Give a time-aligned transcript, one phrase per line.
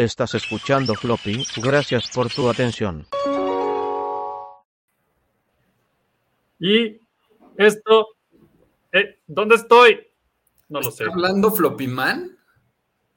[0.00, 3.04] Estás escuchando Floppy, gracias por tu atención.
[6.58, 6.98] Y
[7.58, 8.08] esto,
[8.92, 10.00] eh, ¿dónde estoy?
[10.70, 11.04] No lo sé.
[11.04, 12.34] ¿Está hablando Floppy Man?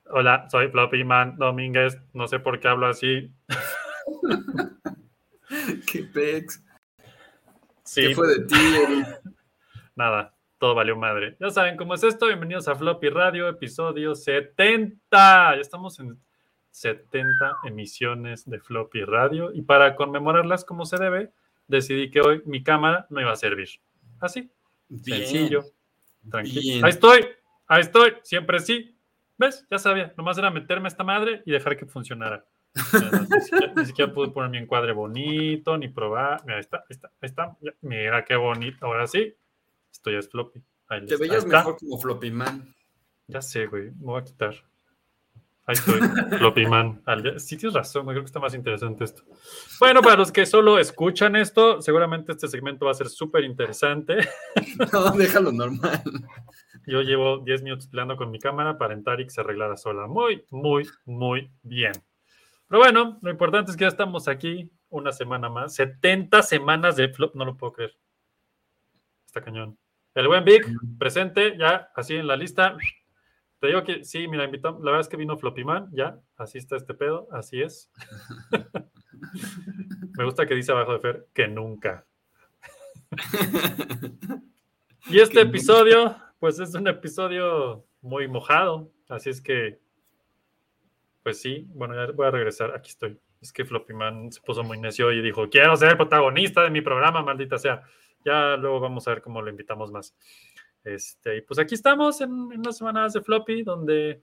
[0.10, 1.98] Hola, soy Floppy Man Domínguez.
[2.12, 3.32] No sé por qué hablo así.
[5.90, 6.66] ¿Qué pex?
[7.86, 9.22] Sí, ¿Qué fue de ti, Eric?
[9.96, 11.38] nada, todo valió madre.
[11.40, 12.28] Ya saben cómo es esto.
[12.28, 15.00] Bienvenidos a Floppy Radio, episodio 70.
[15.12, 16.20] Ya estamos en
[16.74, 19.54] 70 emisiones de Floppy Radio.
[19.54, 21.32] Y para conmemorarlas como se debe,
[21.68, 23.70] decidí que hoy mi cámara no iba a servir.
[24.20, 24.52] Así,
[24.90, 25.20] Bien.
[25.20, 25.64] sencillo,
[26.30, 26.62] tranquilo.
[26.62, 26.84] Bien.
[26.84, 27.26] Ahí estoy,
[27.68, 28.98] ahí estoy, siempre sí.
[29.38, 29.66] ¿Ves?
[29.70, 32.44] Ya sabía, nomás era meterme a esta madre y dejar que funcionara.
[32.76, 36.42] Ni siquiera, ni siquiera pude poner mi encuadre bonito, ni probar.
[36.44, 37.58] Mira, ahí está, ahí está, ahí está.
[37.82, 38.86] Mira qué bonito.
[38.86, 39.36] Ahora sí,
[39.92, 40.60] esto ya es floppy.
[40.88, 41.58] Ahí Te veías ahí está.
[41.60, 42.74] mejor como Floppy Man.
[43.28, 44.56] Ya sé, güey, me voy a quitar.
[45.66, 46.02] Ahí estoy,
[46.38, 47.02] floppy man.
[47.38, 49.24] Sí, tienes razón, creo que está más interesante esto.
[49.80, 54.18] Bueno, para los que solo escuchan esto, seguramente este segmento va a ser súper interesante.
[54.92, 56.02] No, déjalo normal.
[56.88, 60.08] Yo llevo 10 minutos peleando con mi cámara para entrar y que se arreglara sola.
[60.08, 61.94] Muy, muy, muy bien.
[62.68, 65.76] Pero bueno, lo importante es que ya estamos aquí una semana más.
[65.76, 67.96] 70 semanas de flop, no lo puedo creer.
[69.28, 69.78] Está cañón.
[70.16, 70.68] El buen Vic,
[70.98, 72.76] presente, ya así en la lista.
[73.64, 76.76] Te digo que sí, mira, invitamos, la verdad es que vino Floppyman, ya, así está
[76.76, 77.90] este pedo, así es.
[80.18, 82.06] Me gusta que dice abajo de Fer que nunca.
[85.08, 89.80] Y este episodio, pues es un episodio muy mojado, así es que,
[91.24, 93.18] pues sí, bueno, ya voy a regresar, aquí estoy.
[93.42, 96.82] Es que Floppy Man se puso muy necio y dijo, quiero ser protagonista de mi
[96.82, 97.82] programa, maldita sea.
[98.26, 100.14] Ya luego vamos a ver cómo lo invitamos más.
[100.84, 104.22] Este, y pues aquí estamos en, en unas semanas de Floppy, donde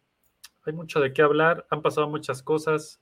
[0.64, 3.00] hay mucho de qué hablar, han pasado muchas cosas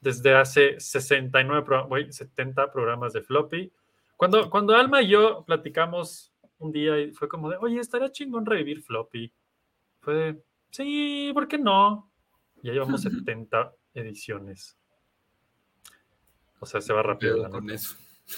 [0.00, 3.72] desde hace 69, pro- güey, 70 programas de Floppy.
[4.16, 8.46] Cuando, cuando Alma y yo platicamos un día y fue como de, oye, estaría chingón
[8.46, 9.32] revivir Floppy.
[10.00, 12.10] Fue de, sí, ¿por qué no?
[12.62, 14.78] Ya llevamos 70 ediciones.
[16.60, 17.36] O sea, se va rápido.
[17.38, 17.96] La con eso.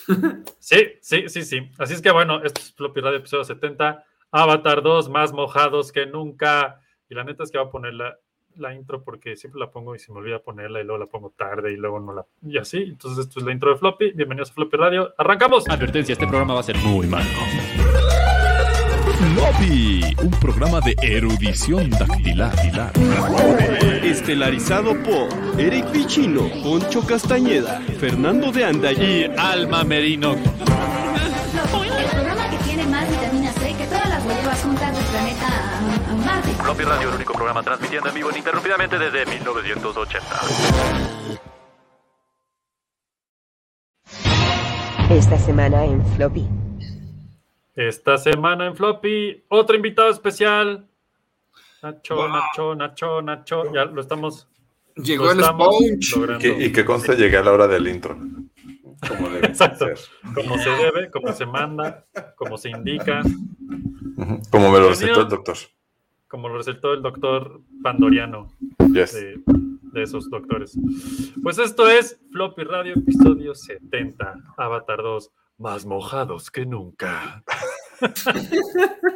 [0.59, 1.71] Sí, sí, sí, sí.
[1.79, 4.05] Así es que bueno, esto es Floppy Radio episodio 70.
[4.33, 6.81] Avatar 2, más mojados que nunca.
[7.09, 8.17] Y la neta es que voy a poner la,
[8.57, 11.31] la intro porque siempre la pongo y se me olvida ponerla y luego la pongo
[11.37, 12.27] tarde y luego no la.
[12.43, 12.79] Y así.
[12.79, 14.13] Entonces, esto es la intro de Floppy.
[14.13, 15.13] Bienvenidos a Floppy Radio.
[15.19, 15.69] ¡Arrancamos!
[15.69, 17.29] Advertencia, este programa va a ser muy malo.
[19.35, 22.55] Floppy, un programa de erudición dactilar.
[24.03, 25.29] Estelarizado por
[25.61, 30.33] Eric Vicino, Poncho Castañeda, Fernando de Anda y Alma Merino.
[30.33, 33.09] El programa que tiene más
[34.33, 35.49] vitamina C que todas las huevas juntas del planeta
[36.25, 36.51] Marte.
[36.63, 40.27] Floppy Radio, el único programa transmitiendo en vivo ininterrumpidamente desde 1980.
[45.11, 46.47] Esta semana en Floppy.
[47.75, 50.87] Esta semana en Floppy, otro invitado especial.
[51.83, 52.29] Nacho, Wow.
[52.29, 53.73] Nacho, Nacho, Nacho.
[53.75, 54.49] Ya lo estamos.
[54.97, 56.17] Llegó lo el estamos Sponge.
[56.17, 56.47] logrando.
[56.65, 58.17] Y que conste llegué a la hora del intro.
[59.09, 59.87] Como debe Exacto.
[59.87, 59.99] ser.
[60.35, 63.23] Como se debe, como se manda, como se indica.
[64.51, 65.57] Como me lo recetó el doctor.
[66.29, 68.49] como lo recetó el doctor Pandoriano
[68.93, 69.13] Yes.
[69.15, 70.79] de, de esos doctores.
[71.43, 77.43] Pues esto es Floppy Radio, episodio 70, Avatar 2, más mojados que nunca.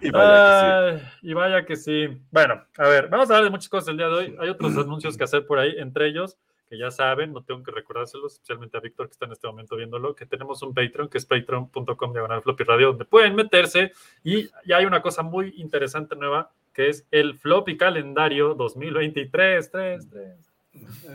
[0.00, 2.08] Y vaya Ay, y vaya que sí.
[2.30, 4.36] Bueno, a ver, vamos a hablar de muchas cosas el día de hoy.
[4.38, 6.36] Hay otros anuncios que hacer por ahí, entre ellos,
[6.68, 9.76] que ya saben, no tengo que recordárselos, especialmente a Víctor que está en este momento
[9.76, 13.92] viéndolo, que tenemos un Patreon, que es patreon.com diagonal floppy radio, donde pueden meterse
[14.22, 19.70] y ya hay una cosa muy interesante nueva, que es el floppy calendario 2023.
[19.70, 20.54] 3, 3.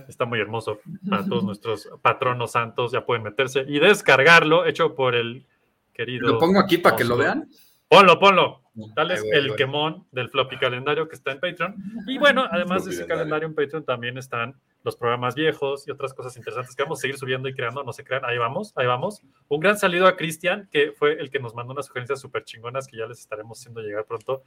[0.08, 5.16] Está muy hermoso para todos nuestros patronos santos, ya pueden meterse y descargarlo, hecho por
[5.16, 5.46] el
[5.94, 6.28] querido...
[6.28, 7.50] Lo pongo aquí para que lo vean.
[7.90, 8.62] Ponlo, ponlo.
[8.96, 9.58] Tal es el voy.
[9.58, 11.76] quemón del floppy calendario que está en Patreon.
[12.08, 16.14] Y bueno, además de ese calendario en Patreon también están los programas viejos y otras
[16.14, 18.88] cosas interesantes que vamos a seguir subiendo y creando, no se crean, ahí vamos, ahí
[18.88, 19.22] vamos.
[19.48, 22.88] Un gran saludo a Cristian, que fue el que nos mandó unas sugerencias súper chingonas
[22.88, 24.44] que ya les estaremos haciendo llegar pronto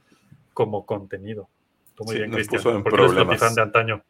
[0.53, 1.49] como contenido.
[1.95, 4.03] Tú muy Sí, bien, Cristian, porque eres fan de antaño.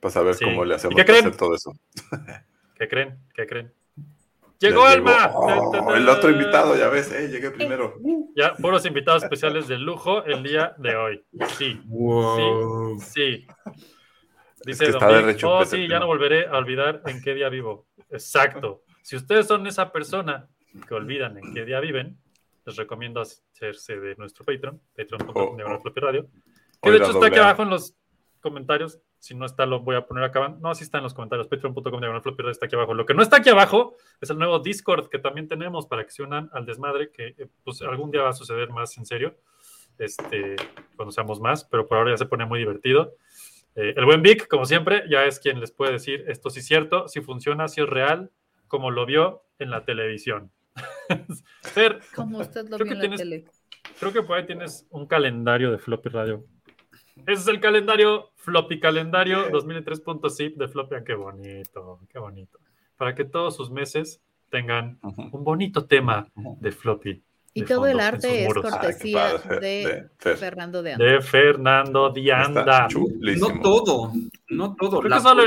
[0.00, 0.44] Para saber Sí.
[0.44, 1.26] cómo le ¿Y hacemos qué para creen?
[1.26, 1.72] hacer todo eso.
[2.76, 3.18] ¿Qué creen?
[3.34, 3.72] ¿Qué creen?
[4.58, 5.30] Ya ¡Llegó Alma!
[5.34, 7.94] Oh, el otro invitado, ya ves, eh, llegué primero.
[8.36, 11.24] Ya, puros invitados especiales de lujo el día de hoy.
[11.56, 11.80] Sí.
[11.86, 13.00] Wow.
[13.00, 13.46] Sí.
[13.66, 13.99] Es
[14.64, 16.00] Dice que Don de Vic, rechupete oh sí, ya tema".
[16.00, 17.86] no volveré a olvidar en qué día vivo.
[18.10, 18.82] Exacto.
[19.02, 20.48] Si ustedes son esa persona
[20.86, 22.18] que olvidan en qué día viven,
[22.66, 26.00] les recomiendo hacerse de nuestro Patreon, patreon.com Oh, diagonal oh.
[26.00, 26.26] radio,
[26.82, 27.96] que Hoy de hecho está aquí abajo en los
[28.40, 30.48] comentarios, Si no está, lo voy a poner acá.
[30.60, 31.46] No, sí está en los comentarios.
[31.48, 32.94] Patreon.com radio está aquí abajo.
[32.94, 36.10] Lo que no está aquí abajo es el nuevo Discord que también tenemos para que
[36.10, 39.36] se unan al desmadre, que eh, pues algún día va a suceder más en serio,
[39.98, 40.56] este,
[40.96, 43.14] cuando seamos más, pero por ahora ya se pone muy divertido.
[43.76, 46.66] Eh, el buen Vic, como siempre, ya es quien les puede decir esto sí es
[46.66, 48.30] cierto, si funciona, si es real,
[48.68, 50.50] como lo vio en la televisión.
[51.62, 53.44] Fer, Como usted lo Creo vio que en la tienes- tele.
[53.98, 56.44] creo que por ahí tienes un calendario de Floppy Radio.
[57.26, 60.94] Ese es el calendario, Floppy Calendario 2003.zip de Floppy.
[60.96, 62.58] Ah, Qué bonito, qué bonito.
[62.96, 67.22] Para que todos sus meses tengan un bonito tema de Floppy.
[67.52, 68.50] Y de todo el arte es.
[68.56, 70.36] Ah, cortesía padre, de, de Fer.
[70.36, 71.04] Fernando de Anda.
[71.04, 72.12] De Fernando.
[72.14, 73.48] Está chulísimo.
[73.48, 74.12] No todo,
[74.48, 75.02] no todo.
[75.02, 75.42] La solo-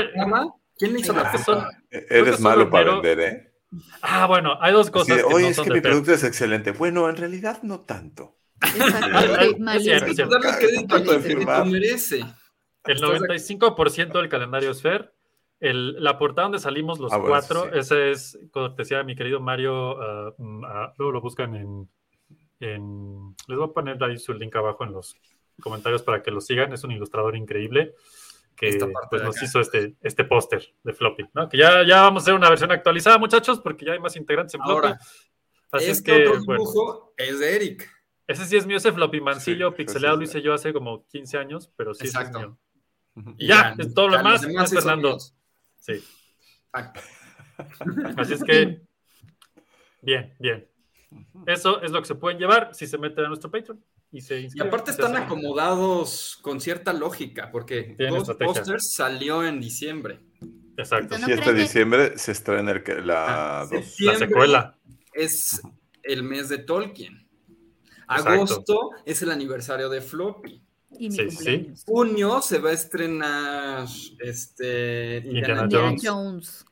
[0.76, 1.70] ¿Quién le hizo la son- portada?
[1.90, 3.50] que Eres malo solo para vender, ¿eh?
[4.02, 6.12] Ah, bueno, hay dos cosas de, que Oye, no es son que de mi producto
[6.12, 6.72] es excelente.
[6.72, 8.36] Bueno, en realidad no tanto.
[8.62, 9.22] Exacto, Ah,
[9.80, 10.14] sí, ah, de.
[12.86, 15.13] El 95% del calendario es Fer.
[15.64, 17.70] El- la portada donde salimos los Ah, bueno, cuatro, sí.
[17.78, 20.00] ese es cortesía de mi querido Mario.
[20.00, 21.88] ah, mm, ah, luego lo buscan en,
[22.60, 25.16] en- Les voy a poner ahí su link abajo en los
[25.60, 26.72] comentarios para que lo sigan.
[26.72, 27.94] Es un ilustrador increíble
[28.56, 28.78] que
[29.10, 29.44] pues, nos acá.
[29.44, 31.24] hizo este, este póster de Floppy.
[31.34, 31.48] ¿no?
[31.48, 34.54] Que ya, ya vamos a hacer una versión actualizada, muchachos, porque ya hay más integrantes
[34.54, 34.86] en Floppy.
[34.88, 34.98] Ahora,
[35.72, 37.90] Así es este que, otro bueno, dibujo es de Eric.
[38.28, 41.36] ese sí es mío, ese Floppy mancillo Sí, pixelado lo hice yo hace como 15
[41.36, 42.56] años, pero sí, ese es mío.
[43.38, 45.18] Y ya, es todo lo demás, Fernando.
[45.84, 46.02] Sí.
[48.16, 48.80] Así es que,
[50.00, 50.66] bien, bien.
[51.46, 54.48] Eso es lo que se pueden llevar si se meten a nuestro Patreon y se
[54.52, 58.62] Y aparte están acomodados con cierta lógica, porque Tienen Ghost estrategia.
[58.62, 60.20] Posters salió en diciembre.
[60.76, 61.18] Exacto.
[61.18, 64.00] ¿No Sí, este diciembre se estrena el la Ah, dos.
[64.00, 64.78] La secuela.
[65.12, 65.60] Es
[66.02, 67.28] el mes de Tolkien.
[68.08, 68.30] Exacto.
[68.30, 70.63] Agosto es el aniversario de Floppy.
[70.98, 71.36] Y mi Sí, sí.
[71.36, 71.84] cumpleaños.
[71.86, 73.86] Junio se va a estrenar
[74.20, 76.02] este, Indiana Indiana Jones.
[76.04, 76.64] Jones.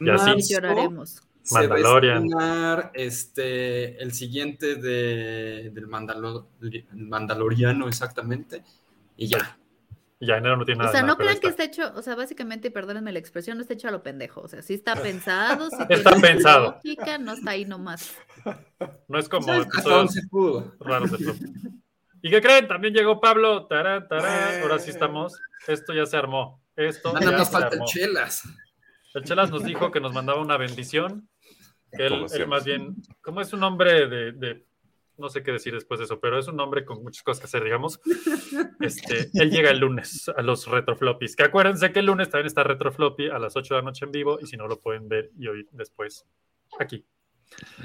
[0.00, 0.54] Y así.
[0.54, 1.22] Lloraremos.
[1.42, 2.24] se va a Mandalorian.
[2.24, 8.62] estrenar este, el siguiente de, del Mandalo- el Mandaloriano, exactamente.
[9.16, 9.58] Y ya.
[10.20, 10.90] Y ya enero no tiene nada.
[10.90, 11.62] O sea, no crean que está.
[11.62, 14.40] hecho, o sea, básicamente, perdónenme la expresión, no está hecho a lo pendejo.
[14.40, 16.72] O sea, sí está pensado, sí Está tiene pensado.
[16.72, 18.12] lógica, no está ahí nomás.
[19.06, 20.74] No es como ¿Sabes hasta episodios dónde se pudo?
[20.80, 21.34] raros de.
[22.22, 22.66] ¿Y qué creen?
[22.68, 23.66] También llegó Pablo.
[23.66, 24.62] Tarán, tarán.
[24.62, 25.38] Ahora sí estamos.
[25.66, 26.62] Esto ya se armó.
[26.76, 27.82] Esto Nada ya más se falta el.
[27.84, 28.42] Chelas.
[29.14, 31.28] El Chelas nos dijo que nos mandaba una bendición.
[31.90, 34.66] Que él, más bien, como es un hombre de, de-
[35.16, 37.46] no sé qué decir después de eso, pero es un hombre con muchas cosas que
[37.46, 38.00] hacer, digamos.
[38.80, 41.34] Este, él llega el lunes a los retrofloppies.
[41.34, 44.12] Que acuérdense que el lunes también está retrofloppy a las 8 de la noche en
[44.12, 46.24] vivo y si no lo pueden ver y oír después
[46.78, 47.04] aquí.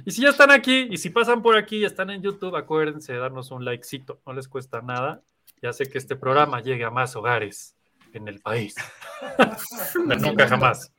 [0.05, 3.13] Y si ya están aquí y si pasan por aquí y están en YouTube, acuérdense
[3.13, 5.21] de darnos un likecito, no les cuesta nada.
[5.61, 7.75] Ya sé que este programa llegue a más hogares
[8.13, 8.75] en el país.
[10.07, 10.91] Pero nunca jamás.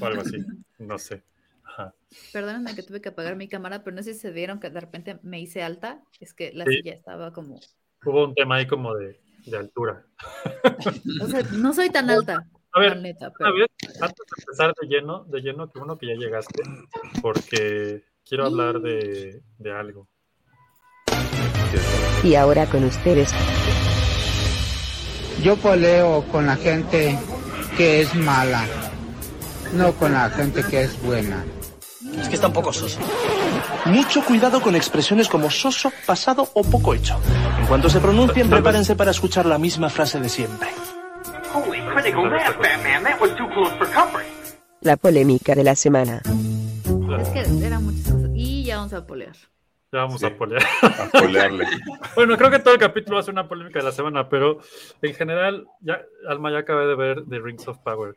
[0.00, 0.38] O algo así,
[0.78, 1.22] no sé.
[1.64, 1.94] Ajá.
[2.32, 4.80] Perdónenme que tuve que apagar mi cámara, pero no sé si se vieron que de
[4.80, 6.02] repente me hice alta.
[6.18, 6.78] Es que la Sí.
[6.78, 7.60] silla estaba como.
[8.04, 10.04] Hubo un tema ahí como de, de altura.
[11.22, 12.44] O sea, no soy tan alta.
[12.72, 13.56] A ver, la neta, antes
[14.00, 16.62] de empezar de lleno, de lleno, que uno que ya llegaste,
[17.20, 20.06] porque quiero hablar de, de algo.
[22.22, 23.32] Y ahora con ustedes,
[25.42, 27.18] Yo peleo con la gente
[27.76, 28.66] que es mala,
[29.72, 31.44] no con la gente que es buena.
[32.20, 33.00] Es que está un poco soso.
[33.86, 37.18] Mucho cuidado con expresiones como soso, pasado o poco hecho.
[37.58, 40.68] En cuanto se pronuncien, prepárense para escuchar la misma frase de siempre.
[44.82, 46.22] La polémica de la semana.
[47.20, 48.30] Es que eran muchas cosas.
[48.34, 49.34] Y ya vamos a polear.
[49.92, 50.26] Ya vamos Sí.
[50.26, 50.62] a polear.
[50.82, 51.66] A polearle.
[52.14, 54.60] bueno, creo que todo el capítulo va a ser una polémica de la semana, pero
[55.02, 58.16] en general, ya, Alma ya acabé de ver The Rings of Power.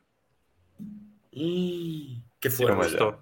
[1.31, 3.03] Y qué Sí, me Toma fuerte.
[3.03, 3.17] ya.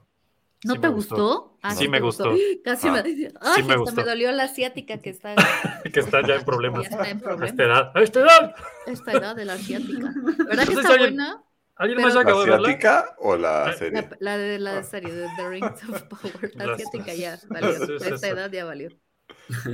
[0.63, 1.57] ¿No Sí te gustó?
[1.63, 2.33] Ah, Sí me gustó.
[2.63, 2.91] Casi Ah.
[2.91, 3.95] me Sí ay, me gustó.
[3.95, 5.35] me dolió la asiática que está
[5.93, 6.83] que está ya en problemas.
[6.83, 7.49] Ya está en A problemas.
[7.49, 7.91] esta edad.
[7.95, 8.55] ¡A esta edad!
[8.87, 10.13] a esta edad de la asiática.
[10.47, 11.43] ¿Verdad que está alguien- buena?
[11.77, 12.67] ¿Alguien Pero- más ya ¿La acabó de verla?
[12.67, 14.01] asiática o la La- serie?
[14.01, 16.51] La, la de la serie de The Rings of Power.
[16.55, 17.71] La asiática ya valió.
[17.73, 18.27] Sí, sí, A esta sí.
[18.27, 18.89] edad ya valió.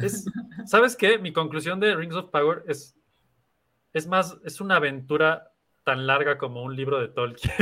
[0.01, 0.25] Es-
[0.65, 1.17] ¿Sabes qué?
[1.19, 2.95] Mi conclusión de Rings of Power es,
[3.91, 5.51] es más, es una aventura
[5.83, 7.53] tan larga como un libro de Tolkien.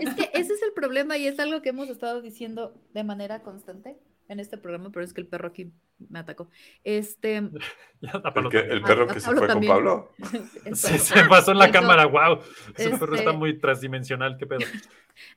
[0.00, 3.42] Es que ese es el problema y es algo que hemos estado diciendo de manera
[3.42, 3.96] constante
[4.28, 5.72] en este programa, pero es que el perro aquí
[6.08, 6.48] me atacó.
[6.84, 7.42] Este.
[8.00, 9.72] Ya, a ¿El, que- perro que se Pablo fue también.
[9.72, 10.12] con Pablo?
[10.74, 11.72] Se, pasó en la Eso.
[11.72, 12.40] cámara, wow.
[12.76, 14.60] Ese perro Este- está muy transdimensional, qué pedo.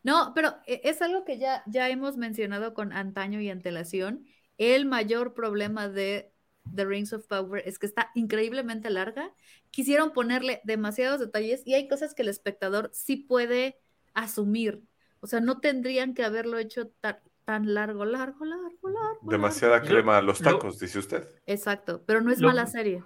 [0.03, 4.25] No, pero e- es algo que ya, ya hemos mencionado con antaño y antelación.
[4.57, 6.31] El mayor problema de
[6.73, 9.31] The Rings of Power es que está increíblemente larga.
[9.69, 13.77] Quisieron ponerle demasiados detalles y hay cosas que el espectador sí puede
[14.15, 14.81] asumir.
[15.19, 19.19] O sea, no tendrían que haberlo hecho tan, tan largo, largo, largo, largo.
[19.29, 21.27] Demasiada crema a los lo- tacos, dice usted.
[21.45, 23.03] Exacto, pero no es Lo- mala serie.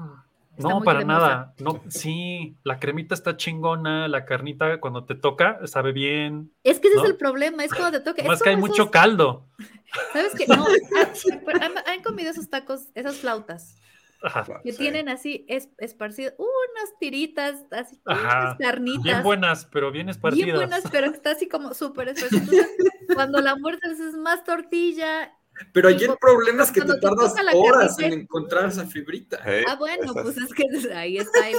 [0.58, 1.20] Está No, para cremosa.
[1.20, 1.54] nada.
[1.60, 6.52] No, sí, la cremita está chingona, la carnita cuando te toca sabe bien.
[6.64, 7.04] Es que ese ¿no?
[7.06, 8.22] es el problema, es cuando te toca.
[8.22, 9.46] es Más que hay mucho caldo.
[10.14, 10.46] ¿Sabes qué?
[10.48, 13.78] No, han, han- han comido esos tacos, esas flautas,
[14.22, 14.62] Ajá.
[14.64, 14.78] que Sí.
[14.80, 19.04] tienen así es, esparcido unas tiritas, así, unas carnitas.
[19.04, 20.46] Bien buenas, pero bien esparcidas.
[20.46, 22.42] bien buenas, pero está así como súper esparcido.
[22.70, 25.34] Entonces, cuando la muertes es más tortilla.
[25.74, 29.40] Pero allí el problema es que te tardas horas en encontrar esa fibrita.
[29.44, 30.64] Hey, Ah, bueno, esas- pues es que
[30.96, 31.50] ahí está.
[31.50, 31.58] el-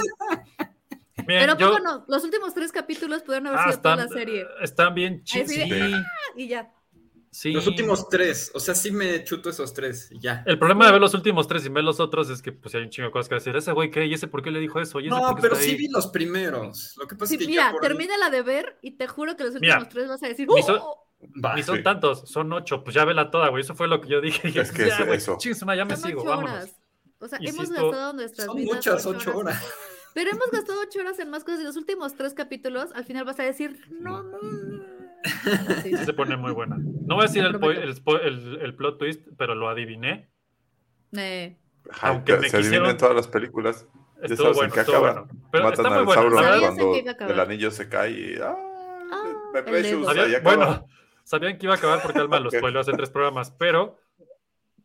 [1.27, 2.05] Bien, Pero yo- ¿cómo no?
[2.09, 4.47] Los últimos tres capítulos pudieron haber Ah, sido están, toda la serie.
[4.63, 5.51] están bien chidos.
[5.51, 6.03] Sí, "Ah",
[6.35, 6.73] y ya.
[7.31, 7.53] Sí.
[7.53, 10.43] Los últimos tres, o sea, sí me chuto esos tres y ya.
[10.47, 12.83] El problema de ver los últimos tres y ver los otros es que pues hay
[12.83, 13.55] un chingo de cosas que decir.
[13.57, 14.07] Ese güey, ¿qué?
[14.07, 15.01] ¿Y ese por qué le dijo eso?
[15.01, 15.77] ¿Y ese No, pero sí ahí?
[15.77, 16.95] vi los primeros.
[16.97, 19.37] Lo que pasa Sí, es que mira, por termina la de ver y te juro
[19.37, 20.49] que los Mira, últimos tres vas a decir.
[20.49, 21.07] ni son- "Oh".
[21.55, 21.83] Ni son Sí.
[21.83, 22.83] tantos, son ocho.
[22.83, 23.61] Pues ya vela toda, güey.
[23.63, 24.49] Eso fue lo que yo dije.
[24.59, 25.39] Es que ya, es eso.
[25.43, 26.51] ya me Son sigo, ocho vámonos.
[26.53, 26.77] horas.
[27.19, 28.75] O sea, hemos gastado nuestras Son vidas.
[28.77, 29.63] muchas ocho horas.
[30.15, 33.25] Pero hemos gastado ocho horas en más cosas y los últimos tres capítulos, al final
[33.25, 34.39] vas a decir, no, no.
[35.83, 36.77] Sí se pone muy buena.
[36.79, 40.31] No voy a decir el, el, el- el plot twist, pero lo adiviné.
[41.13, 41.57] Eh,
[41.91, 43.87] Ajá, aunque que me se quisieron- en todas las películas.
[44.23, 45.23] Ya Estuvo sabes bueno, en qué estuvo acaba.
[45.23, 45.41] bueno.
[45.51, 47.05] Pero Matan está muy al bueno.
[47.17, 48.35] Cuando el anillo se cae y...
[48.43, 48.55] ¡Ah!
[49.13, 50.11] Ah, me el Precious, dedo.
[50.11, 50.57] ahí Sabía- acaba.
[50.57, 50.87] bueno,
[51.25, 52.57] sabían que iba a acabar porque Alma lo Ok.
[52.57, 53.99] spoileó hace tres programas, pero,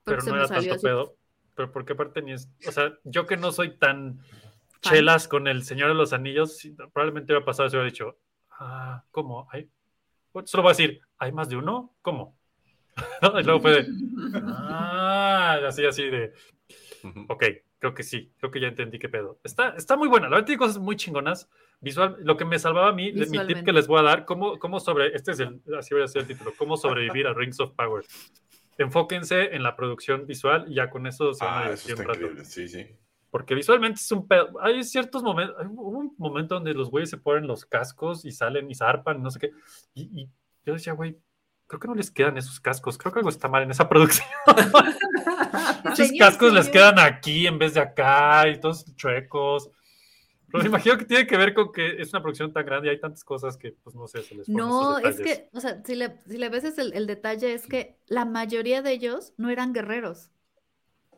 [0.03, 0.81] pero Porque se no era tanto así.
[0.81, 1.15] pedo.
[1.53, 2.49] Pero porque aparte ni es.
[2.67, 4.19] O sea, yo que no soy tan
[4.81, 6.59] chelas con el Señor de los Anillos,
[6.93, 8.17] probablemente hubiera pasado y hubiera dicho,
[8.59, 9.47] ah, ¿cómo?
[9.51, 9.69] ¿Hay?
[10.45, 11.95] Solo voy a decir, ¿hay más de uno?
[12.01, 12.37] ¿Cómo?
[13.39, 13.87] y luego fue de,
[14.47, 16.33] ah, así, así de,
[17.27, 17.43] ok,
[17.79, 19.39] creo que sí, creo que ya entendí qué pedo.
[19.43, 21.49] Está, está muy buena, la verdad tiene cosas muy chingonas.
[21.81, 24.57] Visual, lo que me salvaba a mí, mi tip que les voy a dar, cómo,
[24.57, 27.59] cómo sobre, este es el, así voy a decir el título, cómo sobrevivir a Rings
[27.59, 28.03] of Power.
[28.77, 31.91] Enfóquense en la producción visual y ya con eso se van a Ah, eso divertir
[31.91, 32.19] está un rato.
[32.21, 32.45] increíble.
[32.45, 32.87] Sí, sí.
[33.35, 34.47] Porque visualmente es un pedo.
[34.61, 38.71] Hay ciertos momentos, hay un momento donde los güeyes se ponen los cascos y salen
[38.71, 39.51] y zarpan, no sé qué.
[39.93, 40.29] Y, y
[40.65, 41.19] yo decía, güey,
[41.67, 42.97] creo que no les quedan esos cascos.
[42.97, 44.25] Creo que algo está mal en esa producción.
[45.83, 46.93] Muchos Señor, cascos les señor.
[46.93, 49.69] quedan aquí en vez de acá y todos chuecos.
[50.49, 52.91] Pero me imagino que tiene que ver con que es una producción tan grande y
[52.91, 55.95] hay tantas cosas que, pues no sé, se les No, es que, o sea, si
[55.95, 59.49] le, si le ves es el, el detalle es que la mayoría de ellos no
[59.49, 60.31] eran guerreros.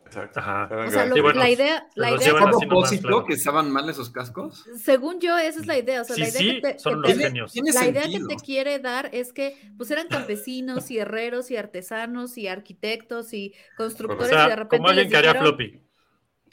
[0.07, 0.39] Exacto.
[0.39, 0.69] Ajá.
[0.71, 3.07] O sea, lo- Sí, bueno, la idea, la los idea, llevan ¿A así nomás, propósito
[3.07, 3.25] claro.
[3.25, 4.65] que estaban mal esos cascos?
[4.81, 6.01] según yo, esa es la idea.
[6.01, 7.53] O sea, Sí, la idea sí, que te, son que te- genios.
[7.55, 12.37] La idea que te quiere dar es que pues eran campesinos y herreros y artesanos
[12.37, 15.81] y arquitectos y O constructores sea, y de repente como alguien les que haría floppy.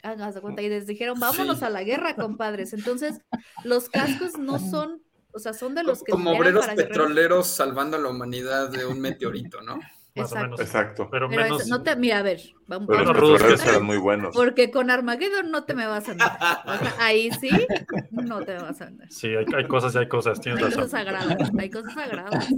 [0.03, 1.65] hagas de cuenta, y les dijeron, vámonos Sí.
[1.65, 2.73] a la guerra, compadres.
[2.73, 3.21] Entonces,
[3.63, 5.01] los cascos no son,
[5.33, 6.97] o sea, son de los que Como obreros para guerreros.
[6.97, 9.79] petroleros salvando a la humanidad de un meteorito, ¿no?
[10.15, 10.43] Más o Exacto.
[10.45, 10.59] menos.
[10.61, 11.09] Exacto.
[11.11, 11.67] Pero, Pero menos.
[11.67, 14.33] no te, mira, a ver, vamos, Pero los vamos eran muy buenos.
[14.33, 16.37] porque con Armageddon no te me vas a andar.
[16.65, 17.49] O sea, ahí sí,
[18.11, 19.11] no te vas a andar.
[19.11, 20.83] Sí, hay, hay cosas y hay cosas, tienes Hay razón.
[20.83, 22.47] cosas sagradas, hay cosas sagradas.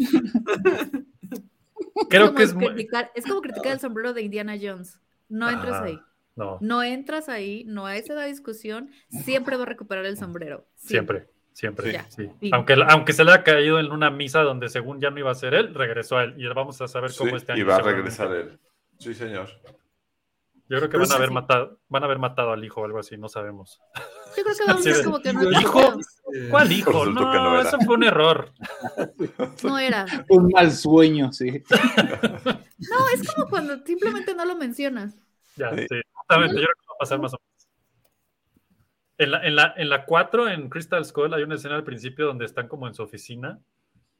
[2.09, 2.67] Creo como que es muy.
[2.67, 4.99] criticar, es como criticar el sombrero de Indiana Jones.
[5.29, 5.83] No entras Ajá.
[5.85, 5.99] ahí.
[6.35, 8.91] No, No entras ahí, no hay esa discusión.
[9.09, 10.67] Siempre va a recuperar el sombrero.
[10.75, 11.36] siempre, siempre.
[11.61, 12.29] Ya, sí.
[12.39, 12.53] fin.
[12.53, 15.35] Aunque, aunque se le ha caído en una misa donde según ya no iba a
[15.35, 16.35] ser él, regresó a él.
[16.37, 17.61] Y vamos a saber Sí, cómo este año.
[17.61, 18.59] y va a regresar él.
[18.99, 19.49] Sí, señor.
[20.69, 21.33] Yo creo que van a sí, haber sí.
[21.33, 23.79] matado, van a haber matado al hijo o algo así, no sabemos.
[24.35, 25.93] Yo creo que vamos a como que no, ¿Hijo?
[26.51, 27.05] ¿Cuál hijo?
[27.05, 27.69] No, que no era.
[27.69, 28.51] eso fue un error.
[29.63, 30.05] no era.
[30.29, 31.63] Un mal sueño, sí.
[32.79, 35.15] No, es como cuando simplemente no lo mencionas.
[35.55, 35.85] Ya, Sí.
[35.89, 35.95] sí.
[35.95, 37.56] Exactamente, yo creo que va a pasar más o menos.
[39.19, 42.27] En la, en, la, en la 4, en Crystal Skull, hay una escena al principio
[42.27, 43.59] donde están como en su oficina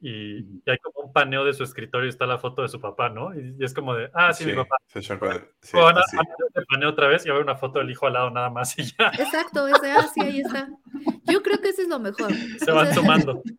[0.00, 2.80] y, y hay como un paneo de su escritorio y está la foto de su
[2.80, 3.34] papá, ¿no?
[3.34, 4.76] Y, y es como de, ah, sí, mi papá.
[4.86, 5.12] se sí,
[5.76, 6.16] van a, ese
[6.68, 8.78] paneo otra vez y va a haber una foto del hijo al lado nada más
[8.78, 10.68] y ya Exacto, ese, ah, sí, ahí está.
[11.24, 12.32] Yo creo que ese es lo mejor.
[12.32, 13.42] se O van sea, sumando.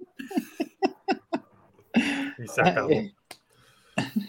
[2.37, 2.89] Y se acabó.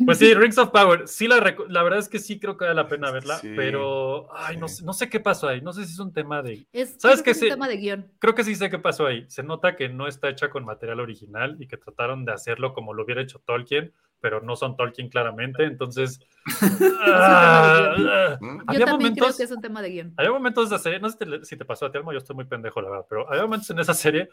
[0.04, 1.36] Pues sí, Rings of Power, sí la,
[1.68, 4.68] la verdad es que sí creo que vale la pena verla, Sí, pero ay, no,
[4.68, 4.76] sí.
[4.76, 6.66] sé, no sé qué pasó ahí, no sé si es un tema de...
[6.72, 7.30] Es, ¿Sabes creo qué?
[7.32, 7.48] es un Sí.
[7.50, 8.06] tema de guion.
[8.18, 9.24] Creo que sí sé qué pasó ahí.
[9.28, 12.94] Se nota que no está hecha con material original y que trataron de hacerlo como
[12.94, 16.20] lo hubiera hecho Tolkien, pero no son Tolkien claramente, entonces...
[17.02, 18.38] ah, ah.
[18.40, 18.46] ¿Mm?
[18.58, 19.36] Yo había también creo momentos...
[19.36, 20.14] que es un tema de guion.
[20.16, 22.12] Había momentos de esa serie, no sé si te, si te pasó a ti, Alma,
[22.12, 24.28] yo estoy muy pendejo, la verdad, pero había momentos en esa serie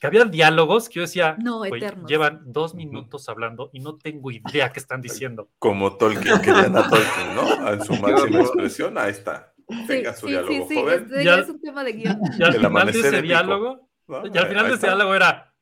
[0.00, 2.10] que había diálogos que yo decía, No, "Güey, eternos.
[2.10, 5.48] llevan dos minutos hablando y no tengo idea qué están diciendo.
[5.58, 7.68] Como Tolkien, querían a Tolkien, ¿no?
[7.72, 9.52] En su máxima expresión, ahí está.
[9.68, 11.02] Sí, Tenga su sí, sí, diálogo, sí, joven.
[11.10, 12.18] este ya es un tema de guion.
[12.38, 13.22] Y al El final de amanecer ese épico.
[13.28, 14.22] diálogo, ¿no?
[14.26, 15.54] y al final de ese diálogo era,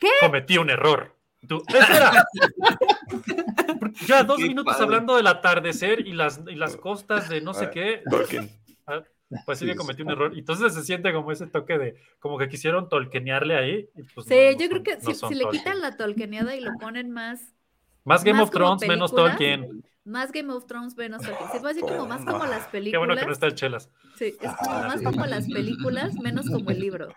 [0.00, 0.08] ¿Qué?
[0.20, 1.14] cometí un error.
[1.48, 2.26] Tú, espera.
[4.06, 4.84] ya dos Qué minutos padre.
[4.84, 8.02] hablando del atardecer y las, y las costas de no sé Ah, qué.
[8.10, 8.50] Tolkien.
[9.32, 10.32] Ah, Pues sí, Sí, que cometí un error.
[10.34, 13.88] Y Entonces se siente como ese toque de, como que quisieron tolkenearle ahí.
[13.96, 16.54] y pues Sí, no, no yo creo que no si, si le quitan la tolkeneada
[16.56, 17.54] y lo ponen más,
[18.04, 19.82] Más Game más of Thrones, menos película, Tolkien.
[20.04, 21.50] más Game of Thrones, menos Tolkien.
[21.52, 22.92] Si fue así como más como las películas.
[22.92, 23.90] Qué bueno que no está el Chelas.
[24.16, 27.08] Sí, es como más como las películas, menos como el libro.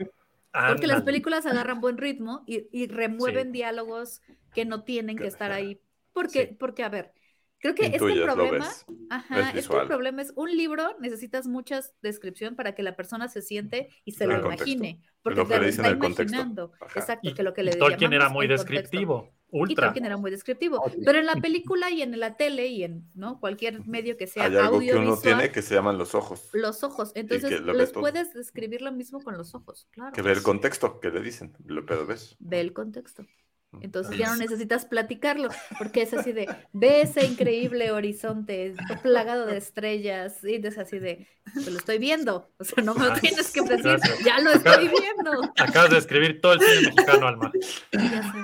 [0.51, 4.21] Porque las películas agarran buen ritmo y, y remueven diálogos
[4.53, 5.79] que no tienen que estar ahí.
[6.11, 6.55] Porque, Sí.
[6.59, 7.13] porque a ver,
[7.59, 8.69] creo que es que el Intuyes, problema,
[9.09, 9.87] ajá, es que el visual.
[9.87, 14.23] problema es un libro necesitas mucha descripción para que la persona se siente y se
[14.25, 14.69] El lo contexto.
[14.69, 15.01] imagine.
[15.01, 16.71] Lo Porque que lo le dicen está imaginando.
[16.95, 18.71] Exacto, Y- que lo que le Tolkien era muy contexto.
[18.71, 19.29] descriptivo.
[19.51, 19.87] Y Ultra.
[19.87, 20.79] Tolkien era muy descriptivo.
[21.03, 23.39] Pero en la película y en la tele y en ¿no?
[23.39, 26.49] cualquier medio que sea Hay algo que uno tiene que se llaman los ojos.
[26.53, 27.11] los ojos.
[27.15, 28.01] Entonces, que lo ve les todo.
[28.01, 30.11] puedes describir lo mismo con los ojos, claro.
[30.13, 31.53] Que ve el contexto que le dicen.
[31.65, 32.35] Lo pero ves.
[32.39, 33.25] Ve el contexto.
[33.71, 33.83] Mm.
[33.83, 38.73] Entonces ya no necesitas platicarlo, porque es así de, ve ese increíble horizonte
[39.03, 43.05] plagado de estrellas, y es así de, pues lo estoy viendo, o sea, no me
[43.05, 44.19] lo Ah, tienes que decir, gracias.
[44.25, 45.53] ya lo estoy viendo.
[45.59, 47.51] Acabas de escribir todo el cine mexicano, Alma.
[47.91, 48.39] Ya sé.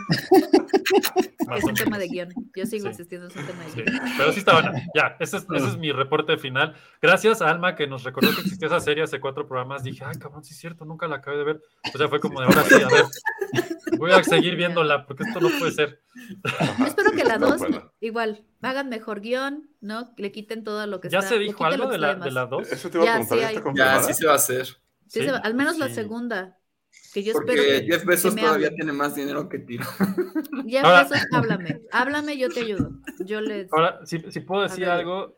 [1.58, 2.90] Es un tema de guion, yo sigo Sí.
[2.90, 4.00] insistiendo, es un tema de Sí, guion.
[4.18, 4.74] pero sí está bueno.
[4.94, 6.76] Ya, ese es, ese es mi reporte final.
[7.02, 9.84] Gracias a Alma que nos recordó que existía esa serie hace cuatro programas.
[9.84, 11.62] Dije, ay, cabrón, sí es cierto, nunca la acabé de ver.
[11.94, 13.06] O sea, fue como de ahora sí, a ver,
[13.98, 16.02] voy a seguir viéndola porque esto no puede ser.
[16.80, 17.94] Yo espero que la No, 2, bueno.
[18.00, 20.14] igual, hagan mejor guion, ¿no?
[20.18, 21.30] Le quiten todo lo que ¿Ya está.
[21.30, 22.50] se dijo algo de la, de la más.
[22.52, 22.72] 2?
[22.72, 23.38] Eso te iba Ya, a preguntar.
[23.38, 23.98] sí ¿ya hay.
[24.00, 24.66] así se va a hacer.
[25.08, 25.96] Sí, se va- al menos la Sí.
[25.96, 26.58] segunda.
[27.14, 29.86] Que yo espero Porque que, Jeff Bezos que todavía tiene más dinero que tiro.
[30.68, 31.82] Jeff Ahora- Bezos, háblame.
[31.92, 32.92] Háblame, yo te ayudo.
[33.20, 33.72] Yo les.
[33.74, 35.36] Ahora, si, si puedo decir algo,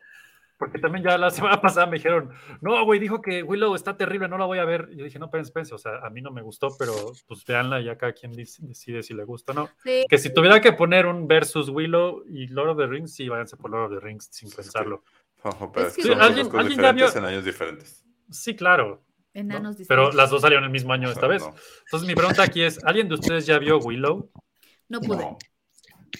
[0.57, 4.27] porque también ya la semana pasada me dijeron, no, güey, dijo que Willow está terrible,
[4.27, 4.89] no la voy a ver.
[4.91, 6.93] Y yo dije, no, espérense, espérense, o sea, a mí no me gustó, pero
[7.27, 9.69] pues véanla y ya cada quien decide si le gusta o no.
[9.83, 13.29] Sí, Que si tuviera que poner un versus Willow y Lord of the Rings, sí,
[13.29, 15.03] váyanse por Lord of the Rings sin pensarlo.
[15.73, 18.03] Pero Es que Sí, alguien- ya vio- en años diferentes.
[18.31, 19.03] Sí, claro.
[19.87, 21.43] Pero las dos salieron el mismo año esta vez.
[21.43, 21.53] no.
[21.85, 24.31] Entonces mi pregunta aquí es, ¿alguien de ustedes ya vio Willow?
[24.89, 25.17] No pude.
[25.17, 25.37] No,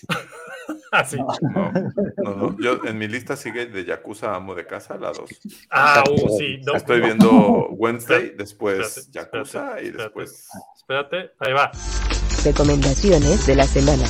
[0.92, 1.18] Así.
[1.18, 1.72] no,
[2.18, 2.58] no, no.
[2.60, 5.30] Yo en mi lista sigue de Yakuza Amo de Casa, la 2.
[5.70, 6.60] Ah, uh, sí.
[6.66, 7.30] no, Estoy viendo
[7.72, 10.50] Wednesday, después Espérate, Yakuza espérate, y después.
[10.78, 11.72] Espérate, ahí va.
[12.44, 14.04] Recomendaciones de la semana.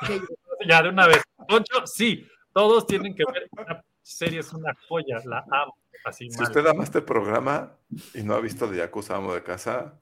[0.68, 1.20] Ya, de una vez.
[1.48, 3.48] Poncho, sí, todos tienen que ver.
[3.58, 5.76] Esta serie es una joya, la amo.
[6.04, 6.46] Así Si mal.
[6.46, 7.72] usted ama este programa
[8.14, 9.98] y no ha visto de Yakuza Amo de Casa.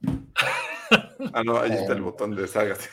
[1.33, 2.89] Ah, no, ahí está el botón de sagas.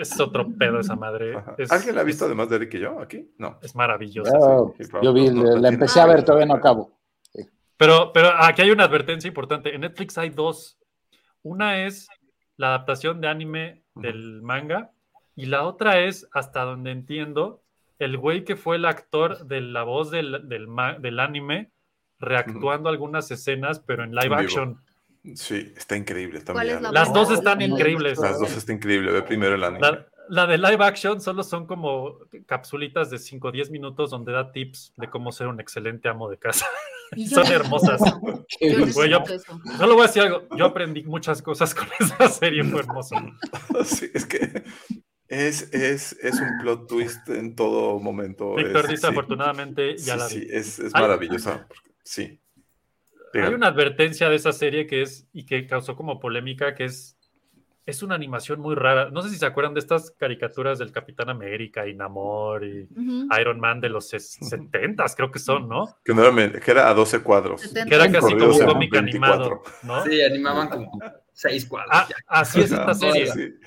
[0.00, 1.34] Es otro pedo esa madre.
[1.58, 3.30] Es, ¿Alguien la ha es- visto además de Eric y yo aquí?
[3.38, 3.58] No.
[3.62, 4.30] Es maravilloso.
[4.32, 6.92] Yo, sí, yo vi, no, no, la empecé a ver, todavía no acabo.
[7.76, 9.74] Pero, pero aquí hay una advertencia importante.
[9.74, 10.78] En Netflix hay dos.
[11.42, 12.08] Una es
[12.56, 14.92] la adaptación de anime del manga
[15.34, 17.62] y la otra es, hasta donde entiendo,
[17.98, 21.70] el güey que fue el actor de la voz del, del, anime
[22.18, 24.40] reactuando algunas escenas, pero en live En vivo.
[24.40, 24.82] action.
[25.34, 28.18] Sí, está increíble ¿Cuál es la Las dos están No, increíbles.
[28.18, 29.10] Las dos está increíble.
[29.12, 29.80] Ve primero el anime.
[29.80, 34.32] La, la de live action solo son como capsulitas de 5 o 10 minutos donde
[34.32, 36.66] da tips de cómo ser un excelente amo de casa.
[37.16, 38.00] Y Son hermosas.
[38.60, 39.60] Yo yo- eso.
[39.78, 40.42] Solo voy a decir algo.
[40.56, 43.16] Yo aprendí muchas cosas con esa serie, fue hermoso.
[43.84, 44.62] Sí, es que
[45.28, 48.54] es, es, es un plot twist en todo momento.
[48.54, 50.46] Víctor es- dice, sí, afortunadamente, ya sí, la sí, vi.
[50.50, 51.66] es, es Hay- maravillosa.
[52.04, 52.40] Sí.
[53.44, 57.18] Hay una advertencia de esa serie que es, y que causó como polémica, que es,
[57.86, 59.10] es una animación muy rara.
[59.10, 63.28] No sé si se acuerdan de estas caricaturas del Capitán América y Namor y Ujú.
[63.40, 65.86] Iron Man de los 70 creo que son, ¿no?
[66.04, 67.60] Que, no era, que era a 12 cuadros.
[67.60, 67.88] Setenta.
[67.88, 69.44] Que era casi como un cómic 24.
[69.44, 70.02] animado, ¿no?
[70.04, 70.98] Sí, animaban como
[71.32, 71.90] seis cuadros.
[71.92, 73.26] Ah, así es esta serie.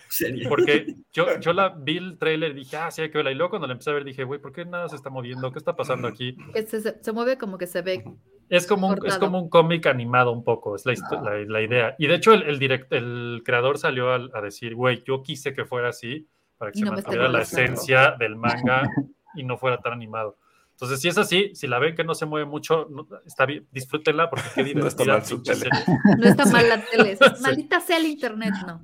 [0.09, 0.25] Sí.
[0.49, 3.31] Porque yo, yo la vi el trailer y dije, ah, sí, hay que verla.
[3.31, 5.49] Y luego cuando la empecé a ver dije, güey, ¿por qué nada se está moviendo?
[5.53, 6.35] ¿Qué está pasando aquí?
[6.67, 8.03] Se- se mueve como que se ve.
[8.49, 11.61] Es como un, es como un cómic animado un poco, es la, histo- la, la
[11.61, 11.95] idea.
[11.99, 15.53] Y de hecho el, el, direct- el creador salió a, a decir, güey, yo quise
[15.53, 18.89] que fuera así para que Y se mantuviera la esencia del manga
[19.35, 20.37] y no fuera tan animado.
[20.71, 23.67] Entonces, si es así, si la ven que no se mueve mucho, no- está bien,
[23.71, 25.69] disfrútenla porque qué No está divertida mal su tele.
[26.17, 27.17] No está mal la tele.
[27.35, 27.41] Sí.
[27.41, 28.81] Maldita sea el internet, no.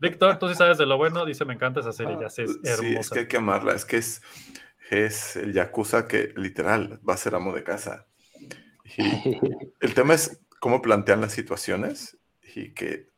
[0.00, 2.52] Víctor, tú sí sabes de lo bueno, dice, me encanta esa serie, ya sé, es
[2.54, 3.14] Sí, es hermosa.
[3.14, 3.72] que hay que amarla.
[3.74, 4.20] Es que es,
[4.90, 8.06] es el Yakuza que literal va a ser amo de casa.
[8.96, 9.38] Y
[9.80, 12.18] el tema es cómo plantean las situaciones
[12.54, 13.10] y que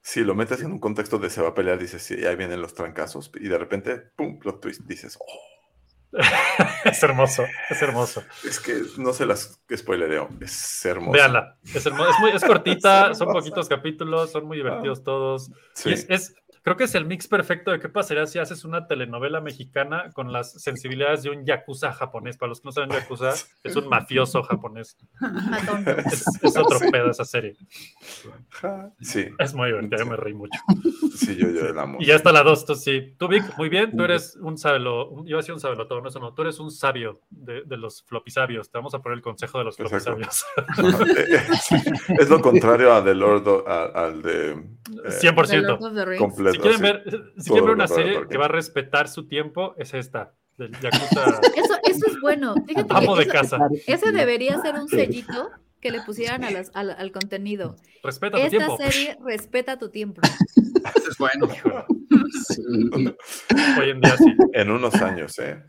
[0.00, 2.60] si lo metes en un contexto de se va a pelear, dices, sí, ahí vienen
[2.62, 6.12] los trancazos y de repente, pum, plot twist, dices, oh,
[6.84, 8.22] es hermoso, es hermoso.
[8.46, 10.28] Es que no se las spoilereo.
[10.40, 11.12] Es hermoso.
[11.12, 11.56] Véanla.
[11.74, 15.50] Es, hermo- es muy, es cortita, Es son poquitos capítulos, son muy divertidos todos.
[15.74, 15.88] Sí.
[15.88, 18.86] Y es, es- creo que es el mix perfecto de qué pasaría si haces una
[18.86, 22.36] telenovela mexicana con las sensibilidades de un yakuza japonés.
[22.36, 23.30] Para los que no saben yakuza,
[23.64, 24.96] es un mafioso japonés.
[26.12, 27.56] Es, es otro pedo esa serie.
[29.00, 30.58] Sí, Es muy divertida, yo me reí mucho.
[31.16, 31.98] sí, yo, yo la amo.
[32.00, 33.14] Y ya está la dos, tú sí.
[33.18, 36.08] Tú, Vic, muy bien, tú eres un sabelo, iba a decir un sabelo todo, no,
[36.08, 38.70] eso no, tú eres un sabio de, de los floppy sabios.
[38.70, 40.20] Te vamos a poner el consejo de los floppy Exacto.
[40.20, 40.44] sabios.
[42.18, 44.56] Es lo contrario a The Lord al de eh,
[45.08, 45.48] 100%.
[45.48, 46.20] The Lord of the Rings.
[46.20, 46.51] completo.
[46.52, 47.04] Si quieren ver,
[47.38, 51.40] si quieren ver una serie que va a respetar su tiempo, es esta, del Yakuza
[51.56, 52.54] Eso, eso es bueno.
[52.66, 53.58] Fíjate que Amo de eso- casa.
[53.86, 57.76] Ese debería ser un sellito que le pusieran a las- al, al contenido.
[58.04, 58.76] Respeta tu Esta tiempo.
[58.78, 60.20] serie respeta tu tiempo.
[60.96, 61.48] Eso es bueno.
[63.78, 64.34] Hoy en día sí.
[64.52, 65.62] En unos años, ¿eh?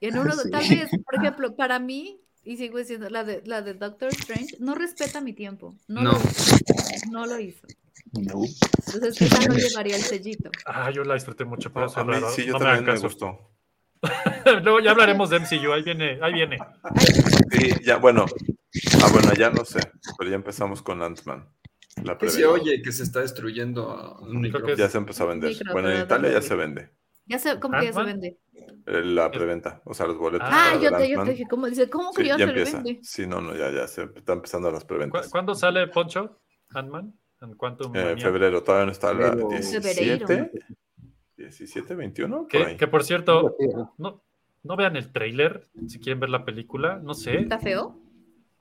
[0.00, 0.50] En uno, Sí.
[0.50, 4.56] tal vez, por ejemplo, para mí, y sigo diciendo, la de, la de Doctor Strange,
[4.60, 5.74] no respeta mi tiempo.
[5.88, 6.12] No, No.
[6.12, 7.66] Lo, hizo, no lo hizo.
[8.12, 8.42] No.
[8.86, 10.50] Entonces, esa no llevaría el sellito.
[10.64, 12.92] Ah, yo la disfruté mucho, pero A mí sí, yo no me hagan también me
[12.92, 13.06] caso.
[13.08, 13.50] gustó.
[14.62, 16.58] Luego ya hablaremos de MCU, ahí viene, ahí viene.
[17.50, 18.26] Sí, ya, bueno.
[19.02, 19.80] Ah, bueno, ya no sé,
[20.18, 21.48] pero ya empezamos con Ant-Man.
[22.20, 25.50] Que se oye que se está destruyendo un que Ya se empezó a vender.
[25.50, 26.90] Micro, Bueno, en Italia ya se vende
[27.26, 28.38] Ya cómo que ya se vende.
[28.86, 30.46] eh, la preventa, o sea, los boletos.
[30.50, 32.50] Ah, para yo te, yo te dije, ¿cómo, dice, ¿cómo que Sí, ya, ya se
[32.50, 32.76] empieza.
[32.82, 33.00] vende?
[33.02, 35.28] Sí, no, no, ya, ya se están empezando las ¿Cu- preventas.
[35.30, 36.38] ¿Cuándo sale Poncho?
[36.74, 37.18] ¿Ant-Man?
[37.46, 37.90] ¿En cuánto?
[37.94, 39.48] Eh, febrero, todavía no está la Febrero.
[39.48, 40.50] 17.
[41.36, 42.76] 17, 21, por Que, ahí.
[42.76, 43.56] que por cierto,
[43.98, 44.22] no,
[44.62, 47.38] no vean el tráiler si quieren ver la película, no sé.
[47.38, 48.00] ¿Está feo?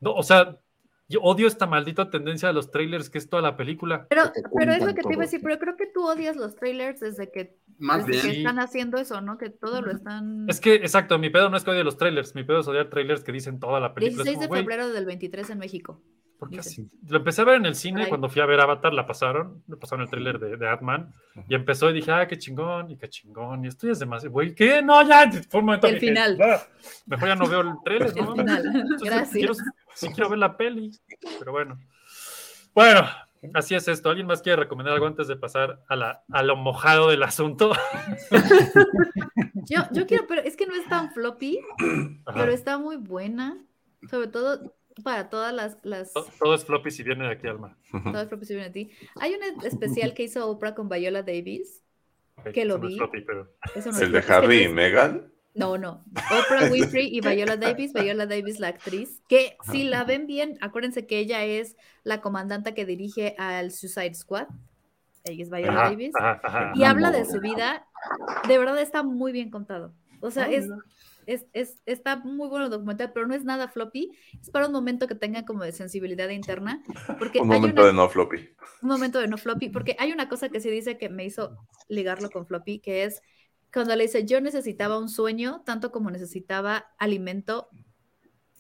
[0.02, 0.60] No, o sea,
[1.08, 4.08] yo odio esta maldita tendencia de los trailers que es toda la película.
[4.10, 4.24] Pero,
[4.58, 7.00] pero es lo que te iba a decir, pero creo que tú odias los trailers
[7.00, 8.40] desde que, Más desde que bien.
[8.40, 9.38] están haciendo eso, ¿no?
[9.38, 10.46] Que todo lo están...
[10.50, 12.90] Es que, exacto, mi pedo no es que odie los trailers, mi pedo es odiar
[12.90, 14.24] trailers que dicen toda la película.
[14.24, 16.02] Es 16 de como, febrero del 23 en México.
[16.40, 16.70] ¿Por qué dice.
[16.70, 16.90] así?
[17.08, 18.10] Lo empecé a ver en el cine Ay.
[18.10, 21.14] cuando fui a ver Avatar, la pasaron, me pasaron el trailer de, de Ant-Man
[21.48, 24.32] y empezó y dije, ah, qué chingón, y qué chingón, y esto ya es demasiado,
[24.34, 24.82] güey, ¿qué?
[24.82, 26.38] No, ya, fue un momento El dije, final.
[26.42, 26.62] "Ah,
[27.06, 28.36] mejor ya no veo el trailer, El ¿no?
[28.36, 28.66] final.
[28.66, 29.32] Entonces, Gracias.
[29.34, 29.54] Quiero,
[29.94, 30.92] sí quiero ver la peli,
[31.40, 31.80] pero bueno.
[32.74, 33.08] Bueno,
[33.54, 34.10] así es esto.
[34.10, 37.72] ¿Alguien más quiere recomendar algo antes de pasar a, la, a lo mojado del asunto?
[39.68, 41.60] Yo, yo quiero, pero es que no es tan floppy,
[42.26, 42.40] Ajá.
[42.40, 43.58] pero está muy buena.
[44.10, 45.78] Sobre todo para todas las...
[45.84, 47.78] las To- Todo es floppy si viene de aquí, Alma.
[47.92, 48.92] todas las floppy si vienen a ti.
[49.20, 51.82] Hay un especial que hizo Oprah con Viola Davis.
[52.54, 52.98] Que lo no es vi.
[52.98, 55.32] floppy, pero- Eso no El es de es Harry no y es- Meghan.
[55.54, 56.04] No, no.
[56.12, 57.94] Oprah Winfrey y Viola Davis.
[57.94, 59.22] Viola Davis, la actriz.
[59.30, 64.14] Que si la ven bien, acuérdense que ella es la comandante que dirige al Suicide
[64.16, 64.48] Squad.
[65.24, 66.12] Ella es Viola Ajá, Davis.
[66.20, 66.72] ajá, ajá.
[66.76, 67.88] Y habla de su vida.
[68.50, 69.94] De verdad está muy bien contado.
[70.20, 70.68] O sea, es.
[71.28, 74.12] Es, es- está muy bueno el documental, pero no es nada floppy.
[74.42, 76.84] Es para un momento que tengan como de sensibilidad interna.
[77.20, 78.50] Porque Un hay momento una- de no floppy.
[78.82, 81.58] un momento de no floppy, porque hay una cosa que sí dice que me hizo
[81.90, 83.22] ligarlo con floppy, que es
[83.74, 87.68] cuando le dice, yo necesitaba un sueño tanto como necesitaba alimento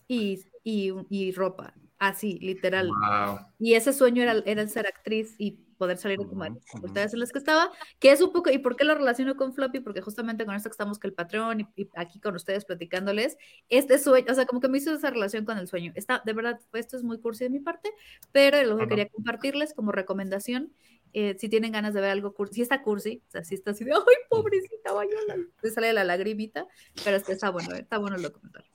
[0.08, 2.90] y, y, y ropa, así, literal.
[2.90, 3.40] Wow.
[3.60, 7.20] Y ese sueño era, era el ser actriz y poder salir de como facultades en
[7.20, 9.80] las que estaba, que es un poco, ¿y por qué lo relaciono con Floppy?
[9.82, 13.38] Porque justamente con esto que estamos que el patrón y, y aquí con ustedes platicándoles,
[13.70, 15.92] este sueño, o sea, como que me hizo esa relación con el sueño.
[15.96, 17.92] Está, de verdad, esto es muy cursi de mi parte,
[18.32, 18.90] pero lo que Ajá.
[18.90, 20.72] quería compartirles como recomendación,
[21.14, 23.72] eh, si tienen ganas de ver algo cursi, si está cursi, o sea, si está
[23.72, 26.68] así de, ay, pobrecita Viola, te sale la lagrimita,
[27.04, 28.66] pero es que está bueno, está bueno el documental.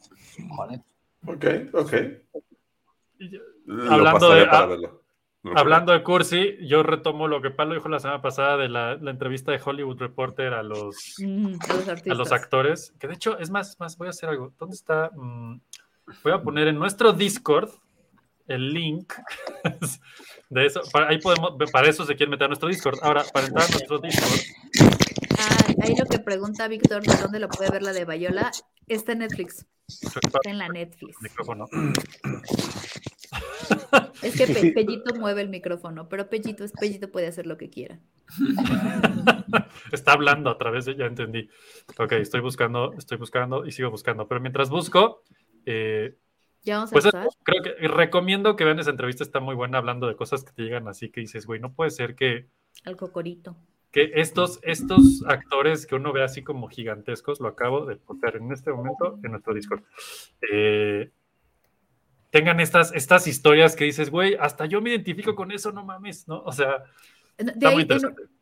[0.49, 0.81] Joder.
[1.27, 1.93] Ok, ok.
[3.67, 4.69] Lo Hablando de- para
[5.43, 8.97] Lo Hablando de Cursi, yo retomo lo que Pablo dijo la semana pasada de la,
[8.97, 12.19] la entrevista de Hollywood Reporter a los, Mm, a los a artistas.
[12.19, 12.93] los actores.
[12.99, 14.53] Que de hecho, es más, es más, voy a hacer algo.
[14.59, 15.11] ¿Dónde está?
[15.17, 15.61] Mm,
[16.23, 17.71] voy a poner en nuestro Discord
[18.49, 19.15] el link
[20.51, 20.83] de eso.
[20.93, 22.99] Para, ahí podemos, para eso se quieren meter a nuestro Discord.
[23.03, 24.41] Ahora, para entrar a nuestro Discord,
[25.39, 28.51] Ah, ahí lo que pregunta Víctor, ¿de dónde lo puede ver la de Bayola?
[28.87, 29.65] Está en Netflix.
[29.89, 31.17] Está en la Netflix.
[31.23, 31.67] micrófono.
[34.23, 37.71] Es que Pe- Pellito mueve el micrófono, pero Pellito, es Pellito puede hacer lo que
[37.71, 37.99] quiera.
[39.93, 41.49] Está hablando a través de, ya entendí.
[41.99, 44.29] Ok, estoy buscando, estoy buscando y sigo buscando.
[44.29, 45.23] Pero mientras busco,
[45.67, 46.17] eh,
[46.63, 47.29] Ya vamos a pues empezar.
[47.43, 50.63] creo que recomiendo que vean esa entrevista, está muy buena hablando de cosas que te
[50.63, 52.47] llegan así que dices, güey, no puede ser que,
[52.85, 53.57] Al cocorito.
[53.91, 58.53] que estos, estos actores que uno ve así como gigantescos, lo acabo de poner en
[58.53, 59.83] este momento en nuestro Discord,
[60.53, 61.11] eh,
[62.31, 66.27] tengan estas, estas historias que dices, güey, hasta yo me identifico con eso, no mames,
[66.29, 66.43] ¿no?
[66.43, 66.85] O sea,
[67.39, 67.87] De ahí,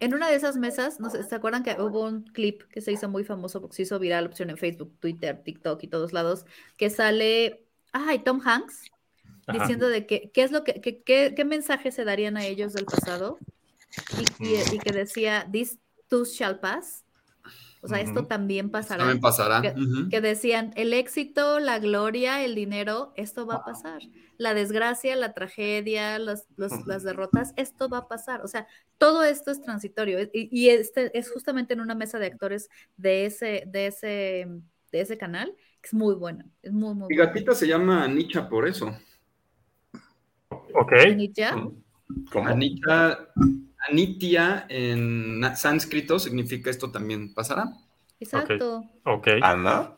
[0.01, 2.93] en, una de esas mesas, no sé, ¿se acuerdan que hubo un clip que se
[2.93, 6.45] hizo muy famoso porque se hizo viral opción en Facebook, Twitter, TikTok y todos lados,
[6.77, 8.91] que sale, ay, Tom Hanks
[9.47, 9.59] Ajá.
[9.59, 12.75] diciendo de que qué es lo que, que- qué, qué mensaje se darían a ellos
[12.75, 13.39] del pasado
[14.41, 17.05] y, y- y que decía this too shall pass.
[17.83, 18.99] O sea, esto también pasará.
[18.99, 19.63] También pasará.
[20.11, 24.01] Que, decían el éxito, la gloria, el dinero, esto va a pasar.
[24.37, 28.43] La desgracia, la tragedia, los- los- las derrotas, esto va a pasar.
[28.45, 28.67] O sea,
[28.99, 30.21] todo esto es transitorio.
[30.33, 34.47] Y, y este es justamente en una mesa de actores de ese, de ese,
[34.93, 36.45] de ese canal, que es muy bueno.
[36.63, 37.33] Es muy, muy Mi bueno.
[37.33, 38.93] gatita se llama Anicha por eso.
[40.75, 40.93] Ok.
[41.07, 41.51] Anitya,
[42.33, 42.49] ¿Cómo?
[42.49, 43.29] Anita,
[43.89, 47.73] Anitia en sánscrito significa esto también pasará.
[48.21, 48.85] exacto.
[49.05, 49.29] Ok.
[49.43, 49.95] ¿Ana?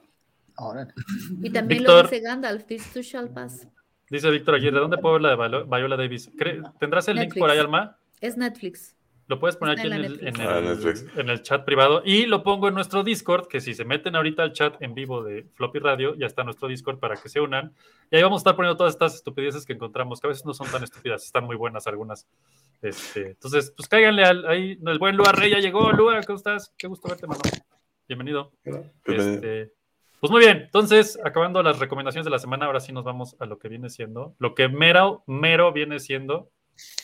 [1.42, 1.96] Y también Víctor.
[1.96, 3.66] lo dice Gandalf, this too shall pass.
[4.11, 6.31] Dice Víctor Aguirre, ¿dónde puedo ver la de Viola Davis?
[6.79, 7.96] ¿Tendrás el link por ahí, Alma?
[8.20, 8.94] Es Netflix.
[9.31, 11.07] Lo puedes poner Está aquí en en la el, en, Netflix.
[11.07, 13.85] Ah, el, en el chat privado y lo pongo en nuestro Discord, que si se
[13.85, 17.29] meten ahorita al chat en vivo de Floppy Radio, ya está nuestro Discord para que
[17.29, 17.73] se unan.
[18.11, 20.53] Y ahí vamos a estar poniendo todas estas estupideces que encontramos, que a veces no
[20.53, 22.27] son tan estúpidas, están muy buenas algunas.
[22.83, 25.93] Este, entonces, pues cáiganle al, ahí, el buen Lua Rey ya llegó.
[25.93, 26.75] Lua, ¿cómo estás?
[26.77, 27.40] Qué gusto verte, mano.
[28.09, 28.51] Bienvenido.
[29.05, 29.73] Este,
[30.19, 33.47] pues muy bien, entonces, acabando las recomendaciones de la semana, ahora sí nos vamos a
[33.47, 36.51] lo que viene siendo, lo que mero, mero viene siendo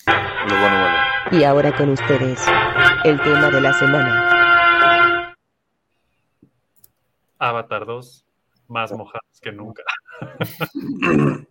[0.07, 0.97] Lo bueno, bueno.
[1.33, 2.45] Y ahora con ustedes,
[3.05, 5.35] el tema de la semana.
[7.39, 8.25] Avatar 2,
[8.69, 9.83] más mojados que nunca.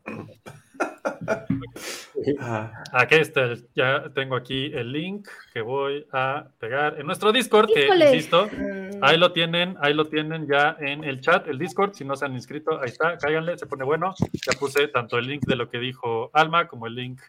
[2.92, 7.70] Aquí está, el- ya tengo aquí el link que voy a pegar en nuestro Discord,
[7.72, 8.06] que Híjole.
[8.14, 8.50] insisto,
[9.02, 12.26] ahí lo tienen, ahí lo tienen ya en el chat, el Discord, si no se
[12.26, 14.14] han inscrito, ahí está, cáiganle, se pone bueno.
[14.32, 17.22] Ya puse tanto el link de lo que dijo Alma como el link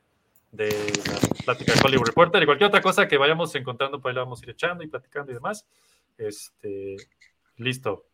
[0.56, 0.68] de
[1.06, 4.22] la plática de Hollywood Reporter y cualquier otra cosa que vayamos encontrando, pues ahí la
[4.22, 5.66] vamos a ir echando y platicando y demás.
[6.18, 6.96] Este,
[7.56, 8.06] listo.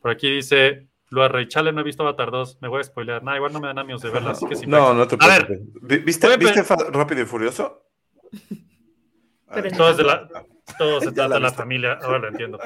[0.00, 3.22] Por aquí dice Rey, chale, no he visto Avatar 2, me voy a spoilear.
[3.22, 5.26] Nada, igual no me dan amigos de verla, así que sin No, no te A
[5.26, 5.82] ver, preocupes.
[5.82, 7.84] Vi- ¿Viste, ¿viste Rápido y Furioso?
[9.52, 10.28] Pero en Todo, es de la,
[10.78, 12.58] todo se trata de la familia, ahora lo entiendo.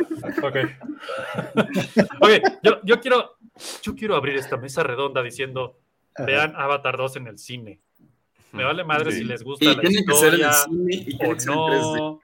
[0.42, 0.56] Ok.
[2.20, 2.30] Ok,
[2.62, 3.36] yo, yo, quiero,
[3.82, 5.78] yo quiero abrir esta mesa redonda diciendo,
[6.26, 7.80] vean Avatar 2 en el cine.
[8.54, 9.18] Me vale madre Sí.
[9.18, 11.40] si les gusta Y la tiene que ser en el historia cine y o que
[11.40, 11.96] ser en 3D.
[11.98, 12.20] no.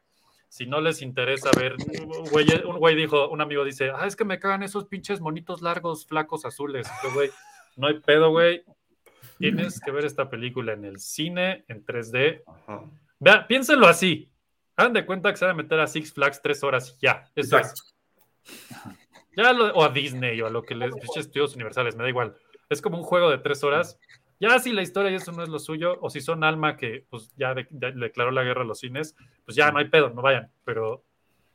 [0.49, 4.17] Si no les interesa ver, un güey, un güey dijo, un amigo dice, ah, es
[4.17, 6.89] que me cagan esos pinches monitos largos, flacos, azules.
[7.05, 7.31] Yo, güey,
[7.77, 8.65] no hay pedo, güey.
[9.39, 12.43] Tienes que ver esta película en el cine, en 3D.
[12.47, 12.83] Ajá.
[13.21, 14.29] Vea, piénsenlo así.
[14.77, 17.31] Hagan de cuenta que se van a meter a Six Flags tres horas y ya.
[17.37, 17.83] Eso Exacto.
[18.45, 19.05] es.
[19.37, 22.09] Ya lo- o a Disney o a lo que les pinches estudios universales, me da
[22.09, 22.37] igual.
[22.69, 23.99] Es como un juego de tres horas.
[24.41, 27.05] Ya si la historia y eso no es lo suyo, o si son alma que
[27.11, 30.11] pues ya de- de- declaró la guerra a los cines, pues ya no hay pedo,
[30.11, 30.51] no vayan.
[30.65, 31.05] Pero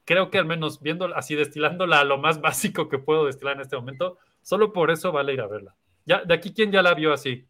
[0.05, 3.61] creo que al menos viendo así, destilándola a lo más básico que puedo destilar en
[3.61, 5.75] este momento, solo por eso vale ir a verla.
[6.05, 7.45] Ya, de aquí, ¿quién ya la vio así?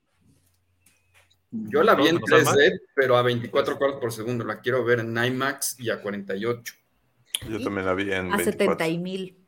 [1.52, 4.44] Yo la vi en ¿Todos menos 3D, pero a 24 cuadros por segundo.
[4.46, 6.74] La quiero ver en IMAX y a 48.
[7.50, 8.44] Yo también la vi en A 24.
[8.52, 9.45] 70 y mil.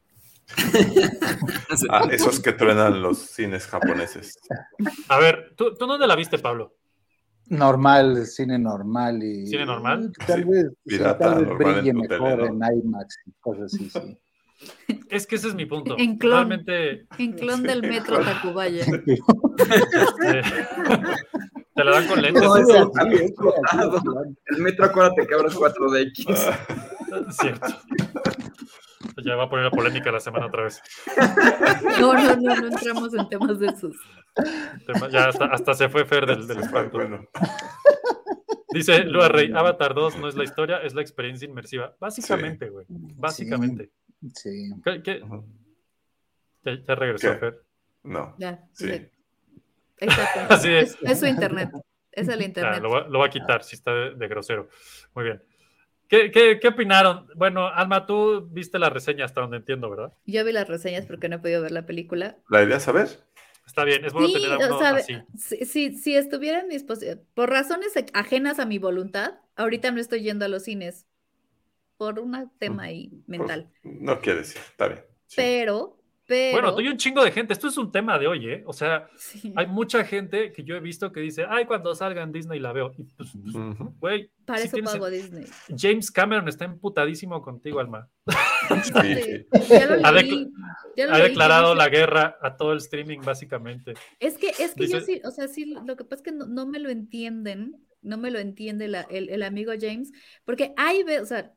[1.89, 4.39] Ah, esos que truenan los cines japoneses.
[5.09, 6.75] A ver, ¿tú, ¿tú dónde la viste, Pablo?
[7.47, 9.47] Normal, cine normal y.
[9.47, 10.11] ¿Cine normal?
[10.25, 12.67] Tal vez, sí, pirata, tal vez normal en brille mejor tele, ¿no?
[12.67, 14.17] en IMAX y cosas así, sí.
[15.09, 15.95] Es que ese es mi punto.
[15.99, 16.49] En clon.
[16.49, 18.85] Realmente En clon del metro Tacubaya.
[18.85, 20.41] eh,
[21.75, 22.43] te la dan con lentes.
[24.47, 27.31] El metro, acuérdate que ahora es 4DX.
[27.39, 27.67] Cierto.
[29.23, 30.81] Ya va a poner la polémica la semana otra vez.
[31.99, 33.95] No, no, no, no entramos en temas de esos.
[35.11, 36.97] Ya hasta, hasta se fue Fer del, del espanto.
[36.97, 37.27] Bueno,
[38.69, 41.95] Dice Lua Rey, Avatar 2 no es la historia, es la experiencia inmersiva.
[41.99, 42.85] Básicamente, güey.
[42.89, 43.91] Básicamente.
[44.35, 44.71] Sí.
[45.03, 45.23] ¿Qué-.
[46.63, 47.37] Ya, ya regresó ¿Qué?
[47.37, 47.63] Fer.
[48.03, 48.35] no.
[48.37, 48.63] Ya.
[48.73, 48.87] Sí.
[49.99, 50.11] Pues.
[50.49, 51.71] Así es, es su internet.
[52.11, 52.81] Es el Ah, internet.
[52.81, 54.69] lo, va, lo va a quitar si está de, de grosero.
[55.15, 55.43] Muy bien.
[56.09, 57.27] ¿Qué, qué, qué opinaron?
[57.35, 60.13] Bueno, Alma, tú viste la reseña hasta donde entiendo, ¿verdad?
[60.25, 62.37] Yo vi las reseñas porque no he podido ver la película.
[62.49, 63.07] ¿La idea es saber?
[63.65, 65.13] Está bien, es bueno Sí, tener a uno o sea, así.
[65.37, 70.21] si, si, si estuviera en mis por razones ajenas a mi voluntad, ahorita no estoy
[70.21, 71.05] yendo a los cines
[71.97, 73.69] por un tema ahí mental.
[73.83, 75.01] No quiere decir, está bien.
[75.27, 75.41] Sí.
[75.41, 75.96] Pero,
[76.27, 76.51] pero.
[76.51, 77.53] Bueno, tú y un chingo de gente.
[77.53, 78.63] Esto es un tema de hoy, ¿eh?
[78.67, 79.53] O sea, Sí.
[79.55, 82.73] hay mucha gente que yo he visto que dice, ay, cuando salga en Disney la
[82.73, 82.91] veo.
[82.97, 83.29] Y pues,
[83.99, 85.45] güey, Para sí eso pago Disney.
[85.75, 88.07] James Cameron está emputadísimo contigo, Alma.
[88.83, 89.47] Sí.
[89.69, 90.49] Ya lo Ha leí,
[90.97, 93.93] ya lo Ha leí, declarado la guerra a todo el streaming, básicamente.
[94.19, 96.45] Es que, es que yo sí, o sea, sí, lo que pasa es que no,
[96.47, 100.11] no me lo entienden no me lo entiende la- el, el amigo James,
[100.45, 101.51] porque hay, o sea,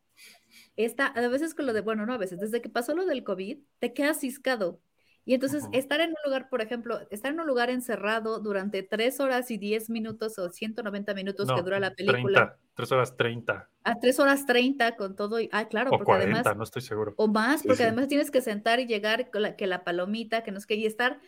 [0.76, 3.24] está, a veces con lo de, bueno, no a veces, desde que pasó lo del
[3.24, 4.80] COVID, te quedas ciscado.
[5.24, 9.20] Y entonces estar en un lugar, por ejemplo, estar en un lugar encerrado durante tres
[9.20, 13.16] horas y diez minutos o 190 minutos que No, dura la película, 30, 3 horas
[13.16, 16.64] 30 a tres horas 30 con todo, y, ah, claro, o porque 40, además, no
[16.64, 17.14] estoy seguro.
[17.16, 17.84] o más, Sí, porque sí.
[17.84, 20.74] además tienes que sentar y llegar con la, que la palomita, que no es que,
[20.76, 21.20] y estar,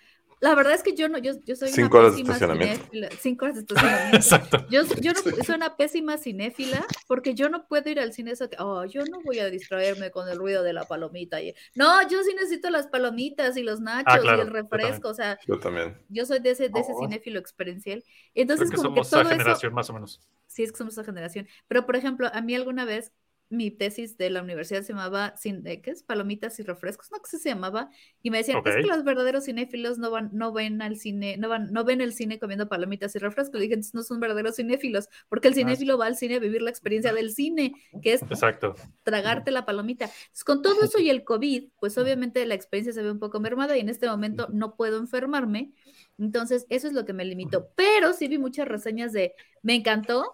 [0.42, 2.84] la verdad es que yo no, yo, yo soy Cinco una horas de pésima estacionamiento.
[2.84, 4.16] cinéfila, cinco horas de estacionamiento.
[4.16, 4.66] Exacto.
[4.68, 8.50] Yo, yo no, soy una pésima cinéfila porque yo no puedo ir al cine eso
[8.50, 11.40] que, oh, yo no voy a distraerme con el ruido de la palomita.
[11.42, 15.08] y- no, yo sí necesito las palomitas y los nachos Ah, claro, y el refresco,
[15.10, 15.96] o sea, Yo también.
[16.08, 17.00] yo soy de ese, de ese Oh.
[17.00, 18.02] cinéfilo experiencial.
[18.02, 20.20] Creo Entonces, que como que somos todo esa eso, generación más o menos.
[20.46, 21.48] sí es que somos esa generación.
[21.68, 23.12] Pero, por ejemplo, a mí alguna vez
[23.52, 26.02] mi tesis de la universidad se llamaba, sin, eh, ¿qué es?
[26.02, 27.90] Palomitas y refrescos, no sé si se llamaba,
[28.22, 31.48] y me decían, es que los verdaderos cinéfilos no van, no ven al cine, no
[31.48, 33.54] van, no ven el cine comiendo palomitas y refrescos.
[33.54, 36.38] Le dije, entonces no son verdaderos cinéfilos, porque el Ah, cinéfilo va al cine a
[36.40, 38.74] vivir la experiencia del cine, que es Exacto.
[39.02, 40.06] tragarte la palomita.
[40.06, 43.40] Entonces, con todo eso y el COVID, pues obviamente la experiencia se ve un poco
[43.40, 45.72] mermada y en este momento no puedo enfermarme.
[46.18, 47.70] Entonces, eso es lo que me limitó.
[47.76, 50.32] Pero sí vi muchas reseñas de me encantó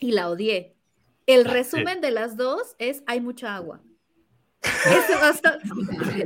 [0.00, 0.75] y la odié.
[1.26, 3.80] El resumen de las dos es hay mucha agua.
[4.62, 5.48] Eso,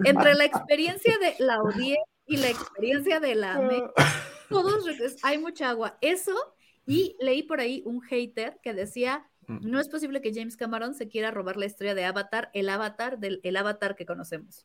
[0.05, 3.83] entre la experiencia de la odié y la experiencia de la amé,
[4.49, 5.99] todos es- hay mucha agua.
[6.01, 6.35] Eso,
[6.87, 11.09] y leí por ahí un hater que decía, no es posible que James Cameron se
[11.09, 14.65] quiera robar la historia de Avatar, el avatar del el avatar que conocemos.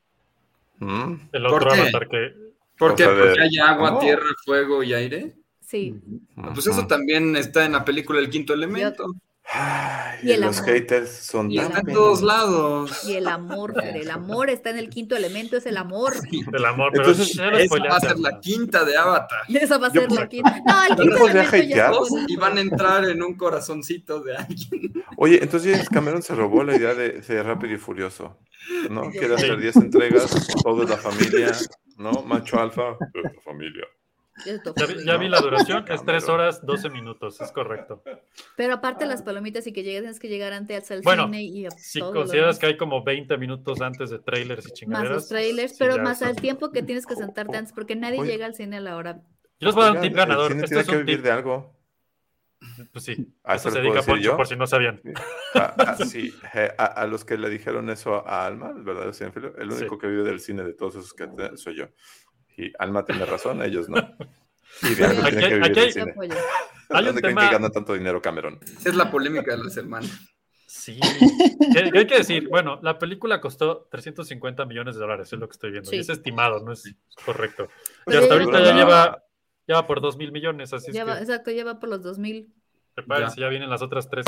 [0.77, 1.13] Mm.
[1.31, 1.81] El ¿Por otro qué?
[1.81, 2.33] avatar que.
[2.77, 3.05] ¿Por qué?
[3.05, 3.99] Porque hay agua, ¿Cómo?
[4.01, 5.35] tierra, fuego y aire.
[5.61, 5.99] Sí.
[6.53, 9.05] Pues eso también está en la película El Quinto Elemento.
[9.53, 10.69] Ay, Y el los amor.
[10.71, 13.05] haters son Y tan en todos lados.
[13.07, 16.13] Y el amor, el amor está en el quinto elemento, es el amor.
[16.51, 19.41] Del amor, pero Entonces, lo Esa va a ser la quinta de Avatar.
[19.47, 20.61] Esa va a ser la quinta.
[20.65, 21.91] No, el ¿No quinto elemento ya
[22.27, 24.93] y van a entrar en un corazoncito de alguien.
[25.17, 28.37] Oye, entonces Cameron se robó la idea de, de Rápido y Furioso,
[28.89, 29.09] ¿no?
[29.11, 31.51] Quiere hacer 10 entregas, todo es la familia,
[31.97, 32.23] ¿no?
[32.23, 33.85] Macho alfa, la familia.
[34.43, 38.03] Ya, vi- ya vi la duración, es 3 horas 12 minutos, es correcto.
[38.57, 41.65] Pero aparte las palomitas y que llegues, tienes que llegar antes al Bueno, cine y
[41.65, 45.15] a Si consideras que hay como 20 minutos antes de trailers y más chingaderas.
[45.15, 48.31] los trailers, sí, pero más al tiempo que tienes que sentarte antes, porque nadie Oye.
[48.33, 49.21] llega al cine a la hora.
[49.59, 50.51] Yo les voy a dar un tip ganador.
[50.51, 51.25] El cine Esto tiene es que un vivir tip.
[51.25, 51.75] de algo.
[52.91, 54.35] Pues sí, Ah, eso ¿se dedica Poncho, yo?
[54.37, 54.99] por si no sabían.
[55.53, 55.59] A,
[55.91, 59.55] a- sí, eh, a, a los que le dijeron eso a Alma, el verdadero cinéfilo,
[59.57, 59.79] el Sí.
[59.81, 61.85] único que vive del cine de todos esos que soy yo.
[62.57, 63.97] Y Alma tiene razón, ellos no.
[64.81, 66.13] Y de algo Aquí tiene que hay- vivir cine.
[66.17, 66.29] Un
[67.05, 68.59] ¿Dónde creen tema- que gana tanto dinero Cameron?
[68.63, 70.07] Esa es la polémica de la semana.
[70.67, 70.99] Sí.
[71.73, 72.47] ¿Qué, qué hay que decir?
[72.49, 75.89] Bueno, la película costó 350 millones de dólares, es lo que estoy viendo.
[75.89, 75.95] Sí.
[75.97, 76.83] Y es estimado, no es
[77.25, 77.67] correcto.
[78.05, 79.23] Y hasta ya ahorita ya lleva,
[79.67, 81.89] ya va por 2 mil millones, así Ya es va- que exacto, ya va por
[81.89, 82.53] los 2000.
[82.93, 84.25] prepárense, ya vienen las otras tres.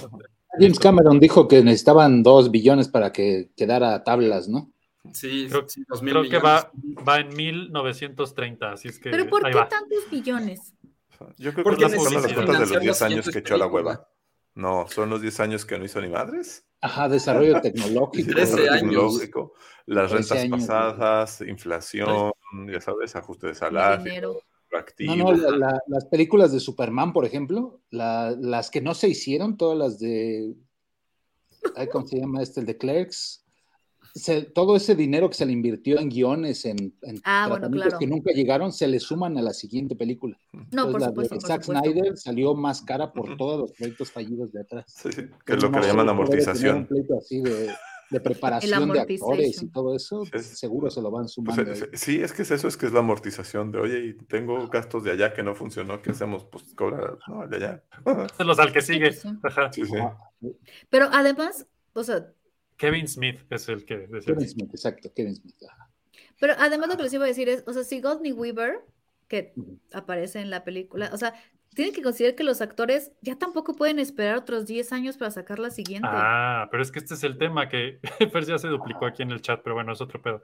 [0.59, 4.71] James Cameron dijo que necesitaban dos billones para que quedara a tablas, ¿no?
[5.13, 6.71] Sí, Creo, sí, dos mil creo que va,
[7.07, 9.67] va en 1930, así es que Pero ¿por ahí qué va.
[9.69, 10.73] tantos millones?
[11.37, 13.39] Yo creo Porque que estamos necesita las cuentas de los financiar 10 las años que
[13.39, 14.09] echó a la hueva.
[14.55, 16.65] No, son los 10 años que no hizo ni madres.
[16.81, 18.31] Ajá, desarrollo tecnológico.
[18.31, 18.81] Trece Desarrollo años.
[19.19, 19.53] tecnológico,
[19.85, 20.67] las 13 rentas años.
[20.67, 22.31] pasadas, inflación,
[22.71, 24.39] ya sabes, ajuste de salario,
[24.73, 25.15] activo.
[25.15, 29.07] No, no, la- la- las películas de Superman, por ejemplo, la- las que no se
[29.09, 30.53] hicieron, todas las de.
[31.91, 32.59] ¿Cómo se llama este?
[32.61, 33.43] El de Clerks.
[34.13, 37.87] Se- todo ese dinero que se le invirtió en guiones, en, en Ah, bueno, tratamientos
[37.93, 37.99] claro.
[37.99, 40.37] que nunca llegaron, se le suman a la siguiente película.
[40.53, 41.91] No, por Entonces, la supuesto, de por Zack supuesto.
[41.91, 44.85] Snyder salió más cara por todos los proyectos fallidos de atrás.
[44.87, 46.77] Sí, sí, que es lo que le llaman amortización.
[46.77, 47.71] un pleito así de,
[48.09, 50.39] de preparación de actores y todo eso, Sí.
[50.39, 51.71] seguro se lo van Pues, sumando.
[51.71, 51.77] ahí.
[51.93, 55.03] sí, es que es eso, es que es la amortización de, oye, y tengo gastos
[55.03, 56.45] de allá que no funcionó, ¿qué hacemos?
[56.45, 57.83] Pues cobrar, no, de allá.
[58.45, 59.11] Los al que sigue.
[59.11, 59.37] Sí, sí.
[59.43, 59.71] Ajá.
[59.73, 59.93] Sí, sí.
[60.89, 62.31] Pero además, o sea,
[62.77, 64.33] Kevin Smith es el que decía.
[64.33, 65.55] Kevin Smith, exacto, Kevin Smith.
[65.69, 65.89] ajá.
[66.39, 68.79] pero además lo que les iba a decir es, o sea, si Godney Weaver,
[69.27, 69.53] que
[69.91, 71.33] aparece en la película, o sea,
[71.77, 75.59] tienen que considerar que los actores ya tampoco pueden esperar otros 10 años para sacar
[75.59, 76.07] la siguiente.
[76.11, 77.99] Ah, pero es que este es el tema que
[78.31, 80.43] Fer ya se duplicó aquí en el chat, pero bueno, es otro pedo.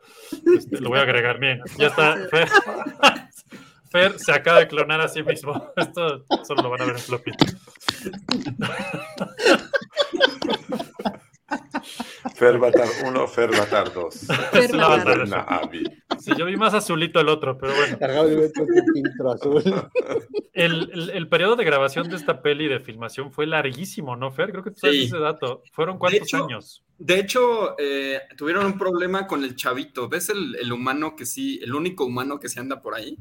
[0.55, 1.59] Este, lo voy a agregar bien.
[1.79, 2.17] Ya está.
[2.29, 2.47] Fer,
[3.91, 5.71] Fer se acaba de clonar a sí mismo.
[5.75, 7.31] Esto solo lo van a ver en floppy.
[12.35, 14.15] Ferbatar 1, Ferbatar 2.
[14.51, 15.19] Fer la Batar.
[15.19, 15.23] banda.
[15.23, 15.83] Una Abby.
[16.19, 17.97] Sí, yo vi más azulito el otro, pero bueno.
[17.99, 19.63] Cargado de otro filtro azul.
[20.53, 24.51] El, el- el periodo de grabación de esta peli de filmación fue larguísimo, ¿no, Fer?
[24.51, 25.03] Creo que tú sabes Sí.
[25.05, 25.63] ese dato.
[25.71, 26.83] ¿Fueron cuántos hecho, años?
[26.97, 30.07] De hecho, eh, tuvieron un problema con el chavito.
[30.07, 33.17] ¿Ves el, el humano que sí, el único humano que se anda por ahí?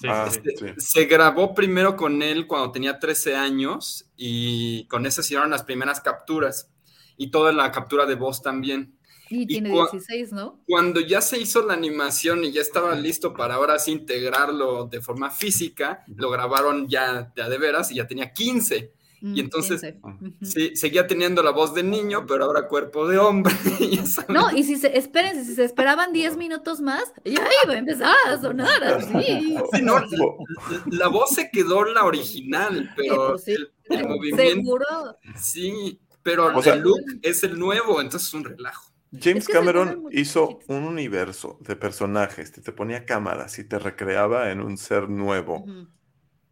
[0.00, 0.66] Sí, Ah, Este, sí.
[0.76, 5.62] Se grabó primero con él cuando tenía 13 años y con ese se hicieron las
[5.62, 6.70] primeras capturas
[7.16, 8.96] y toda la captura de voz también.
[9.30, 10.60] Y tiene cua- 16, ¿no?
[10.68, 15.00] Cuando ya se hizo la animación y ya estaba listo para ahora sí integrarlo de
[15.00, 18.92] forma física, lo grabaron ya, ya de veras y ya tenía 15.
[19.22, 19.98] Mm, Y entonces 15.
[20.02, 20.34] Ujú.
[20.42, 23.54] sí, seguía teniendo la voz de niño, pero ahora cuerpo de hombre.
[24.28, 28.14] No, y si se, espérense, si se esperaban 10 minutos más, ya iba a empezar
[28.26, 29.56] a sonar así.
[29.72, 30.06] Sí, no, la,
[30.90, 33.52] la voz se quedó la original, pero pues sí.
[33.52, 34.86] el, el movimiento Seguro.
[35.36, 38.90] sí, pero O sea- el look es el nuevo, entonces es un relajo.
[39.12, 43.64] James Es que se Cameron hizo un universo de personajes, te, te ponía cámaras y
[43.68, 45.64] te recreaba en un ser nuevo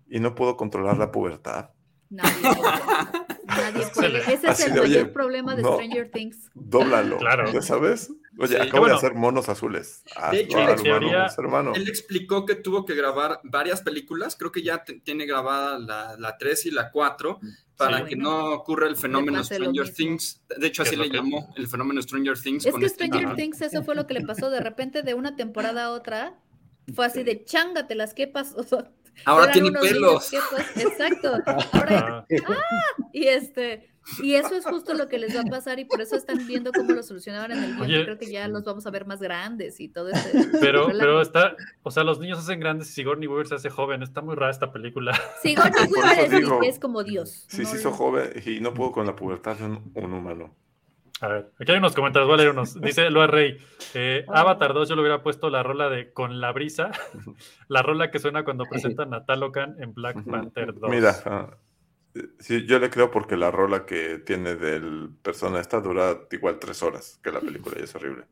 [0.08, 1.70] y no pudo controlar la pubertad.
[2.08, 3.31] Nadie puede.
[3.56, 4.18] Nadie puede.
[4.32, 5.72] Ese es el de, mayor oye, problema de no.
[5.74, 6.50] Stranger Things.
[6.54, 7.52] Dóblalo, Claro.
[7.52, 8.10] ¿ya sabes?
[8.38, 8.56] Oye, Sí.
[8.56, 8.94] acabo Bueno.
[8.94, 10.02] de hacer monos azules.
[10.16, 11.72] Hazlo, hecho, en hermano, teoría- es hermano.
[11.74, 16.38] Él explicó que tuvo que grabar varias películas, creo que ya tiene grabada la, la
[16.38, 17.40] 3 y la 4,
[17.76, 18.04] para Sí.
[18.10, 19.92] que no ocurra el fenómeno Stranger.
[19.92, 20.42] Things.
[20.56, 22.64] De hecho, ¿Qué así le que- llamó el fenómeno Stranger Things.
[22.66, 23.36] Es con que este Stranger.
[23.36, 26.38] Things, eso fue lo que le pasó de repente de una temporada a otra.
[26.94, 28.64] Fue así de chángatelas, ¿qué pasó?
[29.24, 30.00] Ahora tiene pelos.
[30.00, 31.32] niños, ¿qué pas- Exacto.
[31.72, 32.64] Ahora, Ah,
[33.12, 33.88] y este,
[34.22, 36.72] y eso es justo lo que les va a pasar, y por eso están viendo
[36.72, 38.04] cómo lo solucionaban en el guion.
[38.04, 40.48] Creo que ya los vamos a ver más grandes y todo ese.
[40.60, 43.70] pero, pero está, o sea, los niños se hacen grandes y Sigourney Weaver se hace
[43.70, 44.02] joven.
[44.02, 45.12] Está muy rara esta película.
[45.42, 47.44] Sigourney Weaver eso es, digo, es como Dios.
[47.48, 50.54] Sí, no se hizo joven y no pudo con la pubertad de un, un humano.
[51.22, 52.80] A ver, aquí hay unos comentarios, voy a leer unos.
[52.80, 53.56] Dice Loa Rey,
[53.94, 56.90] eh, Avatar 2 yo le hubiera puesto la rola de Con la brisa,
[57.68, 60.90] la rola que suena cuando presentan a Talocan en Black Panther 2.
[60.90, 61.56] Mira, ah,
[62.40, 66.82] sí, yo le creo porque la rola que tiene del persona esta dura igual tres
[66.82, 68.24] horas que la película y es horrible.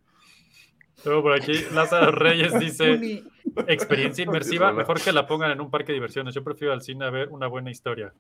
[1.05, 3.22] Luego por aquí Lázaro Reyes dice,
[3.68, 6.34] experiencia inmersiva, mejor que la pongan en un parque de diversiones.
[6.34, 8.12] Yo prefiero al cine a ver una buena historia.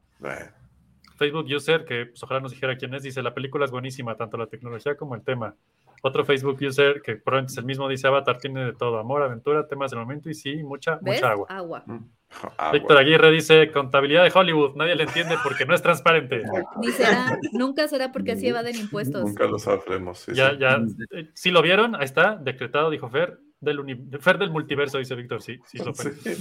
[1.20, 4.38] Facebook user, que pues, ojalá nos dijera quién es, dice, la película es buenísima, tanto
[4.38, 5.54] la tecnología como el tema.
[6.02, 9.68] Otro Facebook user, que probablemente es el mismo, dice, Avatar tiene de todo, amor, aventura,
[9.68, 11.16] temas del momento y sí, mucha, ¿Ves?
[11.16, 11.46] mucha agua.
[11.50, 11.84] Agua.
[12.56, 12.72] agua.
[12.72, 16.42] Víctor Aguirre dice, contabilidad de Hollywood, nadie le entiende porque no es transparente.
[16.80, 19.22] Ni será, nunca será porque así evaden impuestos.
[19.22, 20.20] Nunca lo sabremos.
[20.20, 20.56] sí, Ya, sí.
[20.58, 25.14] ya, eh, sí lo vieron, ahí está, decretado, dijo Fer, del, Fer del multiverso, dice
[25.14, 26.12] Víctor, sí, sí lo fue.
[26.12, 26.34] Sí.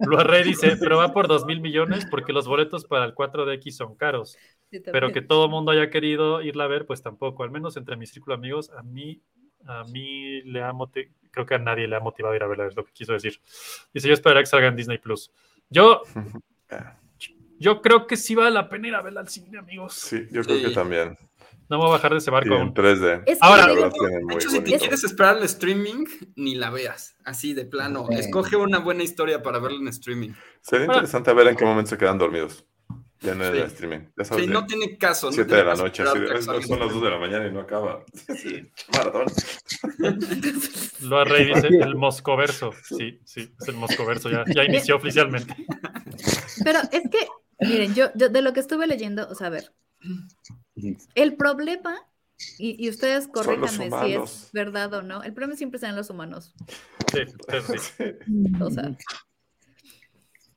[0.00, 3.96] Rey dice, pero va por dos mil millones porque los boletos para el 4DX son
[3.96, 4.36] caros.
[4.92, 7.96] Pero que todo el mundo haya querido irla a ver, pues tampoco, al menos entre
[7.96, 9.20] mi círculo de amigos, a mí,
[9.66, 12.46] a mí le ha motivado, creo que a nadie le ha motivado a ir a
[12.46, 13.38] verla, es lo que quiso decir.
[13.92, 15.30] Dice, yo esperaré que salga en Disney Plus.
[15.68, 16.02] Yo,
[16.70, 16.96] Ah,
[17.58, 19.92] yo creo que sí vale la pena ir a verla al cine, amigos.
[19.94, 20.64] Sí, yo creo Sí.
[20.64, 21.16] que también.
[21.72, 22.74] No me voy a bajar de ese barco en aún.
[22.74, 23.22] 3D.
[23.24, 23.88] Es que Ahora- digo,
[24.28, 26.04] De hecho, si te quieres esperar al streaming,
[26.36, 27.16] ni la veas.
[27.24, 28.06] Así de plano.
[28.10, 28.16] Sí.
[28.18, 30.32] Escoge una buena historia para verla en streaming.
[30.60, 32.66] Sería Ahora- interesante ver en qué momento se quedan dormidos.
[33.20, 33.60] Ya en el Sí.
[33.68, 34.00] streaming.
[34.18, 35.28] Ya sabes, Sí, no tiene caso.
[35.28, 36.02] no 7 tiene de la noche.
[36.02, 37.60] esperarte así, a que "Es- salga son en las 2 de la mañana y no
[37.60, 38.04] acaba.
[38.36, 39.24] Sí, maratón.
[41.00, 42.72] Loa Rey dice, el Moscoverso.
[42.84, 45.54] Sí, sí, es el Moscoverso, ya, ya inició oficialmente.
[46.64, 47.28] Pero es que,
[47.60, 49.72] miren, yo, yo de lo que estuve leyendo, o sea, a ver,
[51.14, 51.96] el problema,
[52.58, 56.10] y, y ustedes corríjanme si es verdad o no, el problema siempre está en los
[56.10, 56.54] humanos.
[57.12, 57.24] Sí.
[58.58, 58.96] O sea.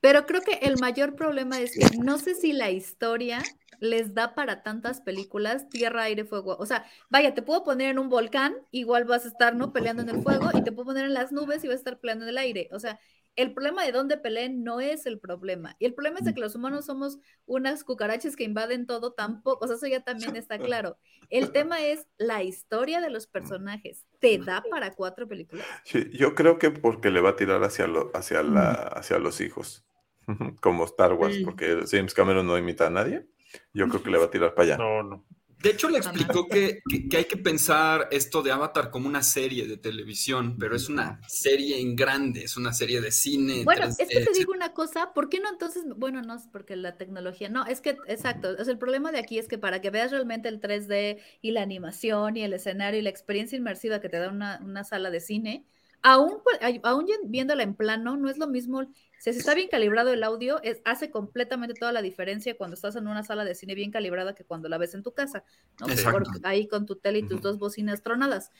[0.00, 3.42] Pero creo que el mayor problema es que no sé si la historia
[3.80, 6.56] les da para tantas películas, tierra, aire, fuego.
[6.58, 9.72] O sea, vaya, te puedo poner en un volcán, igual vas a estar, ¿no?
[9.72, 11.98] Peleando en el fuego, y te puedo poner en las nubes y vas a estar
[11.98, 12.68] peleando en el aire.
[12.72, 12.98] O sea,
[13.36, 15.76] el problema de dónde peleen no es el problema.
[15.78, 19.64] Y el problema es de que los humanos somos unas cucarachas que invaden todo tampoco.
[19.64, 20.98] O sea, eso ya también está claro.
[21.30, 24.06] El tema es la historia de los personajes.
[24.18, 25.68] ¿Te da para cuatro películas?
[25.84, 29.40] Sí, yo creo que porque le va a tirar hacia, lo, hacia, la, hacia los
[29.40, 29.86] hijos.
[30.60, 31.44] Como Star Wars, Sí.
[31.44, 33.28] porque James Cameron no imita a nadie.
[33.72, 34.76] Yo creo que le va a tirar para allá.
[34.78, 35.24] No, no.
[35.66, 39.22] De hecho, le explicó que, que- que hay que pensar esto de Avatar como una
[39.22, 43.66] serie de televisión, pero es una serie en grande, es una serie de cine.
[43.68, 45.84] Bueno, 3D, es que te digo una cosa, ¿por qué no entonces?
[45.96, 49.18] Bueno, no, es porque la tecnología, no, es que, exacto, o sea, el problema de
[49.18, 53.00] aquí es que para que veas realmente el 3D y la animación y el escenario
[53.00, 55.64] y la experiencia inmersiva que te da una, una sala de cine,
[56.02, 58.82] aún, pu- ay- aún viéndola en plano, no es lo mismo,
[59.18, 63.08] si está bien calibrado el audio, es, hace completamente toda la diferencia cuando estás en
[63.08, 65.44] una sala de cine bien calibrada que cuando la ves en tu casa,
[65.78, 65.98] ¿no?
[66.08, 68.52] Por- ahí con tu tele y tus dos bocinas tronadas.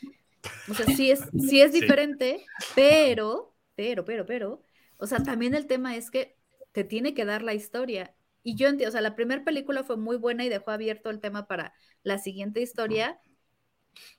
[0.67, 1.73] O sea, sí es, sí es Sí.
[1.73, 4.63] diferente, pero, pero, pero, pero,
[4.99, 6.39] o sea, también el tema es que
[6.73, 8.15] te tiene que dar la historia.
[8.43, 11.21] Y yo entiendo, o sea, la primera película fue muy buena y dejó abierto el
[11.21, 13.21] tema para la siguiente historia,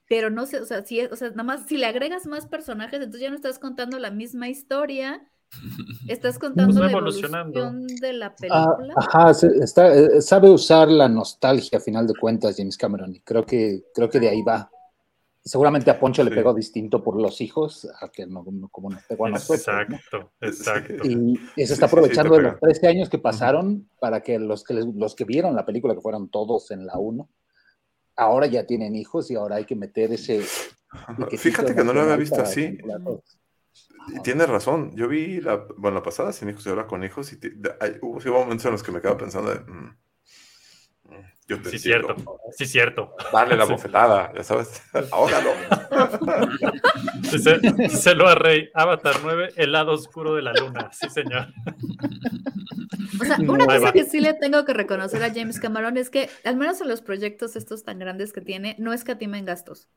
[0.08, 2.48] pero no sé, o sea, si es, o sea, nada más, si le agregas más
[2.48, 5.30] personajes, entonces ya no estás contando la misma historia
[6.08, 7.60] ¿Estás contando Pues la evolucionando.
[7.60, 8.36] evolución de la Ah,
[8.78, 8.94] película?
[8.96, 9.32] ajá,
[9.62, 13.84] está, eh, sabe usar la nostalgia a final de cuentas James Cameron y creo que,
[13.94, 14.70] creo que de ahí va.
[15.44, 19.02] Seguramente a Poncho le pegó distinto por los hijos, a que no, no como nos
[19.04, 19.66] pegó a nosotros.
[19.88, 19.96] ¿no?
[19.96, 20.94] Exacto, exacto.
[21.08, 22.60] Y y se está Sí, sí, aprovechando de los pega.
[22.60, 26.02] 13 años que pasaron para que los que, les- los que vieron la película, que
[26.02, 27.30] fueron todos en la 1,
[28.18, 30.42] ahora ya tienen hijos y ahora hay que meter ese...
[31.38, 32.78] Fíjate que no lo había visto así.
[34.16, 34.96] Y tienes razón.
[34.96, 37.32] Yo vi la, bueno, la pasada sin hijos y ahora con hijos.
[37.34, 39.60] Y te- de- hay- hubo, sí hubo momentos en los que me quedaba pensando de.
[39.60, 39.98] mm,
[41.06, 42.40] mm, yo te Sí, cierto.
[42.58, 43.16] Sí, cierto.
[43.34, 43.72] Dale la Sí.
[43.74, 44.82] bofetada, ya sabes.
[45.12, 45.50] Ahógalo.
[47.32, 50.90] Dice, dice Loa Rey, Avatar 9, el lado oscuro de la luna.
[50.94, 51.48] Sí, señor.
[53.22, 53.92] O sea, una Ahí cosa va.
[53.94, 57.02] que sí le tengo que reconocer a James Cameron es que, al menos en los
[57.02, 59.90] proyectos estos tan grandes que tiene, no escatima en gastos.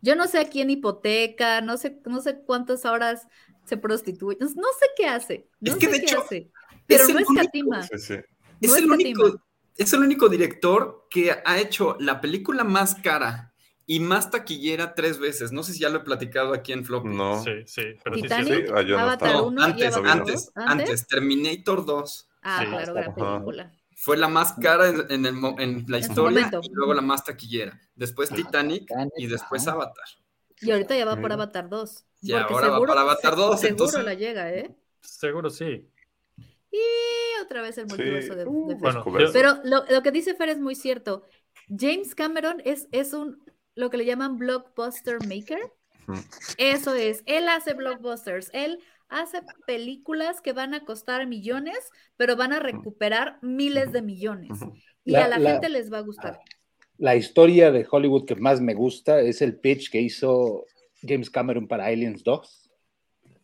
[0.00, 3.26] Yo no sé a quién hipoteca, no sé, no sé cuántas horas
[3.64, 6.50] se prostituye, no, no sé qué hace, no Es que, sé de qué hecho, hace,
[6.86, 7.82] pero es no el único- escatima.
[7.82, 8.14] Sí, sí.
[8.60, 8.94] Es No el, escatima.
[9.24, 9.42] único,
[9.76, 13.52] es el único director que ha hecho la película más cara
[13.86, 15.50] y más taquillera tres veces.
[15.52, 17.08] No sé si ya lo he platicado aquí en Floppy.
[17.08, 17.42] No.
[17.42, 18.62] Sí, sí, pero Titanic, sí.
[18.66, 18.72] sí.
[18.74, 19.46] Ah, yo no Avatar estaba.
[19.46, 22.66] 1 y antes, Avatar antes, 2, antes, Terminator 2 Ah, Sí.
[22.68, 23.14] claro, gran Ajá.
[23.34, 23.72] película.
[24.00, 27.78] Fue la más cara en, en el en la historia y luego la más taquillera.
[27.96, 29.66] Después Titanic Titanic, y después.
[29.66, 30.04] Avatar.
[30.60, 31.32] Y ahorita ya va por.
[31.32, 32.04] Avatar 2.
[32.22, 34.74] Y ahora va para Avatar 2, Seguro entonces- la llega, ¿eh?
[35.00, 35.88] Seguro sí.
[36.70, 38.76] Y otra vez el multiverso de, de Uh.
[38.78, 41.24] Bueno, yo- Pero lo, lo que dice Fer es muy cierto.
[41.68, 43.42] James Cameron es, es un
[43.74, 45.72] lo que le llaman blockbuster maker.
[46.56, 48.78] Eso es, él hace blockbusters, él
[49.08, 51.78] hace películas que van a costar millones,
[52.16, 54.50] pero van a recuperar miles de millones.
[55.04, 56.40] Y La- a la, la- gente les va a gustar.
[56.98, 60.66] La historia de Hollywood que más me gusta es el pitch que hizo
[61.02, 62.70] James Cameron para Aliens 2,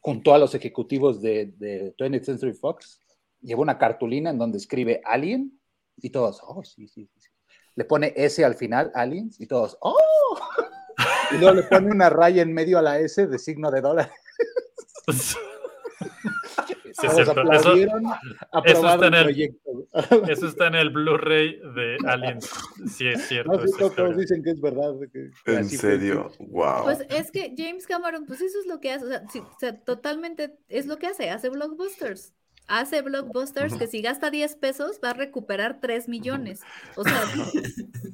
[0.01, 3.01] junto a los ejecutivos de, de 20th Century Fox.
[3.41, 5.59] Lleva una cartulina en donde escribe Alien
[5.99, 7.21] y todos, oh, sí, sí, sí.
[7.21, 7.29] sí".
[7.77, 9.95] Le pone S al final, Aliens, y todos, oh.
[11.33, 14.11] Y luego le pone una raya en medio a la S de signo de dólar.
[16.93, 17.53] Sí, cierto.
[17.53, 17.75] Eso,
[18.53, 22.49] aprobaron está en el eso está en el Blu-ray de Aliens.
[22.89, 23.53] Sí, es cierto.
[23.53, 24.93] No, sí, esa todos dicen que es verdad.
[25.13, 25.91] que- En así fue.
[25.93, 26.85] serio, wow.
[26.85, 29.57] Pues es que James Cameron, pues eso es lo que hace, o sea, sí, o
[29.59, 32.33] sea, totalmente es lo que hace, hace blockbusters.
[32.67, 36.63] Hace blockbusters que si gasta 10 pesos va a recuperar 3 millones.
[36.97, 37.21] O sea,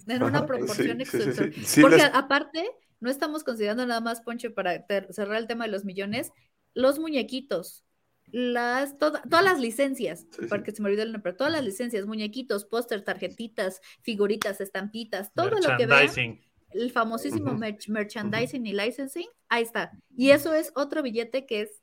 [0.09, 1.53] en una proporción excepcional.
[1.55, 1.64] sí.
[1.64, 2.68] Sí Porque les- aparte,
[2.99, 6.32] no estamos considerando nada más, Poncho, para cerrar el tema de los millones,
[6.74, 7.84] los muñequitos,
[8.32, 10.46] las, toda- todas las licencias, Sí, sí.
[10.48, 15.50] porque se me olvidó el nombre, todas las licencias, muñequitos, póster, tarjetitas, figuritas, estampitas, todo
[15.50, 16.38] lo que vean
[16.72, 19.90] el famosísimo merch- merchandising y licensing, ahí está.
[20.16, 21.82] Y eso es otro billete que es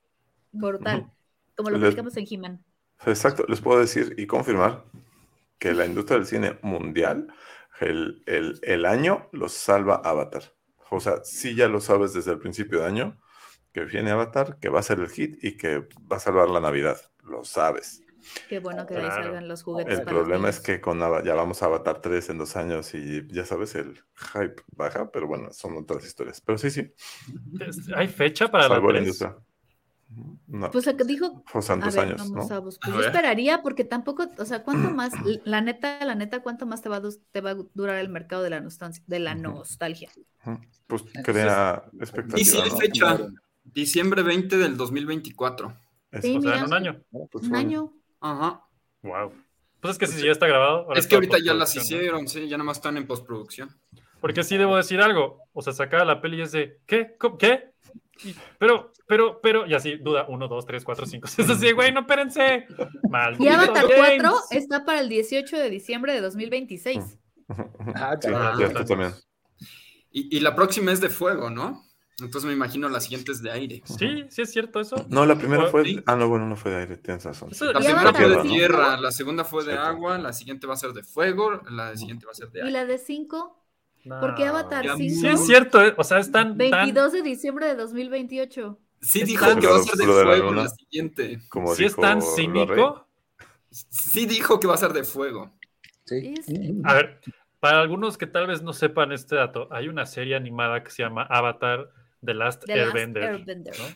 [0.54, 1.12] brutal,
[1.58, 2.64] como lo platicamos en He-Man.
[3.06, 4.86] Exacto, les puedo decir y confirmar
[5.60, 7.28] que la industria del cine mundial,
[7.82, 10.44] el, el- el año los salva Avatar.
[10.90, 13.20] O sea, sí ya lo sabes desde el principio de año,
[13.86, 15.80] que viene Avatar, que va a ser el hit y que
[16.12, 17.00] va a salvar la Navidad.
[17.24, 18.02] Lo sabes.
[18.48, 20.00] Qué bueno que ahí salgan los juguetes.
[20.00, 22.56] El para los problema es que con Ava- ya vamos a Avatar 3 en dos
[22.56, 24.00] años y ya sabes, el
[24.34, 26.42] hype baja, pero bueno, son otras historias.
[26.42, 26.92] Pero sí, sí,
[27.96, 29.00] ¿Hay fecha para la salvó la 3?
[29.00, 29.36] industria.
[30.48, 32.52] No, Pues dijo, fue a ver, años, vamos ¿no?
[32.52, 32.92] a buscar.
[32.92, 35.14] A Yo esperaría porque tampoco, o sea, ¿cuánto más?
[35.46, 37.02] La neta, la neta, ¿cuánto más te va a,
[37.32, 39.04] te va a durar el mercado de la nostalgia?
[39.08, 40.12] De la nostalgia?
[40.88, 41.84] Pues crea
[42.36, 42.78] Y expectativa, sí hay ¿no?
[42.78, 43.06] fecha,
[43.74, 45.74] diciembre 20 del 2024.
[46.12, 46.22] Eso.
[46.22, 47.02] Sí, O sea, mira, en un año.
[47.12, 47.94] Un año.
[48.20, 48.64] Ajá.
[49.04, 49.34] Wow.
[49.80, 50.86] Pues es que si ya está grabado.
[50.86, 53.70] ahora Es que ahorita ya las hicieron, sí, ya nada más están en postproducción.
[54.20, 55.44] Porque sí debo decir algo.
[55.54, 57.16] O sea, sacaba la peli y es de, ¿qué?
[57.38, 57.72] ¿Qué?
[58.58, 62.00] Pero, pero, pero, y así, duda, uno, dos, tres, cuatro, cinco, seis, así, güey, no,
[62.02, 62.66] espérense.
[63.10, 64.22] Maldito Y Avatar James.
[64.24, 66.98] 4 está para el 18 de diciembre de 2026.
[67.48, 67.92] Ujú, ujú.
[67.96, 68.60] Ah, Sí, caray.
[68.60, 69.12] ya está también.
[70.12, 71.84] Y, y la próxima es de fuego, ¿no?
[72.20, 73.84] Entonces me imagino las siguientes de aire.
[73.86, 75.06] Sí, sí es cierto eso.
[75.10, 75.84] No, la primera fue.
[75.86, 76.02] Sí.
[76.08, 77.50] Ah, no, bueno, no fue de aire, tienes razón.
[77.52, 78.54] Eso- La Y primera Avatar fue de cinco.
[78.56, 82.26] tierra, la segunda fue de agua, la siguiente va a ser de fuego, la siguiente
[82.26, 82.72] va a ser de Y aire.
[82.72, 83.64] la de 5,
[84.06, 84.20] No.
[84.20, 87.22] porque Avatar Ya 5, Sí es cierto, eh, o sea, es tan, tan- 22 de
[87.22, 88.80] diciembre de 2028.
[89.00, 91.40] Sí dijo que va a ser de la fuego la siguiente.
[91.50, 93.06] Como sí es dijo tan cínico.
[93.70, 95.52] Sí dijo que va a ser de fuego.
[96.06, 96.34] Sí.
[96.84, 97.20] A ver,
[97.60, 101.04] para algunos que tal vez no sepan este dato, hay una serie animada que se
[101.04, 101.92] llama Avatar
[102.24, 103.46] The Last The Last Airbender.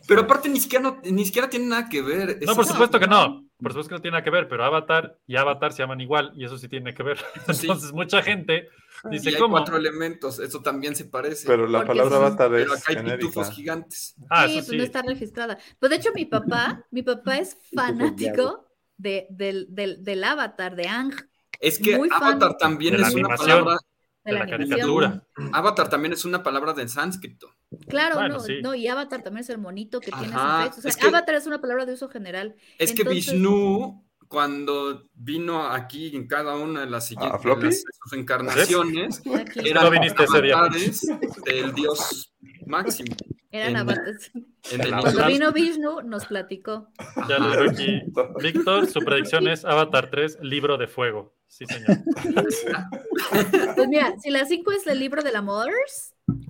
[0.07, 2.38] Pero aparte ni siquiera, no- ni siquiera tiene nada que ver.
[2.45, 3.47] No, por supuesto que no.
[3.57, 6.32] por supuesto que no tiene nada que ver, pero Avatar y Avatar se llaman igual
[6.36, 7.17] y eso sí tiene que ver.
[7.17, 7.24] Sí.
[7.67, 8.67] Entonces, mucha gente
[9.05, 9.55] Y dice, hay ¿cómo?
[9.57, 11.47] cuatro elementos, eso también se parece.
[11.47, 12.24] Pero la Porque palabra sí.
[12.24, 13.17] avatar Pero es acá hay genérica.
[13.19, 14.15] pitufos gigantes.
[14.30, 15.57] Ah, sí, eso pues no está registrada.
[15.80, 18.67] Pues de hecho, mi papá, mi papá es fanático
[18.97, 21.13] de, del, del, del avatar de Ang,
[21.59, 23.78] Es que Muy fan Avatar también de la es una palabra.
[24.24, 24.69] de De la, la animación.
[24.69, 25.28] caricatura.
[25.53, 27.49] Avatar también es una palabra del sánscrito.
[27.88, 28.61] Claro, Bueno, no, sí.
[28.61, 30.80] no, y Avatar también es el monito que tiene Ajá, ese efecto.
[30.80, 32.55] O sea, es que- Avatar es una palabra de uso general.
[32.78, 39.22] Es que Entonces- Vishnu, cuando vino aquí en cada una de las siguientes sus encarnaciones,
[39.55, 41.01] eran No viniste avatares
[41.45, 42.34] del dios
[42.65, 43.15] máximo.
[43.51, 44.32] eran en- avatares.
[44.72, 44.89] En el.
[44.89, 45.28] Cuando Avatar.
[45.32, 46.88] vino Vishnu, nos platicó.
[47.28, 48.01] Ya les veo aquí.
[48.41, 51.36] Víctor, su predicción es Avatar 3, libro de fuego.
[51.47, 51.97] Sí, señor.
[53.76, 55.41] Pues mira, si la 5 es el libro de la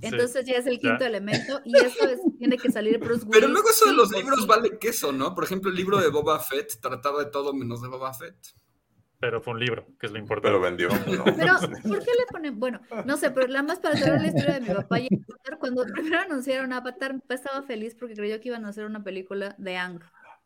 [0.01, 0.80] Entonces ya es el ya.
[0.89, 3.32] quinto elemento y eso es- tiene que salir Bruce Willis.
[3.32, 4.47] Pero luego eso de los libros sí.
[4.47, 5.34] vale queso, ¿no?
[5.36, 8.36] Por ejemplo, el libro de Boba Fett trataba de todo menos de Boba Fett.
[9.19, 10.49] Pero fue un libro, que es lo importante.
[10.49, 10.89] Pero vendió.
[10.89, 11.24] ¿no?
[11.38, 11.53] Pero,
[11.84, 12.59] ¿por qué le ponen?
[12.59, 15.59] Bueno, no sé, pero nada más para saber la historia de mi papá y Avatar,
[15.59, 19.03] cuando primero anunciaron Avatar, mi papá estaba feliz porque creyó que iban a hacer una
[19.03, 19.99] película de Ang.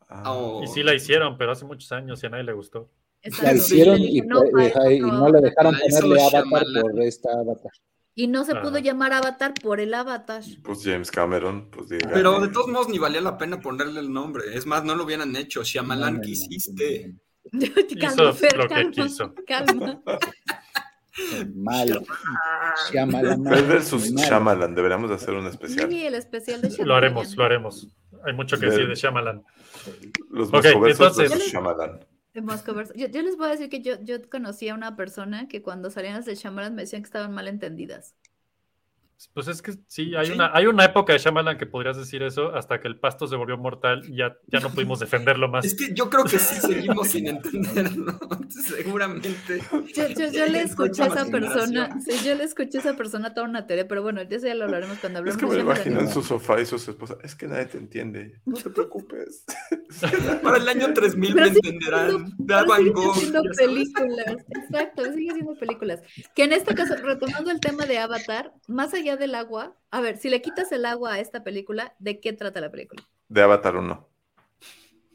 [0.10, 0.62] Ah, Oh.
[0.62, 2.90] Y sí la hicieron, pero hace muchos años y a nadie le gustó.
[3.24, 3.56] La Exacto.
[3.56, 6.82] hicieron Y y, no, y eso no le dejaron La ponerle avatar Shyamalan.
[6.82, 7.72] por esta avatar.
[8.18, 8.62] Y no se Ajá.
[8.62, 10.42] pudo llamar Avatar por el Avatar.
[10.64, 12.10] Pues James Cameron, pues diga.
[12.14, 14.44] Pero de todos modos ni valía la pena ponerle el nombre.
[14.54, 15.64] Es más, no lo hubieran hecho.
[15.64, 17.14] Shyamalan, ¿qué hiciste?
[18.00, 19.34] calma, Fer, lo que calma, quiso.
[19.46, 20.02] calma.
[21.56, 22.06] Mal.
[22.90, 24.26] Shyamalan, versus mal.
[24.26, 25.90] Shyamalan, deberíamos hacer un especial.
[25.90, 26.88] Sí, el especial de Shyamalan.
[26.88, 27.88] Lo haremos, lo haremos.
[28.26, 29.44] Hay mucho que decir de Shyamalan.
[30.32, 32.00] Los Ok, moscoversos entonces- versus Shyamalan.
[32.96, 35.90] Yo, yo les voy a decir que yo, yo conocí a una persona que cuando
[35.90, 38.16] salían las de Shyamalan me decían que estaban mal entendidas.
[39.34, 40.32] Pues es que sí, hay, Sí.
[40.34, 43.36] Una, hay una época de Shyamalan que podrías decir eso hasta que el pasto se
[43.36, 45.66] volvió mortal y ya, ya no pudimos defenderlo más.
[45.66, 48.20] Es que yo creo que sí seguimos sin entenderlo.
[48.50, 49.62] Seguramente.
[49.94, 53.34] Yo, yo, yo le escuché a esa persona, sí, yo le escuché a esa persona
[53.34, 56.00] toda una teoría, pero bueno, eso ya lo hablaremos cuando Es hablemos que me imagino
[56.02, 57.18] en su sofá y sus esposas.
[57.24, 58.42] Es que nadie te entiende.
[58.46, 59.46] No te preocupes.
[60.44, 62.10] Para el año 3000 Pero me sigue entenderán.
[62.10, 63.16] siendo- Da pero Van sigue Gogh.
[63.16, 63.58] siendo ya sabes.
[63.68, 66.02] películas, exacto, sigue siendo películas.
[66.36, 70.18] Que en este caso, retomando el tema de Avatar, más allá del agua, a ver,
[70.18, 73.04] si le quitas el agua a esta película, ¿de qué trata la película?
[73.30, 74.10] De Avatar 1.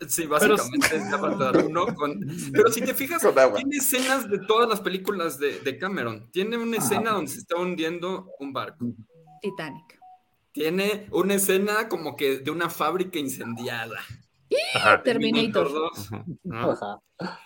[0.09, 2.21] Sí, básicamente es Avatar 1 con...
[2.53, 3.23] Pero si te fijas,
[3.57, 6.31] tiene escenas de todas las películas de, de Cameron.
[6.31, 8.87] Tiene una escena donde se está hundiendo un barco.
[9.43, 9.99] Titanic.
[10.53, 14.01] Tiene una escena como que de una fábrica incendiada.
[14.75, 15.03] Ajá.
[15.05, 15.73] Terminator.
[15.73, 16.11] 2,
[16.45, 16.71] ¿no?
[16.73, 17.01] Ajá.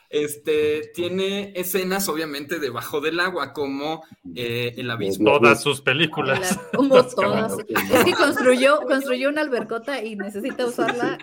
[0.09, 4.05] Este, tiene escenas obviamente debajo del agua, como
[4.37, 5.33] eh, el abismo.
[5.39, 6.57] Todas sus películas.
[6.57, 7.57] La- como todas.
[7.69, 11.19] Es que construyó, construyó una albercota y necesita usarla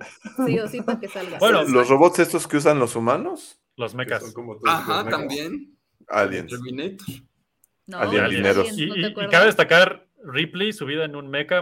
[0.46, 1.38] sí o sí para que salga.
[1.40, 3.58] Bueno, Los robots estos que usan los humanos.
[3.78, 5.20] Los son como todos Ajá, los mechas.
[5.20, 5.78] también.
[6.08, 6.52] Aliens.
[6.52, 7.08] Terminator.
[7.88, 8.74] no, Alien Aliens.
[8.78, 11.62] Y, cabe destacar Ripley subida en un mecha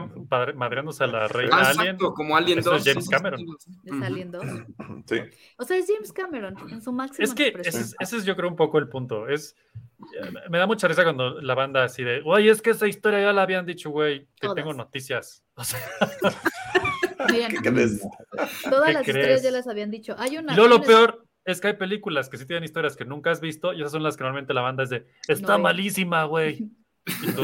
[0.56, 1.96] madreándose a la reina Ah, Alien.
[1.96, 2.80] exacto, como Alien Eso 2.
[2.88, 3.46] es James Cameron.
[3.86, 4.44] Es Alien 2.
[5.06, 5.16] Sí.
[5.58, 8.36] O sea, es James Cameron en su máxima Es que ese es, ese es yo
[8.36, 9.28] creo un poco el punto.
[9.28, 9.56] Es,
[10.50, 13.34] me da mucha risa cuando la banda así de, oye, es que esa historia ya
[13.34, 14.56] la habían dicho, güey, que Todas.
[14.56, 15.44] tengo noticias.
[15.56, 15.80] O sea,
[17.32, 18.02] Miren, ¿Qué crees?
[18.70, 19.08] todas ¿Qué las crees?
[19.18, 20.16] historias ya las habían dicho.
[20.18, 20.54] Hay una.
[20.54, 23.32] y luego hay lo peor es que hay películas que sí tienen historias que nunca
[23.32, 25.64] has visto y esas son las que normalmente la banda es de, está No.
[25.64, 26.70] malísima, güey.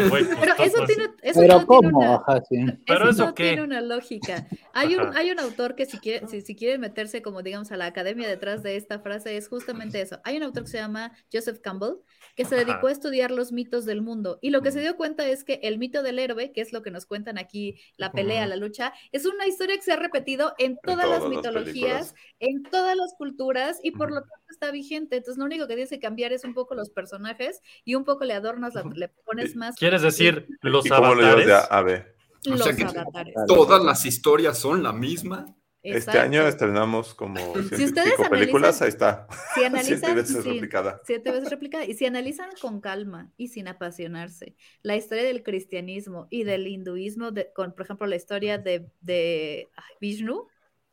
[0.10, 1.98] Pues, Pero eso tiene, eso Pero tiene ¿cómo?
[2.00, 2.58] una, Ajá, sí.
[2.86, 3.44] Pero eso eso qué?
[3.44, 4.48] tiene una lógica.
[4.74, 7.78] Hay un, hay un autor que si quiere, si, si quieren meterse como digamos a
[7.78, 10.20] la academia detrás de esta frase es justamente eso.
[10.24, 11.96] Hay un autor que se llama Joseph Campbell
[12.36, 12.88] que se dedicó Ajá.
[12.90, 15.78] a estudiar los mitos del mundo y lo que se dio cuenta es que el
[15.78, 19.26] mito del héroe, que es lo que nos cuentan aquí, la pelea, la lucha, es
[19.26, 22.16] una historia que se ha repetido en todas las todas las mitologías, películas.
[22.40, 25.16] en todas las culturas y por lo tanto está vigente.
[25.18, 28.26] Entonces lo único que tienes que cambiar es un poco los personajes y un poco
[28.26, 31.58] le adornas, la- le pones más ¿Quieres decir los ¿Y cómo lo llevas de A
[31.60, 31.72] avatares?
[31.72, 32.54] a B?
[32.54, 33.34] O sea que- avatares.
[33.48, 35.46] Todas las historias son la misma.
[35.88, 39.28] Este año estrenamos como ustedes ciento y pico películas, ahí está.
[39.54, 41.00] Si analizan, Siete veces sí, replicada.
[41.06, 41.86] siete veces replicada.
[41.86, 47.30] Y si analizan con calma y sin apasionarse la historia del cristianismo y del hinduismo,
[47.30, 50.48] de- con, por ejemplo, la historia de, de ay, Vishnu,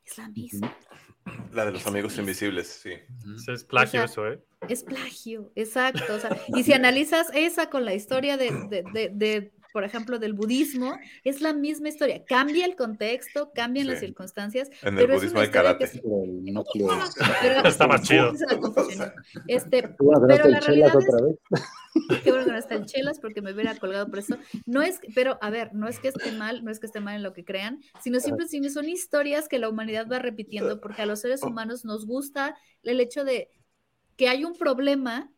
[0.04, 0.76] es la misma.
[1.52, 2.92] La de los amigos invisibles, sí.
[3.52, 4.40] Es plagio O sea, eso, ¿eh?
[4.68, 6.14] Es plagio, exacto.
[6.14, 10.18] o sea, y si analizas esa con la historia de, de- de- de por ejemplo,
[10.18, 12.24] del budismo, es la misma historia.
[12.24, 15.86] Cambia el contexto, cambian las circunstancias, En el pero es budismo una hay historia que
[15.86, 16.02] karate.
[16.04, 16.88] El núcleo.
[17.42, 18.32] pero- Está más chido.
[18.32, 19.00] es.
[19.48, 21.36] Este, no pero la el realidad es otra vez.
[22.22, 24.38] Qué bueno que no está el Chelas porque me hubiera colgado por eso.
[24.64, 27.16] No es, pero a ver, no es que esté mal, no es que esté mal
[27.16, 31.02] en lo que crean, sino siempre sino son historias que la humanidad va repitiendo porque
[31.02, 33.50] a los seres humanos nos gusta el hecho de
[34.16, 35.30] que hay un problema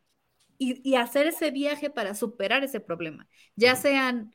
[0.58, 3.26] y, y hacer ese viaje para superar ese problema,
[3.56, 4.34] ya sean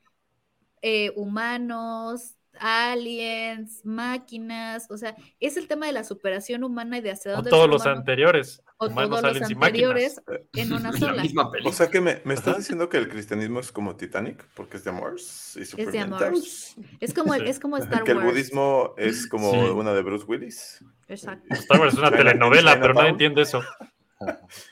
[0.82, 7.12] eh, humanos, aliens, máquinas, o sea, es el tema de la superación humana y de
[7.12, 8.62] hacia O dónde el todos los humano- anteriores.
[8.78, 10.50] o Humanos, todos los aliens y anteriores máquinas.
[10.56, 11.22] en una La sola.
[11.22, 14.78] misma O sea que me, me estás diciendo que el cristianismo es como Titanic, porque
[14.78, 16.22] es de amores y de supervivientes.
[16.22, 16.76] amores.
[17.00, 17.50] Es como, el- Sí.
[17.50, 18.30] es como Star Que el Wars.
[18.30, 19.58] budismo es como Sí.
[19.58, 20.84] una de Bruce Willis.
[21.08, 21.46] Exacto.
[21.54, 23.62] Star Wars es una telenovela, pero nadie entiende eso.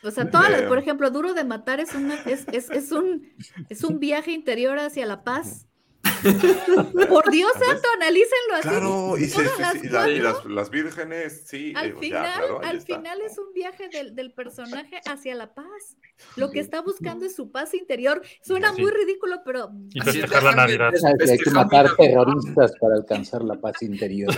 [0.03, 3.33] O sea, todas las, por ejemplo, Duro de Matar es, una, es, es, es, un,
[3.69, 5.67] es un viaje interior hacia la paz.
[7.09, 8.67] Por Dios santo, analícenlo así.
[8.69, 11.73] Claro, y, se- las sí, y la- y cuatro, las, las vírgenes, sí.
[11.75, 12.95] al eh, ya, final, claro, ahí al está.
[12.97, 15.97] final es un viaje del, del personaje hacia la paz.
[16.35, 18.21] Lo que está buscando es su paz interior.
[18.41, 18.81] Suena Sí.
[18.81, 20.95] muy ridículo, pero Y Así es, festejar la déjame- Navidad.
[21.19, 24.33] es- Hay que matar terroristas para alcanzar la paz interior.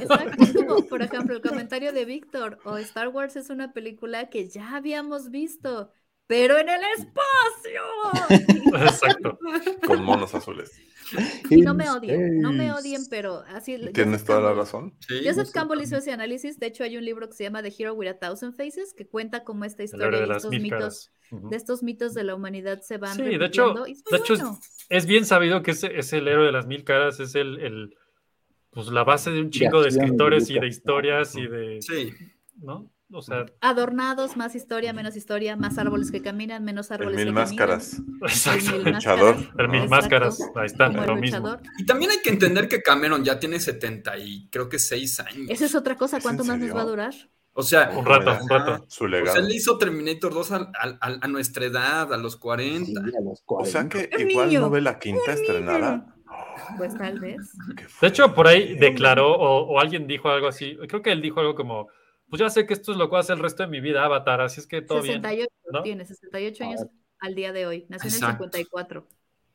[0.00, 4.28] Exacto, es como, por ejemplo, el comentario de Víctor, o Star Wars es una película
[4.30, 5.90] que ya habíamos visto,
[6.28, 7.82] pero en el espacio.
[8.84, 9.38] Exacto.
[9.86, 10.72] Con monos azules.
[11.50, 13.76] Y no me odien, no me odien, pero así.
[13.92, 14.94] Tienes Joseph toda la Campbell- razón.
[15.06, 15.14] Sí.
[15.24, 17.94] Joseph Campbell hizo ese análisis, de hecho hay un libro que se llama The Hero
[17.94, 22.14] with a Thousand Faces, que cuenta cómo esta historia de estos mitos, de estos mitos
[22.14, 24.86] de la humanidad se van Sí, de hecho, es de hecho es-.
[24.88, 27.94] Es bien sabido que ese es el héroe de las mil caras, es el, el
[28.70, 32.12] pues la base de un chingo de escritores y de historias y de, Sí.
[32.58, 32.90] ¿no?
[33.12, 37.26] O sea, Adornados, más historia, menos historia, más árboles que caminan, menos El árboles mil
[37.26, 37.90] que máscaras.
[37.96, 38.20] caminan.
[38.28, 38.74] exacto.
[38.76, 39.34] El mil Luchador.
[39.36, 41.38] máscaras, El mil exacto, máscaras, ahí está, como el lo mismo.
[41.38, 41.60] luchador.
[41.78, 45.50] Y también hay que entender que Cameron ya tiene 70 y creo que 6 años.
[45.50, 46.74] Esa es otra cosa, ¿Es ¿cuánto más nos serio?
[46.74, 47.14] va a durar?
[47.58, 48.84] O sea, Un rato, un rato.
[48.88, 49.38] Su o sea, legado.
[49.38, 52.86] él le hizo Terminator 2 al- al- al- a, nuestra edad, a los 40.
[53.02, 54.16] Sí, a los O sea 40.
[54.16, 56.12] que igual niño, no ve la quinta estrenada.
[56.76, 57.52] Pues tal vez.
[58.00, 61.40] De hecho, por ahí declaró o, o alguien dijo algo así, creo que él dijo
[61.40, 61.88] algo como,
[62.28, 63.80] pues ya sé que esto es lo que va a hacer el resto de mi
[63.80, 65.22] vida, Avatar, así es que todo bien.
[65.22, 65.82] 68 ¿no?
[65.82, 66.80] tiene, 68 años
[67.20, 67.86] al día de hoy.
[67.88, 68.44] Nació en el Exacto.
[68.44, 69.08] 54.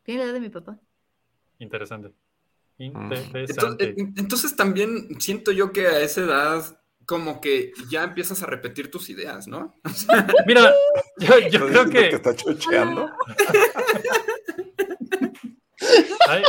[0.03, 0.79] Tiene la edad de mi papá.
[1.59, 2.11] Interesante.
[2.77, 3.95] Entonces, Interesante.
[4.17, 9.09] entonces también siento yo que a esa edad como que ya empiezas a repetir tus
[9.09, 9.75] ideas, ¿no?
[10.47, 10.73] Mira,
[11.19, 13.11] yo, yo ¿No creo que que está chocheando.
[16.27, 16.43] ay,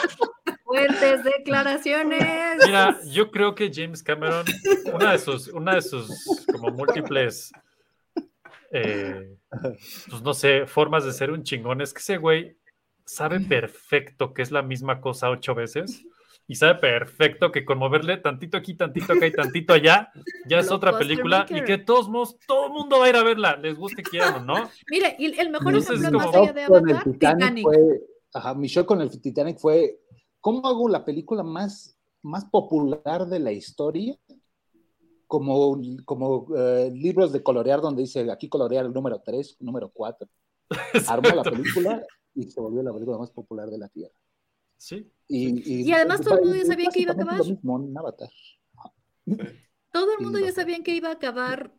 [0.72, 2.56] Fuertes declaraciones.
[2.64, 4.44] Mira, yo creo que James Cameron,
[4.92, 7.52] una de sus, una de sus como múltiples,
[8.72, 9.36] eh,
[10.08, 12.56] pues no sé, formas de ser un chingón es que ese güey
[13.04, 16.04] sabe perfecto que es la misma cosa ocho veces
[16.48, 20.10] y sabe perfecto que con moverle tantito aquí, tantito acá y tantito allá,
[20.46, 23.16] ya es otra película y que de todos modos todo el mundo va a ir
[23.16, 24.70] a verla, les guste quieran o no.
[24.90, 27.64] Mira, y el mejor Entonces, ejemplo más como- allá de con el Avatar, Titanic, Titanic.
[27.64, 28.00] fue,
[28.34, 29.98] ajá, mi show con el Titanic fue,
[30.43, 34.18] ¿cómo hago la película más, más popular de la historia?
[35.26, 40.28] Como, como eh, libros de colorear donde dice, aquí colorear el número 3, número 4.
[41.09, 44.14] Armó la película y se volvió la película más popular de la Tierra.
[44.76, 47.38] Sí, Y, Y además todo el mundo ya y sabía que iba a acabar.
[47.38, 48.30] Lo mismo en Avatar.
[49.93, 50.53] Todo el mundo ya no.
[50.53, 51.72] sabían que iba a acabar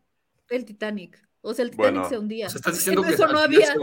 [0.50, 1.22] el Titanic.
[1.46, 2.48] O sea, el Bueno, Titanic se hundía.
[2.48, 3.76] Estás diciendo En que eso no había,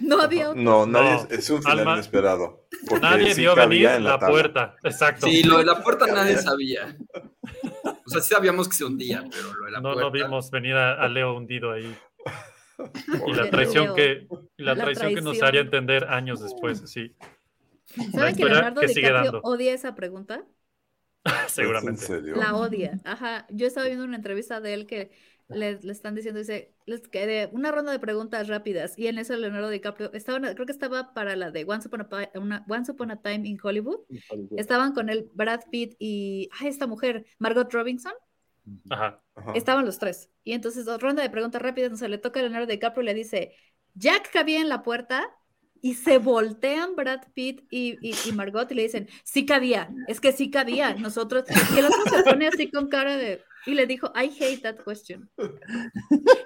[0.00, 0.62] no había otro.
[0.62, 1.28] No, nadie, No.
[1.30, 2.66] es un final Alma- inesperado.
[3.00, 5.26] Nadie sí vio venir en la, puerta, exacto.
[5.26, 6.96] Sí, lo de la puerta nadie sabía.
[8.04, 10.00] O sea, sí sabíamos que se hundía, pero lo de la no, puerta.
[10.02, 11.96] no vimos venir a, a Leo hundido ahí.
[13.26, 13.50] Y la Leo.
[13.50, 14.26] traición que,
[14.58, 17.16] y la La traición que nos haría entender años después, sí.
[18.12, 19.40] ¿Saben que Leonardo que sigue DiCaprio dando.
[19.48, 20.44] odia esa pregunta?
[21.48, 22.02] Seguramente.
[22.02, 22.36] ¿En serio?
[22.36, 23.00] La odia.
[23.04, 23.46] Ajá.
[23.50, 25.10] Yo estaba viendo una entrevista de él que
[25.48, 28.98] le, le están diciendo, dice, les- que de una ronda de preguntas rápidas.
[28.98, 32.30] Y en eso Leonardo DiCaprio, estaba, creo que estaba para la de Once Upon a,
[32.38, 34.00] una- Once Upon a Time in Hollywood.
[34.56, 38.12] Estaban con él Brad Pitt y ay, esta mujer, Margot Robinson.
[38.90, 39.22] Ajá.
[39.36, 39.52] Ajá.
[39.54, 40.28] Estaban los tres.
[40.42, 43.52] Y entonces, ronda de preguntas rápidas, entonces le toca a Leonardo DiCaprio y le dice,
[43.94, 45.28] Jack cabía en la puerta.
[45.82, 50.20] Y se voltean Brad Pitt y, y- y Margot y le dicen, sí cabía, es
[50.20, 51.44] que sí cabía, nosotros.
[51.76, 53.42] Y el otro se pone así con cara de...
[53.66, 55.28] Y le dijo, I hate that question.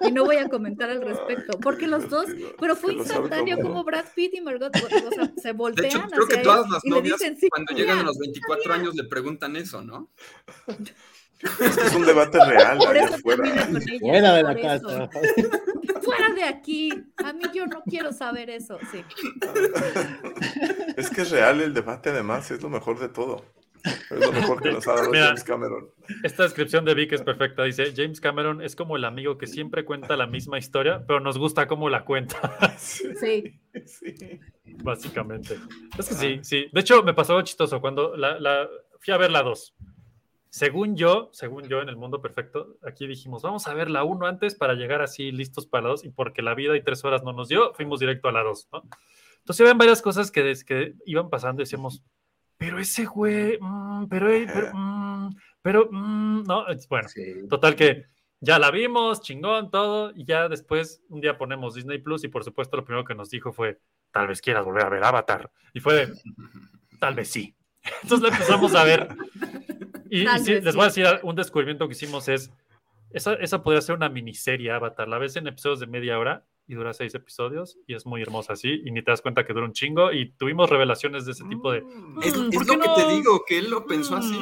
[0.01, 2.25] Y no voy a comentar al respecto, porque los dos,
[2.59, 6.27] pero fue instantáneo como Brad Pitt y Margot o sea, se De voltean hecho, creo
[6.27, 7.83] que todas las novias dicen, sí cuando cabía".
[7.83, 10.09] llegan a los 24 años le preguntan eso, ¿no?
[10.67, 15.09] Es que es un debate real allá ella, Fuera de la casa.
[16.03, 16.91] fuera de aquí.
[17.17, 18.77] A mí yo no quiero saber eso.
[18.91, 19.03] Sí.
[20.97, 23.43] Es que es real el debate, además, es lo mejor de todo.
[23.83, 25.89] Es lo mejor que nos ha dado Mira, James Cameron.
[26.23, 27.63] Esta descripción de Vic es perfecta.
[27.63, 31.37] Dice, James Cameron es como el amigo que siempre cuenta la misma historia, pero nos
[31.37, 32.37] gusta cómo la cuenta.
[32.77, 33.59] Sí.
[34.83, 35.57] Básicamente.
[35.97, 36.65] Es que sí, sí.
[36.71, 38.67] De hecho, me pasó algo chistoso cuando la, la-
[38.99, 39.75] fui a ver la 2.
[40.49, 44.25] Según yo, según yo en el mundo perfecto, aquí dijimos, vamos a ver la 1
[44.27, 47.23] antes para llegar así listos para la 2 y porque la vida y tres horas
[47.23, 48.83] no nos dio, fuimos directo a la 2, ¿no?
[49.39, 52.03] Entonces ven varias cosas que, que iban pasando y decíamos,
[52.61, 57.09] pero ese güey, mm, pero, pero, mm, pero, mm, no, es- bueno,
[57.49, 58.05] total que
[58.39, 62.43] ya la vimos, chingón, todo, y ya después un día ponemos Disney Plus y por
[62.43, 63.79] supuesto lo primero que nos dijo fue,
[64.11, 65.49] tal vez quieras volver a ver Avatar.
[65.73, 66.13] Y fue de,
[66.99, 67.55] tal vez sí.
[68.03, 69.07] Entonces la empezamos a ver.
[70.11, 70.71] Y, sí, les sí.
[70.75, 72.51] voy a decir un descubrimiento que hicimos es,
[73.09, 76.75] esa, esa podría ser una miniserie Avatar, la ves en episodios de media hora y
[76.75, 79.65] dura seis episodios y es muy hermosa así y ni te das cuenta que dura
[79.65, 81.79] un chingo y tuvimos revelaciones de ese tipo de...
[82.23, 82.93] Es, "Mm, es ¿por lo qué que no?".
[82.95, 84.37] te digo, que él lo pensó así.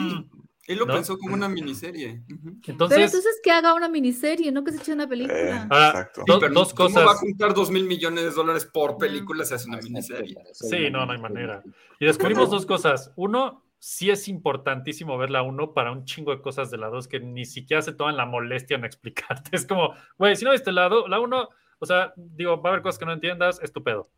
[0.68, 0.94] Él lo ¿No?
[0.94, 2.22] pensó como una miniserie.
[2.32, 2.60] Ujú.
[2.62, 5.68] Pero Entonces, entonces que haga una miniserie, no que se eche una película.
[5.72, 7.08] ahora, Sí, do- pero dos ¿cómo cosas...
[7.08, 10.38] va a juntar dos mil millones de dólares por película si hace una miniserie?
[10.54, 11.64] Sí, no, no hay manera.
[12.00, 13.12] Y descubrimos dos cosas.
[13.16, 17.08] Uno, sí es importantísimo ver la uno para un chingo de cosas de la dos
[17.08, 19.50] que ni siquiera se toman la molestia en explicarte.
[19.56, 21.50] Es como, güey, si no viste la, do- la uno,
[21.80, 24.10] o sea, digo, va a haber cosas que no entiendas, estupendo.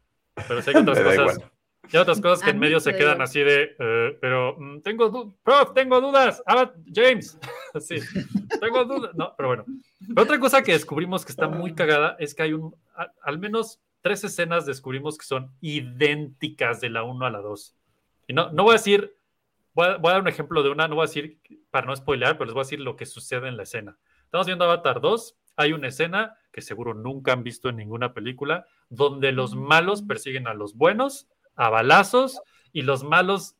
[0.47, 1.51] Pero si hay otras cosas, igual.
[1.91, 4.17] y hay otras cosas que A en medio me se da quedan así de, eh,
[4.19, 6.41] pero mm, tengo, du- prof, tengo dudas.
[6.45, 7.37] Ah, James,
[7.79, 7.95] sí,
[8.59, 9.13] tengo dudas.
[9.15, 9.65] No, pero bueno.
[10.07, 13.37] Pero otra cosa que descubrimos que está muy cagada es que hay un, a- al
[13.39, 17.75] menos tres escenas descubrimos que son idénticas de la 1 a la 2.
[18.27, 19.15] Y no, no voy a decir,
[19.73, 21.37] voy a, voy a dar un ejemplo de una, no voy a decir,
[21.69, 23.97] para no spoilear, pero les voy a decir lo que sucede en la escena.
[24.23, 28.65] Estamos viendo Avatar 2, hay una escena que seguro nunca han visto en ninguna película,
[28.89, 32.41] donde los malos persiguen a los buenos a balazos
[32.73, 33.55] y los malos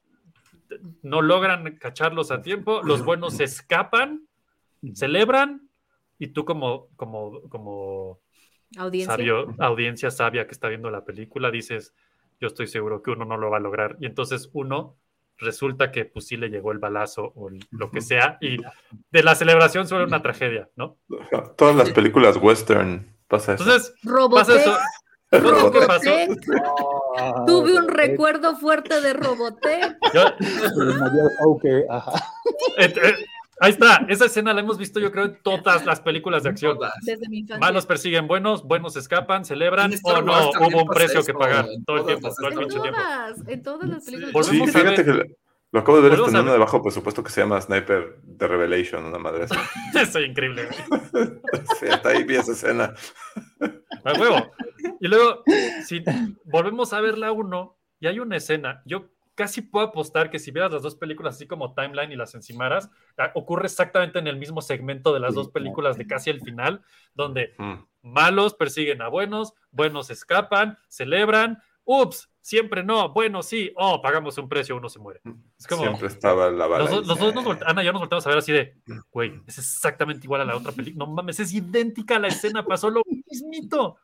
[1.01, 4.27] no logran cacharlos a tiempo, los buenos se escapan,
[4.93, 5.69] celebran
[6.17, 8.19] y tú como, como, como
[8.77, 9.15] Audiencia.
[9.15, 11.93] sabio, audiencia sabia que está viendo la película, dices,
[12.39, 13.97] yo estoy seguro que uno no lo va a lograr.
[13.99, 14.97] Y entonces uno
[15.37, 18.57] resulta que pues sí le llegó el balazo o lo que sea y
[19.11, 20.97] de la celebración suele una tragedia, ¿no?
[21.57, 23.63] Todas las películas western pasa eso.
[23.63, 24.47] Entonces, Robotech.
[24.47, 24.77] pasa eso.
[25.31, 26.09] Entonces, ¿qué pasó?
[26.09, 27.45] Robotech.
[27.47, 29.97] Tuve un recuerdo fuerte de Robotech.
[30.13, 30.25] Yo-
[33.63, 36.79] Ahí está, esa escena la hemos visto yo creo en todas las películas de acción.
[37.03, 37.59] Desde mi infancia.
[37.59, 41.97] Malos persiguen buenos, buenos escapan, celebran, o no, hubo un precio que pagar en todo
[41.97, 42.99] el todas tiempo, las todo el En pinche tiempo.
[42.99, 44.29] todas, en todas las películas.
[44.47, 45.35] Sí, Volvemos a fíjate que
[45.73, 48.47] lo acabo de ver a estrenando ver- de bajo presupuesto que se llama Sniper de
[48.47, 49.55] Revelation, una madre así.
[49.95, 50.67] Eso es increíble.
[51.79, 52.93] Sí, hasta ahí vi esa escena.
[54.03, 54.51] A huevo.
[54.99, 55.43] Y luego,
[55.85, 56.03] si
[56.45, 59.05] volvemos a ver la 1 y hay una escena, yo
[59.35, 62.89] casi puedo apostar que si vieras las dos películas así como timeline y las encimaras,
[63.17, 66.81] ah, ocurre exactamente en el mismo segmento de las dos películas de casi el final,
[67.13, 67.53] donde
[68.01, 74.49] malos persiguen a buenos, buenos escapan, celebran, ups, siempre no, bueno, sí, oh, pagamos un
[74.49, 75.21] precio, uno se muere.
[75.57, 76.89] Es como, Siempre estaba la bala.
[76.89, 78.75] los, los dos nos Ana y yo nos volteamos a ver así de,
[79.11, 81.05] güey, es exactamente igual a la otra película.
[81.05, 83.97] No mames, es idéntica a la escena, pasó lo mismito.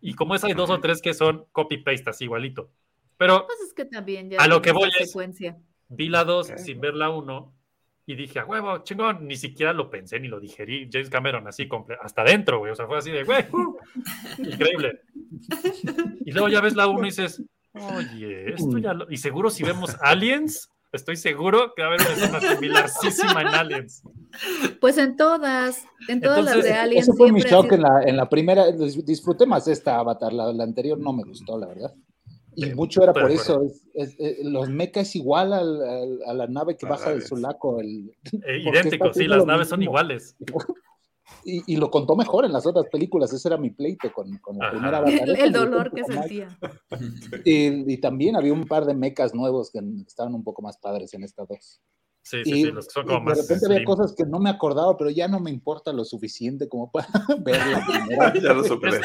[0.00, 2.70] Y como es, hay dos o tres que son copy-paste, así igualito.
[3.22, 5.56] Pero Pues es que también ya A lo que voy es- secuencia.
[5.88, 6.56] vi la dos Ok.
[6.58, 7.54] sin ver la uno
[8.04, 10.88] y dije, a huevo, chingón, ni siquiera lo pensé ni lo digerí.
[10.92, 11.68] James Cameron, así,
[12.02, 12.72] hasta adentro, güey.
[12.72, 13.76] O sea, fue así de, güey, uh,
[14.38, 15.02] increíble.
[16.24, 17.40] Y luego ya ves la uno y dices,
[17.74, 19.08] oye, esto ya lo...
[19.08, 23.46] Y seguro si vemos Aliens, estoy seguro que va a haber una escena similarísima en
[23.48, 24.02] Aliens.
[24.80, 28.02] Pues en todas, en todas las de Alien Ese fue mi shock sido- en la,
[28.04, 28.66] en la primera.
[28.70, 31.94] dis- Disfruté más esta Avatar, la, la anterior no me gustó, la verdad.
[32.54, 33.62] Y Sí, mucho era por eso.
[33.62, 37.04] es- es- eh, los mechas es igual al- al- a la nave que A baja
[37.06, 37.28] la de vez.
[37.28, 37.80] Sulaco.
[37.80, 38.10] El,
[38.46, 38.62] Eh,
[38.98, 39.92] idéntico, sí, las naves son mismo.
[39.92, 40.36] iguales.
[41.44, 43.32] Y, y lo contó mejor en las otras películas.
[43.32, 44.72] Ese era mi pleito con, con la Ajá.
[44.72, 45.28] primera Avatar.
[45.28, 46.58] el, el dolor que sentía.
[47.44, 51.14] Y, y también había un par de mechas nuevos que estaban un poco más padres
[51.14, 51.80] en estas dos.
[52.22, 53.86] Sí, sí, y, sí, los que son como de más repente había slim.
[53.86, 57.08] cosas que no me acordaba, pero ya no me importa lo suficiente como para
[57.40, 58.32] ver la primera.
[58.40, 59.00] Ya lo superé.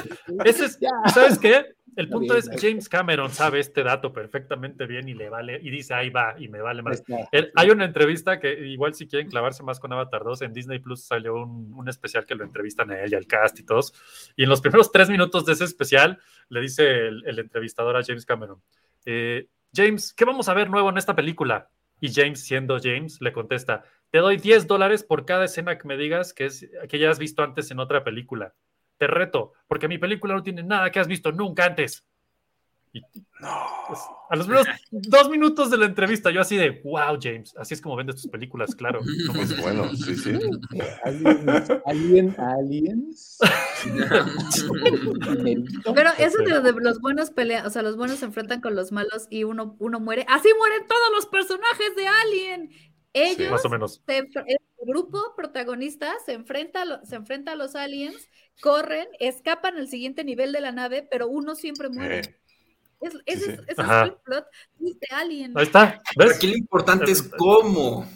[0.46, 0.90] Ese es, Ya.
[1.06, 1.66] ¿y ¿Sabes qué?
[1.96, 2.62] El punto bien, es.
[2.62, 6.48] James Cameron sabe este dato perfectamente bien y le vale, y dice, ahí va, y
[6.48, 7.02] me vale más.
[7.32, 10.78] Él- hay una entrevista que igual si quieren clavarse más con Avatar 2, en Disney
[10.78, 13.94] Plus salió un, un especial que lo entrevistan a él y al cast y todos,
[14.36, 18.04] y en los primeros tres minutos de ese especial le dice el, el entrevistador a
[18.04, 18.62] James Cameron,
[19.06, 21.72] eh, James, ¿qué vamos a ver nuevo en esta película?
[22.00, 25.98] Y James, siendo James, le contesta, te doy 10 dólares por cada escena que me
[25.98, 28.56] digas que, es, que ya has visto antes en otra película.
[28.98, 32.08] Te reto, porque mi película no tiene nada que has visto nunca antes.
[32.98, 33.02] Y,
[33.88, 37.74] pues, a los primeros dos minutos de la entrevista, yo así de, wow, James, así
[37.76, 39.02] es como vendes tus películas, claro.
[39.28, 40.32] No Pues bueno, sí, sí.
[41.04, 43.38] Aliens, alien, aliens.
[45.96, 48.92] Pero eso de, de los buenos pelean, o sea, los buenos se enfrentan con los
[48.92, 50.26] malos y uno, uno muere.
[50.28, 52.70] Así mueren todos los personajes de Alien.
[53.14, 54.02] Ellos, Más o menos.
[54.06, 58.30] se enf- el grupo protagonista se enfrenta, se enfrenta a los aliens,
[58.62, 62.20] corren, escapan al siguiente nivel de la nave, pero uno siempre muere.
[62.20, 62.36] Eh,
[63.00, 63.52] Es, ese sí.
[63.52, 64.04] es, ese es Ajá.
[64.06, 64.46] el plot
[64.80, 65.58] de Alien.
[65.58, 66.02] Ahí está,
[66.34, 68.08] aquí lo importante es cómo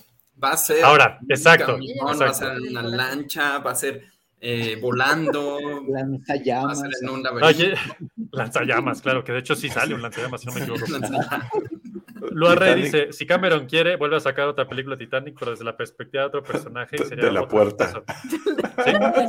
[0.44, 0.84] va a ser.
[0.84, 2.36] Ahora, un exacto, camión, va a exacto.
[2.36, 4.04] ser en una lancha, va a ser
[4.40, 5.60] eh, volando,
[5.94, 6.80] va a Lanzallamas.
[6.80, 7.48] ser en un laberinto.
[7.48, 7.76] Oye,
[8.32, 10.86] lanzallamas, claro, que de hecho sí sale un lanzallamas, si no me equivoco.
[12.32, 12.36] Lanzallamas.
[12.36, 12.86] Lua Rey Titanic.
[13.08, 16.28] dice, si Cameron quiere, vuelve a sacar otra película Titanic, pero desde la perspectiva de
[16.28, 16.96] otro personaje.
[16.96, 17.86] y De- sería de la puerta.
[17.88, 18.04] cosa.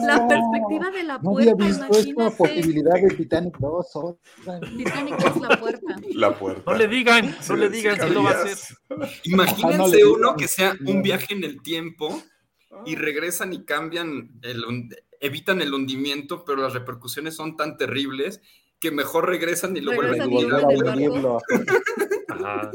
[0.02, 2.36] La perspectiva de la No había puerta, visto esta imagínate.
[2.36, 3.86] posibilidad de Titanic 2.
[3.94, 4.60] otra.
[4.60, 5.96] Titanic es la puerta.
[6.14, 6.62] La puerta.
[6.72, 8.76] No le digan, no Sí, le sí digan si lo va a hacer.
[9.24, 12.22] Imagínense no uno que sea un viaje en el tiempo
[12.86, 14.64] y regresan y cambian, el,
[15.20, 18.40] evitan el hundimiento, pero las repercusiones son tan terribles
[18.80, 21.38] que mejor regresan y lo vuelven a Regresan Volver a barco.
[22.44, 22.70] Ajá.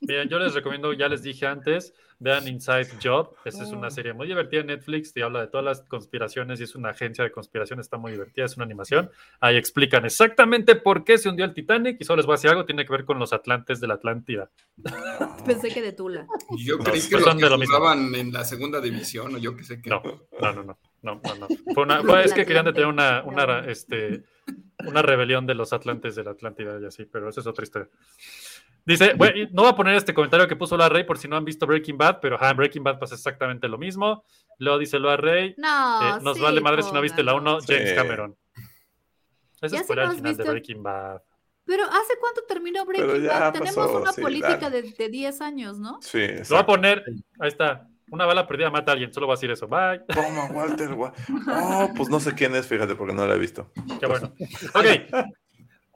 [0.00, 3.34] Miren, yo les recomiendo, ya les dije antes, vean Inside Job.
[3.44, 6.62] Esa es una serie muy divertida en Netflix y habla de todas las conspiraciones y
[6.62, 9.10] es una agencia de conspiración, está muy divertida, es una animación.
[9.40, 12.48] Ahí explican exactamente por qué se hundió el Titanic y solo les voy a decir
[12.48, 14.50] algo, tiene que ver con los Atlantes de la Atlántida.
[15.44, 16.26] Pensé que de Tula.
[16.56, 17.76] Yo No, creí que pues los que de lo mismo.
[17.76, 19.90] jugaban en la segunda división o yo que sé qué.
[19.90, 20.00] No,
[20.40, 21.46] no, no, no, no, no, no.
[21.74, 24.24] Fue una, fue- es que querían detener una, una, este,
[24.86, 27.88] una rebelión de los Atlantes de la Atlántida y así, pero esa es otra historia.
[28.84, 31.36] Dice, bueno, no voy a poner este comentario que puso la Rey por si no
[31.36, 34.24] han visto Breaking Bad, pero ajá, en Breaking Bad pasa exactamente lo mismo.
[34.58, 37.58] Luego dice Loa Rey, No, eh, nos sí, vale madre si no viste la pónganlo.
[37.58, 37.94] 1, James Sí.
[37.94, 38.36] Cameron.
[39.60, 41.20] Eso Ya es por el final de visto- Breaking Bad.
[41.66, 43.52] Pero ¿hace cuánto terminó Breaking Bad?
[43.52, 46.00] Tenemos pasó, una sí, política de, de 10 años, ¿no?
[46.00, 47.04] Sí, Lo voy a poner,
[47.40, 49.98] ahí está, una bala perdida mata a alguien, solo voy a decir eso, bye.
[50.08, 50.94] Toma, Walter.
[50.94, 51.12] Wa-
[51.52, 53.70] Oh, pues no sé quién es, fíjate, porque no la he visto.
[54.00, 54.32] Qué bueno.
[54.74, 54.86] Ok,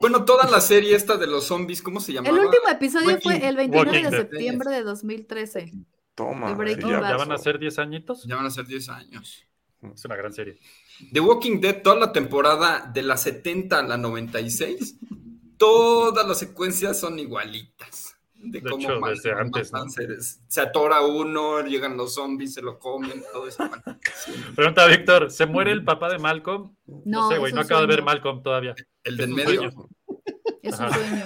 [0.03, 2.37] Bueno, toda la serie esta de los zombies, ¿cómo se llamaba?
[2.37, 4.19] El último episodio Walking- fue el 29 Walking de Dead.
[4.19, 5.71] septiembre de 2013.
[6.13, 6.57] Toma.
[6.77, 8.25] Ya ya van a ser 10 añitos.
[8.25, 9.45] Ya van a ser 10 años.
[9.81, 10.59] Es una gran serie.
[11.13, 14.97] The Walking Dead, toda la temporada de la 70 a la 96,
[15.55, 18.12] todas las secuencias son igualitas.
[18.45, 19.91] De, De cómo hecho, desde antes, matan ¿no?
[19.93, 20.41] seres.
[20.47, 23.63] Se atora uno, llegan los zombies, se lo comen, todo eso.
[24.25, 24.31] sí.
[24.55, 26.75] Pregunta Víctor, ¿se muere el papá de Malcolm?
[26.85, 28.03] No, No, sé, güey, no acabo de ver.
[28.03, 28.75] Malcolm todavía.
[29.03, 29.71] El del medio.
[29.71, 29.87] sueño.
[30.61, 31.25] Es un sueño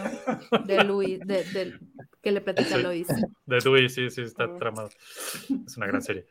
[0.65, 1.79] de Luis, de, de-
[2.21, 2.77] que le platica a.
[2.79, 3.07] Lois.
[3.45, 4.89] De Dewey, sí, sí, está tramado.
[5.65, 6.25] Es una gran serie.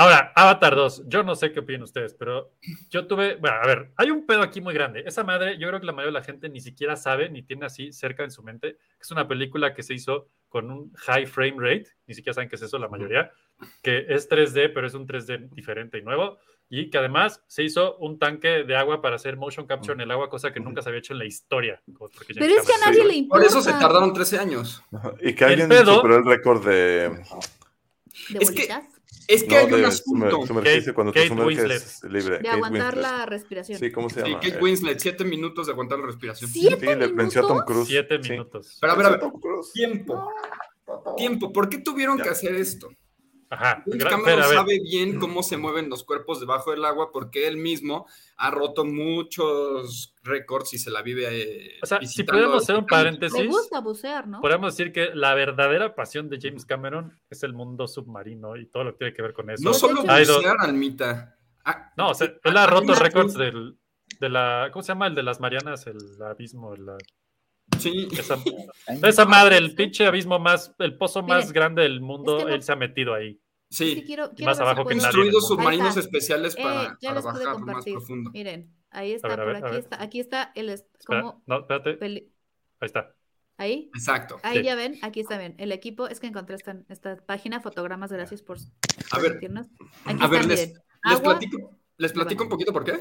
[0.00, 1.02] Ahora, Avatar 2.
[1.08, 2.52] Yo no sé qué opinan ustedes, pero
[2.88, 3.36] yo tuve.
[3.36, 5.02] Bueno, a ver, hay un pedo aquí muy grande.
[5.06, 7.66] Esa madre, yo creo que la mayoría de la gente ni siquiera sabe, ni tiene
[7.66, 11.26] así cerca en su mente, que es una película que se hizo con un high
[11.26, 11.86] frame rate.
[12.06, 13.30] Ni siquiera saben qué es eso, la mayoría.
[13.82, 16.38] Que es 3D, pero es un 3D diferente y nuevo.
[16.70, 20.10] Y que además se hizo un tanque de agua para hacer motion capture en el
[20.12, 21.82] agua, cosa que nunca se había hecho en la historia.
[22.38, 23.46] Pero es que a nadie le Por importa.
[23.48, 24.82] eso se tardaron 13 años.
[25.20, 27.10] Y que El alguien pedo- superó el récord de.
[28.30, 28.99] ¿De Es que- bolitas?
[29.30, 30.46] Es que No, hay un asunto.
[30.46, 32.30] sumergirse Kate- cuando Kate te sumerges libre.
[32.30, 33.02] De Kate aguantar Winslet.
[33.12, 33.78] la respiración.
[33.78, 34.40] Sí, ¿cómo se Sí, llama?
[34.40, 36.50] Kate Eh, Winslet, 7 minutos de aguantar la respiración.
[36.50, 37.72] ¿Siete Sí, le venció a Tom minutos?
[37.74, 37.88] Cruise.
[37.88, 38.30] Siete Sí.
[38.30, 38.78] minutos.
[38.80, 39.72] Pero a ver, a ver, Tom Cruise.
[39.72, 40.32] tiempo.
[41.16, 41.52] Tiempo.
[41.52, 42.24] ¿Por qué tuvieron Ya.
[42.24, 42.88] que hacer esto?
[43.52, 43.82] Ajá.
[43.84, 48.06] James Cameron sabe bien cómo se mueven los cuerpos debajo del agua porque él mismo
[48.36, 52.86] ha roto muchos récords y se la vive eh, O sea, si pudiéramos hacer un
[52.86, 54.40] paréntesis, gusta bucear, ¿no?
[54.40, 58.84] podríamos decir que la verdadera pasión de James Cameron es el mundo submarino y todo
[58.84, 59.62] lo que tiene que ver con eso.
[59.64, 61.36] No solo bucear, Almita.
[61.64, 63.76] Ah, no, o sea, sí, él ha roto récords del,
[64.20, 65.08] de la, ¿cómo se llama?
[65.08, 66.96] El de las Marianas, el abismo, la-
[67.78, 68.36] Sí, esa,
[69.08, 72.50] esa madre, el pinche abismo más, el pozo más Miren, grande del mundo, es que
[72.50, 73.40] no- él se ha metido ahí.
[73.70, 74.04] Sí, sí.
[74.04, 75.02] quiero, quiero más abajo que puedo- nadie.
[75.04, 75.46] Construido en el mundo.
[75.46, 77.92] submarinos especiales Eh, para, ya para les pude bajar más compartir.
[77.94, 78.30] profundo.
[78.32, 81.94] Miren, ahí está, ver, por aquí está, aquí está el es- Espera, como no, espérate,
[81.94, 82.32] peli-
[82.80, 83.14] ahí está.
[83.58, 84.40] ahí, Exacto.
[84.42, 84.64] ahí Sí.
[84.64, 85.54] ya ven, aquí está bien.
[85.58, 88.60] El equipo es que encontré esta, esta página, fotogramas, gracias por, A
[89.10, 89.36] por ver.
[89.36, 89.46] Aquí
[90.20, 90.74] a ver, les, miren.
[91.04, 91.22] les Agua.
[91.38, 92.98] platico, les platico un poquito por qué.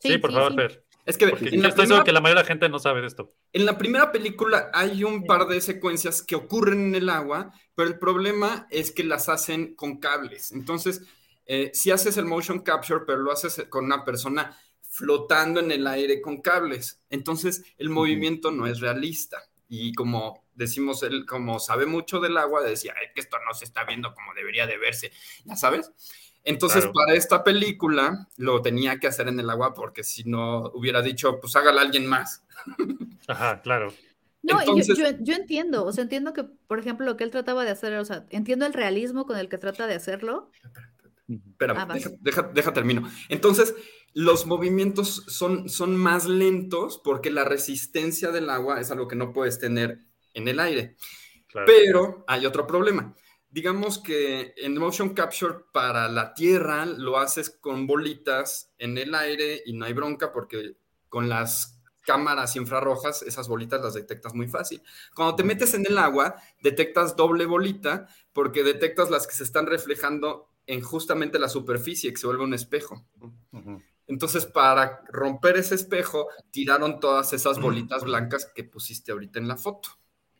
[0.00, 0.84] Sí, por favor, Fer.
[1.08, 2.78] Es que Porque en la, estoy primera, seguro que la mayoría de la gente no
[2.78, 3.32] sabe de esto.
[3.52, 7.88] en la primera película hay un par de secuencias que ocurren en el agua, pero
[7.88, 10.52] el problema es que las hacen con cables.
[10.52, 11.02] Entonces,
[11.46, 15.86] eh, si haces el motion capture, pero lo haces con una persona flotando en el
[15.86, 17.02] aire con cables.
[17.08, 19.38] Entonces, el movimiento no es realista.
[19.68, 23.64] Y como decimos, él como sabe mucho del agua, decía, "Ay, que esto no se
[23.64, 25.10] está viendo como debería de verse,
[25.44, 25.90] ya sabes.
[26.48, 26.92] Entonces, Claro.
[26.94, 31.38] para esta película lo tenía que hacer en el agua porque si no hubiera dicho,
[31.40, 32.44] pues hágala alguien más.
[33.28, 33.92] Ajá, claro.
[34.42, 37.30] No, yo- Entonces- yo, yo entiendo, o sea, entiendo que, por ejemplo, lo que él
[37.30, 40.50] trataba de hacer, o sea, entiendo el realismo con el que trata de hacerlo.
[41.28, 43.10] Espérame, Ah, deja, deja, deja termino.
[43.28, 43.74] Entonces,
[44.14, 49.32] los movimientos son, son más lentos porque la resistencia del agua es algo que no
[49.34, 49.98] puedes tener
[50.32, 50.96] en el aire.
[51.48, 51.66] Claro.
[51.66, 53.14] Pero hay otro problema.
[53.50, 59.62] Digamos que en motion capture para la Tierra lo haces con bolitas en el aire
[59.64, 60.76] y no hay bronca porque
[61.08, 61.78] con las
[62.08, 64.82] cámaras infrarrojas esas bolitas las detectas muy fácil.
[65.14, 69.66] Cuando te metes en el agua, detectas doble bolita porque detectas las que se están
[69.66, 73.06] reflejando en justamente la superficie, que se vuelve un espejo.
[74.06, 79.56] Entonces, para romper ese espejo, tiraron todas esas bolitas blancas que pusiste ahorita en la
[79.56, 79.90] foto.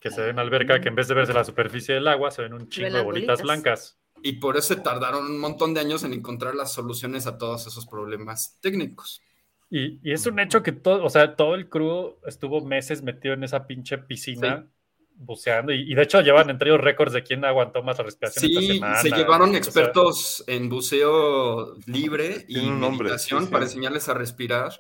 [0.01, 2.43] Que se ve en alberca que en vez de verse la superficie del agua, se
[2.43, 3.43] ven un chingo de bolitas bolitas.
[3.43, 3.99] blancas.
[4.23, 7.67] Y por eso se tardaron un montón de años en encontrar las soluciones a todos
[7.67, 9.23] esos problemas técnicos.
[9.71, 13.35] Y, y es un hecho que todo, o sea, todo el crew estuvo meses metido
[13.35, 14.67] en esa pinche piscina
[15.15, 15.73] buceando.
[15.73, 18.61] Y, y de hecho llevan entre ellos récords de quién aguantó más la respiración esta
[18.61, 18.97] Sí, semana.
[19.03, 23.53] se llevaron O sea, expertos en buceo libre y nombre, meditación sí, sí.
[23.53, 24.73] para enseñarles a respirar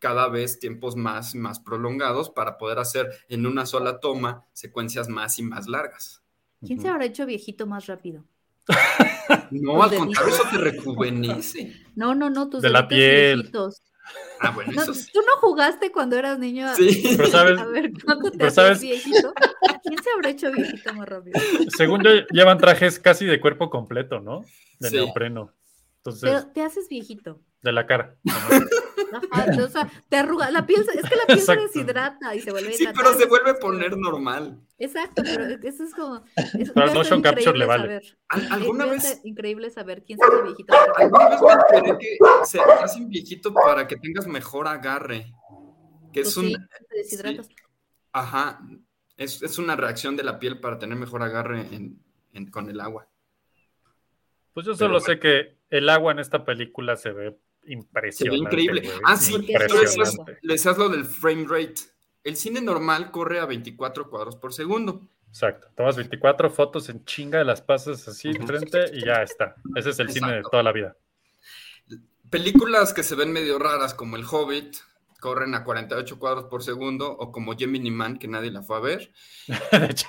[0.00, 5.08] cada vez tiempos más y más prolongados para poder hacer en una sola toma secuencias
[5.08, 6.22] más y más largas.
[6.66, 8.24] ¿Quién se habrá hecho viejito más rápido?
[9.50, 11.74] No, al contrario, eso te rejuvenece.
[11.96, 13.36] No, no, no, tus De la piel.
[13.42, 13.82] viejitos.
[14.40, 15.08] Ah, bueno, No, eso sí.
[15.12, 16.66] Tú no jugaste cuando eras niño.
[16.68, 17.02] a- Sí.
[17.16, 19.32] Pero sabes- A ver, ¿cuándo te pero sabes- viejito?
[19.82, 21.38] ¿Quién se habrá hecho viejito más rápido?
[21.76, 24.44] Según yo, llevan trajes casi de cuerpo completo, ¿no?
[24.78, 24.96] De Sí.
[24.96, 25.52] neopreno.
[26.00, 27.40] Entonces, Pero te haces viejito.
[27.62, 28.16] de la cara.
[29.32, 31.62] Ajá, o sea, te arruga, la piel, es que la piel Exacto.
[31.68, 34.60] se deshidrata y se vuelve a Sí, pero se vuelve a poner normal.
[34.78, 36.22] Exacto, pero eso es como.
[36.36, 37.82] Es, Pero al motion capture le vale.
[37.82, 38.18] saber.
[38.28, 43.08] ¿Alguna vez, increíble saber quién se hace viejito alguna vez me enteré que se hacen
[43.08, 45.32] viejito para que tengas mejor agarre?
[46.12, 46.46] Que es Pues un...
[46.46, 46.56] sí,
[46.88, 47.48] te deshidratas.
[48.12, 48.60] Ajá,
[49.16, 52.00] es, es una reacción de la piel para tener mejor agarre en-
[52.32, 53.08] en- con el agua.
[54.54, 57.30] Pues yo solo sé que el agua en esta película se ve
[57.62, 58.36] Se ve impresionante.
[58.38, 58.80] increíble.
[58.82, 60.38] güey, Ah, sí, impresionante.
[60.42, 61.74] le decías lo del frame rate.
[62.24, 65.08] El cine normal corre a 24 cuadros por segundo.
[65.28, 65.68] Exacto.
[65.76, 69.54] Tomas 24 fotos en chinga, las pasas así frente y ya está.
[69.76, 70.96] Ese es el cine de toda la vida.
[72.30, 74.76] Películas que se ven medio raras como El Hobbit
[75.20, 78.80] corren a 48 cuadros por segundo o como Gemini Man que nadie la fue a
[78.80, 79.12] ver
[79.70, 80.08] De hecho,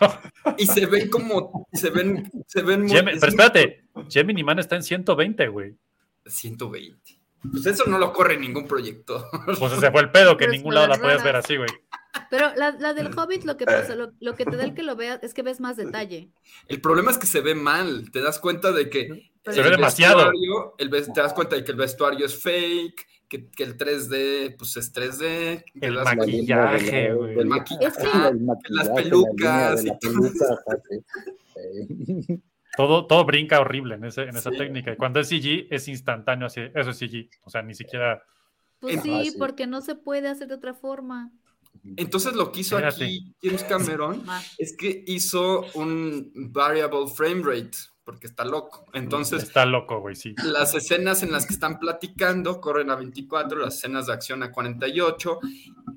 [0.57, 4.84] y se ven como se ven se ven muy pero espérate, Gemini Man está en
[4.84, 5.76] 120, güey.
[6.26, 7.20] 120.
[7.51, 9.28] Pues eso no lo corre ningún proyecto.
[9.57, 11.70] Pues ese fue el pedo, que en ningún lado la podías ver así, güey.
[12.30, 14.84] Pero la, la del Hobbit, lo que pasa, lo, lo que te da el que
[14.84, 16.30] lo veas es que ves más detalle.
[16.68, 18.12] El problema es que se ve mal.
[18.12, 20.30] Te das cuenta de que Se ve el demasiado.
[20.32, 24.58] vestuario- el te das cuenta de que el vestuario es fake, que, que el 3D
[24.58, 25.64] pues es 3D.
[25.80, 27.40] te El maquillaje, güey.
[27.40, 27.88] El maquillaje.
[27.88, 30.46] Es que- Ah, El maquillaje, la pelucas y peluca,
[32.28, 32.42] sí.
[32.78, 34.58] Todo, todo brinca horrible en, ese, en esa Sí.
[34.58, 34.92] técnica.
[34.94, 37.30] Y cuando es CG, es instantáneo, así, eso es CG.
[37.44, 38.22] O sea, ni siquiera.
[38.80, 39.38] Pues sí, Ah, sí.
[39.38, 41.32] porque no se puede hacer de otra forma.
[41.98, 43.06] Entonces lo que hizo Espérate.
[43.06, 44.24] aquí James Cameron
[44.58, 47.78] es que hizo un variable frame rate,
[48.12, 48.86] porque está loco.
[48.91, 50.36] Entonces, Está loco, güey, sí.
[50.43, 54.51] las escenas en las que están platicando corren a 24, las escenas de acción a
[54.51, 55.39] 48.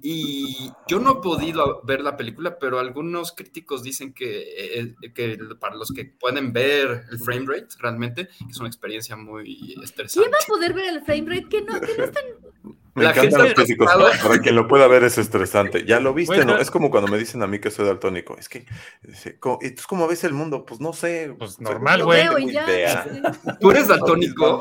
[0.00, 5.36] Y yo no he podido ver la película, pero algunos críticos dicen que, eh, que
[5.58, 9.82] para los que pueden ver el frame rate, realmente, que es una experiencia muy ¿Quién
[9.82, 10.30] estresante.
[10.30, 11.48] va a poder ver el frame rate?
[11.48, 12.24] Que no, que no es tan.
[12.94, 14.08] Me La encantan los asustado.
[14.22, 15.84] Para quien lo pueda ver es estresante.
[15.84, 16.54] Ya lo viste, Bueno.
[16.54, 16.60] ¿no?
[16.60, 18.36] Es como cuando me dicen a mí que soy daltónico.
[18.38, 18.64] Es que,
[19.02, 20.64] dice, "¿Cómo- ¿y tú cómo ves el mundo?
[20.64, 21.34] Pues no sé.
[21.36, 22.22] Pues normal, no güey.
[22.22, 22.64] tengo Veo y ya.
[22.70, 23.04] idea.
[23.60, 24.60] ¿Tú eres daltónico?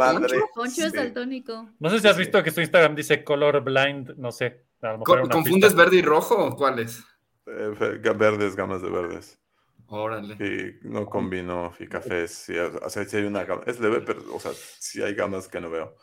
[0.55, 0.97] Poncho es Sí.
[0.97, 1.69] daltónico.
[1.79, 4.63] No sé si has visto que su Instagram dice color blind, no sé.
[4.81, 5.83] A lo mejor Co- era una ¿Confundes pista.
[5.83, 7.03] verde y rojo o cuáles?
[7.45, 9.39] Eh, verdes, gamas de verdes.
[9.87, 10.33] Órale.
[10.43, 12.31] Y no combino y cafés.
[12.33, 13.61] sí, o sea, sí hay una gama.
[13.67, 15.95] Es leve, pero, o sea, sí hay gamas que no veo.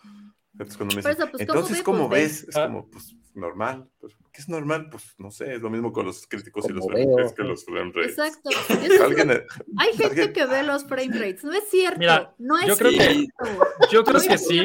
[0.53, 1.84] Entonces, cuando me Por dicen, eso, pues, ¿cómo entonces, ve?
[1.84, 2.26] ¿cómo Pues, ve.
[2.26, 2.48] ves?
[2.48, 2.66] Es Ah.
[2.66, 3.88] como, pues, normal.
[4.01, 4.89] Pues, ¿Qué es normal?
[4.91, 7.64] Pues, no sé, es lo mismo con los críticos y los frame rates que los
[7.64, 8.11] frame rates.
[8.17, 8.50] Exacto.
[9.04, 9.30] Alguien,
[9.76, 11.42] Hay gente alguien- que ve los frame rates.
[11.45, 11.99] No es cierto.
[11.99, 13.45] Mira, no es yo creo que- cierto.
[13.91, 14.61] Yo creo No que sí.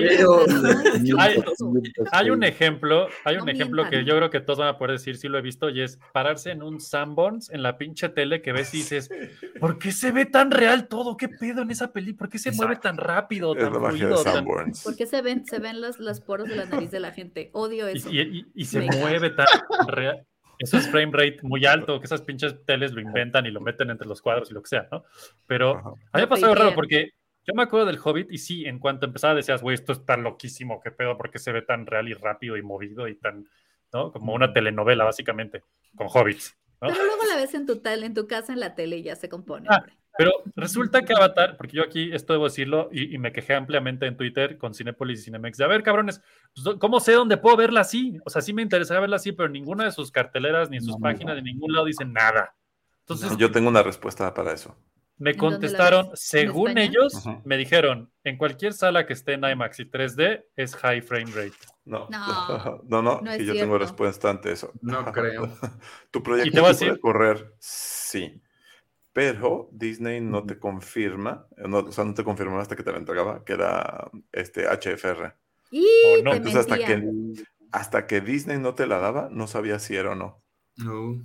[2.12, 4.94] Hay- un ejemplo, hay No un ejemplo que yo creo que todos van a poder
[4.98, 8.42] decir si lo he visto y es pararse en un Sanborns en la pinche tele
[8.42, 9.10] que ves y dices,
[9.60, 11.18] ¿por qué se ve tan real todo?
[11.18, 12.14] ¿Qué pedo en esa peli?
[12.14, 14.24] ¿Por qué se mueve tan rápido, tan la magia de fluido?
[14.24, 14.46] tan-.
[14.84, 17.50] ¿Por qué se ven, se ven los, los poros de la nariz de la gente?
[17.54, 18.10] Odio eso.
[18.12, 19.46] y- y- y se mueve tan
[19.88, 20.26] real.
[20.58, 23.90] Eso es frame rate muy alto, que esas pinches teles lo inventan y lo meten
[23.90, 25.04] entre los cuadros y lo que sea, ¿no?
[25.48, 25.90] Pero Ajá.
[25.90, 27.10] a mí me Lo pasó algo raro porque
[27.46, 30.82] Yo me acuerdo del Hobbit y sí, en cuanto empezaba decías, güey, esto está loquísimo,
[30.82, 33.48] qué pedo, porque se ve tan real y rápido y movido y tan,
[33.94, 34.12] ¿no?
[34.12, 35.62] Como una telenovela, básicamente,
[35.96, 36.58] con hobbits.
[36.82, 36.88] ¿no?
[36.88, 39.30] Pero luego la ves en tu, en tu casa en la tele y ya se
[39.30, 39.68] compone.
[39.70, 39.94] Ah, hombre.
[40.18, 44.06] Pero resulta que Avatar, porque yo aquí esto debo decirlo y, y me quejé ampliamente
[44.06, 46.22] en Twitter con Cinepolis y Cinemex, de a ver, cabrones,
[46.54, 48.18] pues, ¿cómo sé dónde puedo verla así?
[48.26, 50.84] O sea, sí me interesaría verla así, pero en ninguna de sus carteleras, ni en
[50.84, 51.40] sus No, páginas, no.
[51.40, 52.56] en ningún lado dicen nada.
[53.02, 54.76] Entonces, Yo tengo una respuesta para eso.
[55.18, 59.44] me ¿En dónde la contestaron, según ellos, me dijeron, en cualquier sala que esté en
[59.44, 61.54] IMAX y 3D es high frame rate.
[61.86, 64.72] No, No, no, no, no es yo tengo respuesta ante eso.
[64.82, 65.50] No creo.
[66.10, 68.42] tu Y proyecto te voy a sí puede decir- correr, sí,
[69.16, 72.98] pero Disney no te confirma, no, o sea, no te confirmó hasta que te la
[72.98, 75.34] entregaba, que era este HFR.
[75.72, 77.10] Y O no, te Entonces hasta que,
[77.72, 80.44] hasta que Disney no te la daba, no sabías si era o no.
[80.76, 81.24] No.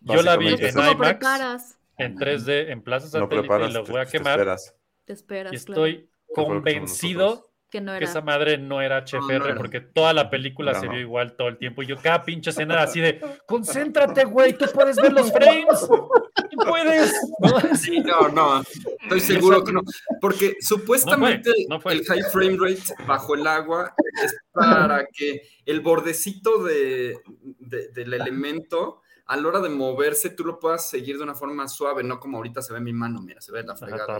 [0.00, 0.80] Yo la vi en eso.
[0.80, 1.78] ¿Cómo IMAX, preparas?
[1.96, 4.32] en 3D, en Plaza No Satélite preparas, y los te- voy a te quemar.
[4.32, 4.74] esperas.
[5.04, 7.51] Te esperas, Y estoy convencido.
[7.72, 8.06] Que no que era.
[8.06, 9.54] esa madre no era HFR no era.
[9.56, 10.92] porque toda la película No, se no.
[10.92, 14.52] vio igual todo el tiempo y yo cada pinche escena era así de concéntrate güey
[14.52, 17.56] tú puedes ver los frames tú puedes ¿no?
[17.72, 18.00] Así.
[18.00, 18.62] No, no,
[19.02, 19.80] estoy seguro que no.
[20.20, 21.94] Porque supuestamente no fue.
[21.94, 27.18] el high frame rate bajo el agua es para que el bordecito de,
[27.58, 31.68] de- del elemento, a la hora de moverse, tú lo puedas seguir de una forma
[31.68, 34.18] suave, no como ahorita se ve mi mano, mira, se ve la fregada.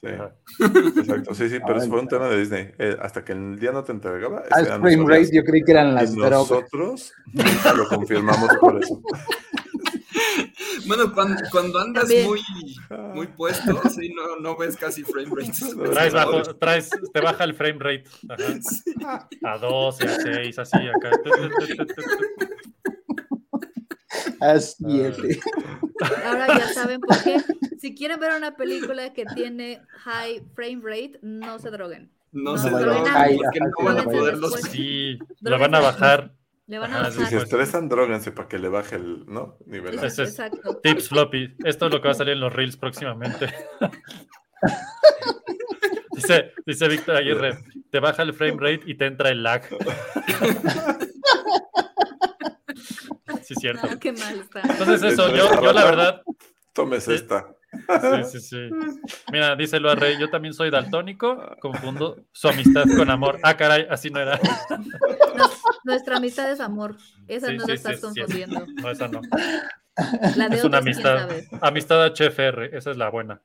[0.00, 0.34] Sí, Ajá.
[0.98, 1.34] exacto.
[1.34, 2.72] Sí, sí, pero eso fue un tema de Disney.
[2.78, 5.08] Eh, hasta que el día no te entregaba, Al no frame sabías.
[5.08, 6.32] rate yo creí que eran las drogas.
[6.50, 7.12] nosotros
[7.76, 9.00] lo confirmamos por eso.
[10.86, 12.42] Bueno, cuando, cuando andas muy,
[13.14, 15.74] muy puesto, sí, no, no ves casi frame rates.
[15.92, 19.28] traes bajo traes te baja el frame rate Ajá.
[19.44, 22.02] a 12 a 6 así acá Tu, tu, tu, tu, tu, tu.
[24.40, 25.40] A siete.
[26.24, 27.36] Ahora ya saben por qué.
[27.78, 32.10] Si quieren ver una película que tiene high frame rate, no se droguen.
[32.32, 34.02] No, No se Ay, porque ajá, no sí, van a
[34.62, 36.34] sí lo Drogas van a bajar
[36.66, 39.56] Le van a Ajá, Si se estresan, droguense para que le baje el ¿no?
[39.66, 40.02] nivel.
[40.02, 40.80] Es- Exacto.
[40.82, 43.54] tips floppy esto es lo que va a salir en los reels próximamente
[46.12, 47.58] dice dice Víctor Aguirre
[47.90, 49.62] te baja el frame rate y te entra el lag
[53.44, 54.60] sí cierto No, qué mal está.
[54.62, 56.22] Entonces eso, yo, yo la verdad,
[56.72, 57.46] Tomes esta.
[58.24, 58.70] sí, sí, sí.
[59.32, 63.38] Mira, dice Loa Rey, yo también soy daltónico, confundo su amistad con amor.
[63.42, 64.38] Ah, caray, así no era.
[65.84, 66.96] Nuestra amistad es amor.
[67.28, 68.66] Esa Sí, no sí, la sí, estás sí, confundiendo.
[68.80, 69.20] No, esa no.
[70.36, 71.28] La de Es una amistad.
[71.60, 73.40] Amistad HFR, esa es la buena.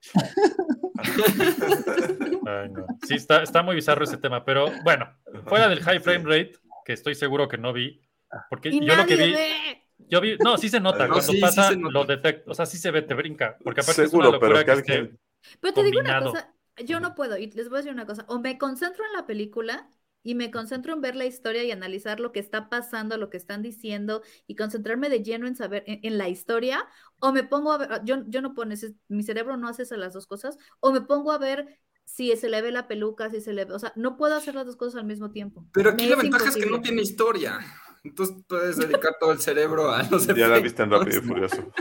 [2.45, 2.85] Ay, no.
[3.07, 5.09] Sí, está, está muy bizarro ese tema, pero bueno,
[5.45, 6.53] fuera del high frame rate,
[6.85, 8.01] que estoy seguro que no vi,
[8.49, 9.87] porque Y yo lo que vi, ve.
[10.07, 11.93] Yo vi, no, sí se nota, No, cuando sí, pasa nota.
[11.93, 14.63] lo detecto, o sea, sí se ve, te brinca, porque aparte Seguro, es una locura
[14.63, 15.19] pero que que esté- alguien-
[15.61, 16.31] Pero te digo una combinado.
[16.31, 16.55] cosa,
[16.85, 19.25] yo no puedo, y les voy a decir una cosa, o me concentro en la
[19.27, 19.89] película
[20.23, 23.37] y me concentro en ver la historia y analizar lo que está pasando, lo que
[23.37, 26.85] están diciendo y concentrarme de lleno en saber, en, en la historia,
[27.19, 30.13] o me pongo a ver, yo, yo no pones, mi cerebro no hace esas las
[30.13, 33.53] dos cosas, o me pongo a ver si se le ve la peluca, si se
[33.53, 35.65] le ve, o sea, no puedo hacer las dos cosas al mismo tiempo.
[35.71, 37.59] Pero aquí Me la ventaja es que no tiene historia.
[38.03, 40.91] Entonces puedes dedicar todo el cerebro a los Ya la viste en.
[40.91, 41.71] Rápido y Furioso.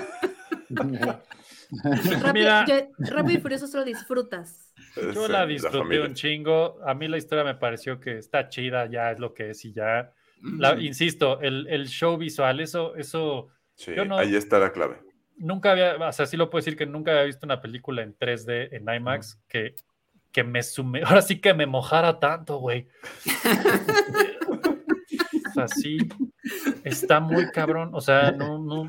[1.70, 2.65] Rápido, Mira.
[2.66, 4.73] yo- Rápido y Furioso solo disfrutas.
[5.15, 6.05] Yo la disfruté familia.
[6.07, 6.78] un chingo.
[6.85, 9.73] A mí la historia me pareció que está chida, ya es lo que es y
[9.73, 10.12] ya.
[10.43, 10.81] La- Ujú.
[10.82, 14.97] insisto, el, el show visual, eso, eso Sí, Yo no- ahí está la clave.
[15.36, 18.16] nunca había, o sea, sí lo puedo decir que nunca había visto una película en
[18.16, 19.77] 3D en IMAX que,
[20.32, 22.89] que me sume, ahora sí que me mojara tanto, güey.
[25.64, 25.98] o sea, sí,
[26.85, 27.90] está muy cabrón.
[27.93, 28.86] O sea, no, no.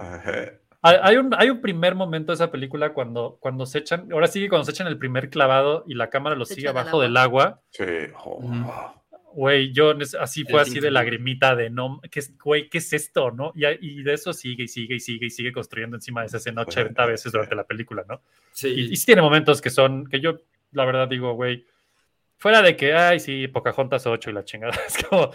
[0.82, 4.40] Hay, un, hay un primer momento de esa película cuando, cuando se echan, ahora sí
[4.40, 7.04] que cuando se echan el primer clavado y la cámara lo Se sigue abajo agua.
[7.04, 7.62] del agua.
[7.72, 7.84] Sí.
[8.24, 8.94] Oh.
[9.34, 13.30] Güey, yo así fue así de lagrimita de no, ¿qué es, güey, ¿qué es esto?
[13.32, 13.52] ¿No?
[13.56, 16.38] Y, y de eso sigue y sigue y sigue y sigue construyendo encima de esa
[16.38, 18.22] escena 80 veces durante la película, ¿no?
[18.52, 18.70] Sí.
[18.70, 20.40] Y, y sí tiene momentos que son, que yo
[20.72, 21.66] la verdad digo, güey,
[22.38, 25.32] fuera de que, ay, sí, Pocahontas 8 y la chingada, es como,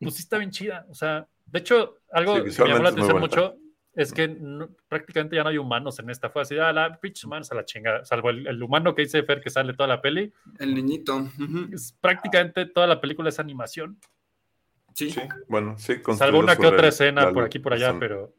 [0.00, 0.86] pues sí está bien chida.
[0.88, 3.56] O sea, de hecho, algo Sí, que me llamó la atención mucho
[3.94, 6.30] es que no- prácticamente ya no hay humanos en esta.
[6.30, 8.04] Fue así, ah, la pinches humanos a la chingada.
[8.04, 11.28] Salvo el, el humano que dice Fer que sale toda la peli, El niñito.
[11.72, 13.98] es, prácticamente toda la película es animación.
[14.94, 15.10] Sí.
[15.10, 15.94] Sí, bueno, sí.
[16.16, 18.34] Salvo una que otra escena la por aquí por allá, pero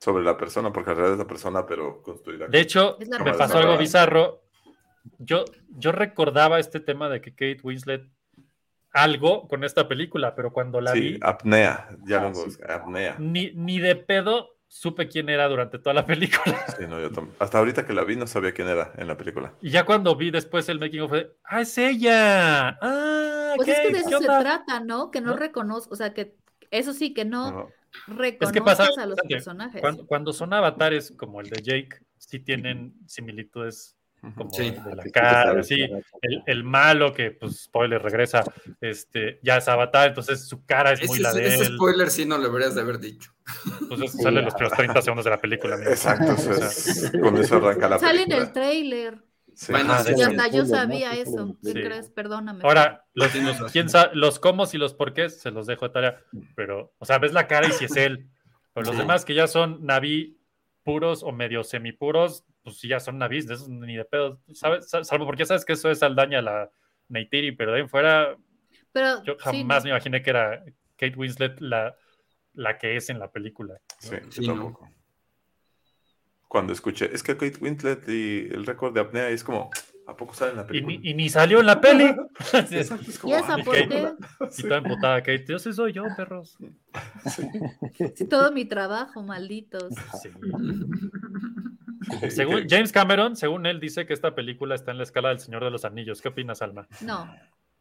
[0.00, 2.46] Sobre la persona, porque en realidad es la persona, pero construida.
[2.46, 4.42] de hecho me pasó algo bizarro.
[5.18, 8.06] Yo, yo recordaba este tema de que Kate Winslet
[8.92, 11.88] algo con esta película, pero cuando la sí, vi, apnea.
[12.06, 12.50] Ya Ah, lo sí.
[12.68, 13.16] apnea.
[13.18, 16.44] ni, ni de pedo supe quién era durante toda la película.
[16.78, 19.54] Sí, no, yo Hasta ahorita que la vi no sabía quién era en la película.
[19.62, 22.78] Y ya cuando vi después el making of, fue, ¡ah, es ella!
[22.80, 24.38] ¡Ah, Pues es que de eso ¿qué se onda?".
[24.40, 25.10] trata, ¿no?
[25.10, 25.36] Que no, ¿No?
[25.36, 26.36] reconozco, o sea, que
[26.70, 27.72] eso sí, que no No.
[28.16, 29.80] reconozcas Es que pasa a los personajes.
[29.80, 31.88] Cuando, cuando son avatares como el de Jake,
[32.18, 33.96] sí tienen similitudes
[34.36, 34.70] como Sí.
[34.70, 35.80] de la Sí, cara, sí.
[36.22, 38.42] El, el malo que, pues, spoiler, regresa,
[38.80, 41.74] este, ya es avatar, entonces su cara es muy la de ese él.
[41.76, 43.32] spoiler sí no lo deberías de haber dicho.
[43.88, 45.76] Pues eso sale en los primeros 30 segundos de la película.
[45.76, 45.90] amigo.
[45.90, 49.18] Exacto, O sea, es- con eso arranca la Sale en el trailer.
[49.54, 49.72] Sí.
[49.72, 50.22] Bueno, Ah, sí, Y sí.
[50.22, 51.56] hasta yo sabía Sí, eso.
[51.64, 51.82] ¿Qué sí.
[51.82, 52.10] crees?
[52.10, 52.60] Perdóname.
[52.62, 53.28] Ahora, los,
[53.72, 56.20] quién sabe, los cómo y los por qué se los dejo de tarea,
[56.54, 58.28] pero, o sea, ves la cara y si es él.
[58.72, 59.00] Pero los Sí.
[59.00, 60.38] demás que ya son naví
[60.84, 64.88] puros o medio semipuros, pues sí ya son navis, de esos ni de pedo, ¿sabes?
[64.88, 66.70] Sal- Salvo porque ya sabes que eso es Aldaña, la
[67.08, 68.36] Neytiri, pero de ahí en fuera,
[68.92, 70.64] Pero yo jamás me imaginé que era
[70.96, 71.96] Kate Winslet la,
[72.54, 73.80] la que es en la película.
[73.98, 74.88] Sí, yo tampoco.
[76.48, 79.70] Cuando escuché, es que Kate Winslet y el récord de apnea es como,
[80.06, 80.96] ¿a poco sale en la Y película?
[80.98, 82.04] ni, y ni salió en la peli.
[82.70, 84.12] Exacto, es ¿Y como, esa ah, por Kate- qué?
[84.58, 86.56] Y toda emputada Kate, yo sí soy yo, perros.
[88.14, 89.94] Sí, todo mi trabajo, malditos.
[90.22, 90.30] Sí.
[92.30, 95.64] Según James Cameron, según él, dice que esta película está en la escala del Señor
[95.64, 96.20] de los Anillos.
[96.20, 96.86] ¿Qué opinas, Alma?
[97.00, 97.32] No.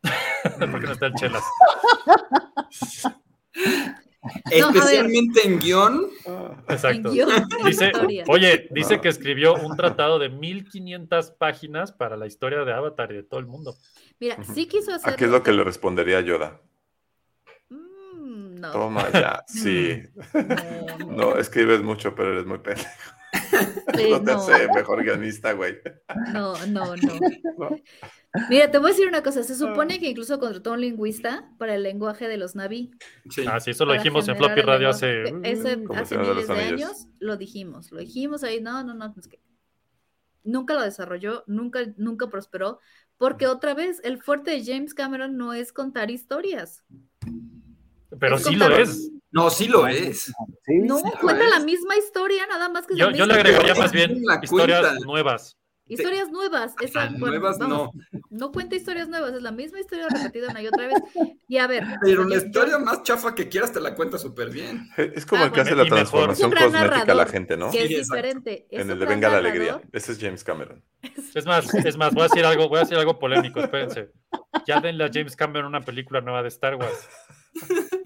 [0.59, 1.43] ¿Por qué no está el Chelas?
[4.59, 4.69] No.
[4.69, 6.09] Especialmente en guion.
[6.67, 7.09] Exacto.
[7.09, 7.91] En guion, en Dice,
[8.27, 13.15] oye, dice que escribió un tratado de 1500 páginas para la historia de Avatar y
[13.15, 13.77] de todo el mundo.
[14.19, 15.13] Mira, sí quiso hacer.
[15.13, 16.59] ¿A qué es lo que le respondería Yoda?
[17.69, 18.71] Mm, no.
[18.71, 20.01] Toma ya, sí.
[20.33, 21.11] No, no.
[21.11, 23.16] No, escribes mucho, pero eres muy pendejo.
[23.95, 24.37] Sí, No te no.
[24.37, 25.77] hace mejor guionista, güey.
[26.33, 27.13] No, no, no.
[27.57, 27.69] No.
[28.49, 29.43] Mira, te voy a decir una cosa.
[29.43, 32.91] Se supone que incluso contrató a un lingüista para el lenguaje de los Naví.
[33.29, 33.45] Sí.
[33.47, 35.23] Ah, sí, eso lo dijimos en Floppy Radio hace...
[35.43, 36.89] Eso Como hace de miles de Anillos.
[36.89, 37.91] años lo dijimos.
[37.91, 38.61] Lo dijimos ahí.
[38.61, 39.13] No, no, no.
[39.17, 39.39] es que
[40.43, 42.79] nunca lo desarrolló, nunca, nunca prosperó.
[43.17, 46.83] Porque otra vez, el fuerte de James Cameron no es contar historias.
[48.19, 49.11] Pero es sí lo es.
[49.37, 50.25] No, sí lo es.
[50.65, 51.49] Sí, No, sí cuenta es.
[51.51, 54.81] la misma historia, nada más que es Yo, yo le agregaría más bien La historias
[54.81, 55.05] cuenta.
[55.05, 55.57] nuevas.
[55.89, 56.73] Historias nuevas.
[56.81, 58.19] Esa, Ah, bueno, nuevas vamos, no.
[58.29, 60.97] no cuenta historias nuevas, es la misma historia repetida una y otra vez.
[61.47, 64.49] Y a ver, Pero la yo- historia más chafa que quieras te la cuenta súper
[64.49, 64.89] bien.
[64.97, 67.71] Es como Ah, el que hace la transformación cosmética a la gente, ¿no?
[67.71, 68.67] que es Sí, diferente.
[68.69, 69.37] es En el de Venga la.
[69.37, 69.79] Alegría.
[69.93, 70.83] Ese es James Cameron.
[71.33, 74.11] Es más, es más, voy a decir algo, voy a decir algo polémico, espérense.
[74.65, 77.07] Ya denle a James Cameron una película nueva de Star Wars.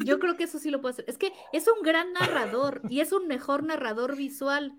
[0.05, 1.05] Yo creo que eso sí lo puede hacer.
[1.07, 4.77] Es que es un gran narrador y es un mejor narrador visual.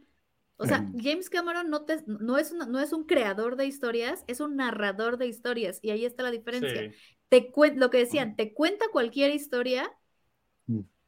[0.57, 4.25] O sea, James Cameron no, te, no, es una- no es un creador de historias,
[4.29, 5.79] es un narrador de historias.
[5.83, 6.71] Y ahí está la diferencia.
[6.91, 6.97] Sí.
[7.29, 9.91] Te cuen- lo que decían, te cuenta cualquier historia.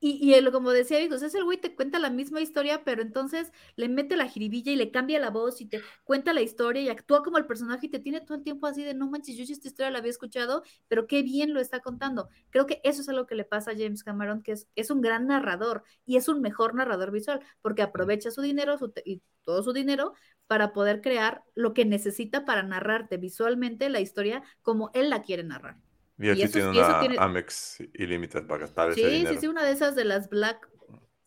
[0.06, 3.00] Y, y el- como decía sea, es el güey te cuenta la misma historia, pero
[3.00, 6.82] entonces le mete la jiribilla y le cambia la voz y te cuenta la historia
[6.82, 9.34] y actúa como el personaje y te tiene todo el tiempo así de no manches,
[9.36, 12.28] yo esta historia la había escuchado, pero qué bien lo está contando.
[12.50, 15.00] Creo que eso es algo que le pasa a James Cameron, que es, es un
[15.00, 19.62] gran narrador y es un mejor narrador visual, porque aprovecha su dinero su y todo
[19.62, 20.12] su dinero
[20.46, 25.44] para poder crear lo que necesita para narrarte visualmente la historia como él la quiere
[25.44, 25.76] narrar.
[26.18, 29.34] Y así eso- tiene y eso una tiene- Amex ilimitada para gastar ese Sí, dinero.
[29.34, 30.68] sí, sí, una de esas de las Black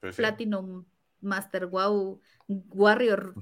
[0.03, 0.09] sí.
[0.17, 0.85] Platinum
[1.21, 3.33] Master Wow Warrior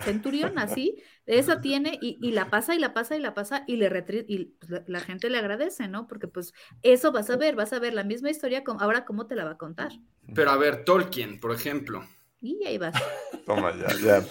[0.00, 0.96] Centurion, así,
[1.26, 4.24] esa tiene y, y la pasa y la pasa y la pasa y le retri-
[4.26, 6.08] y pues, la, la gente le agradece, ¿no?
[6.08, 6.52] Porque pues
[6.82, 9.44] eso vas a ver, vas a ver la misma historia, con, ahora cómo te la
[9.44, 9.92] va a contar.
[10.34, 12.04] Pero a ver, Tolkien, por ejemplo.
[12.40, 12.94] Y ahí vas.
[13.46, 14.24] Toma ya, ya.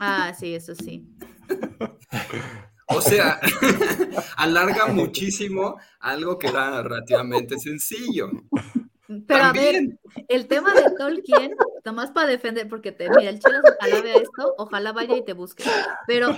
[0.00, 1.06] Ah, sí, eso sí.
[2.90, 3.38] O sea,
[4.36, 8.30] alarga muchísimo algo que era relativamente sencillo.
[9.26, 9.98] Pero a También.
[10.14, 14.16] ver, el tema de Tolkien, nomás para defender, porque te, mira, el chelo ojalá vea
[14.16, 15.64] esto, ojalá vaya y te busque.
[16.06, 16.36] Pero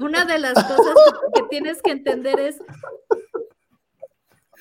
[0.00, 0.94] una de las cosas
[1.34, 2.58] que, tienes que entender es,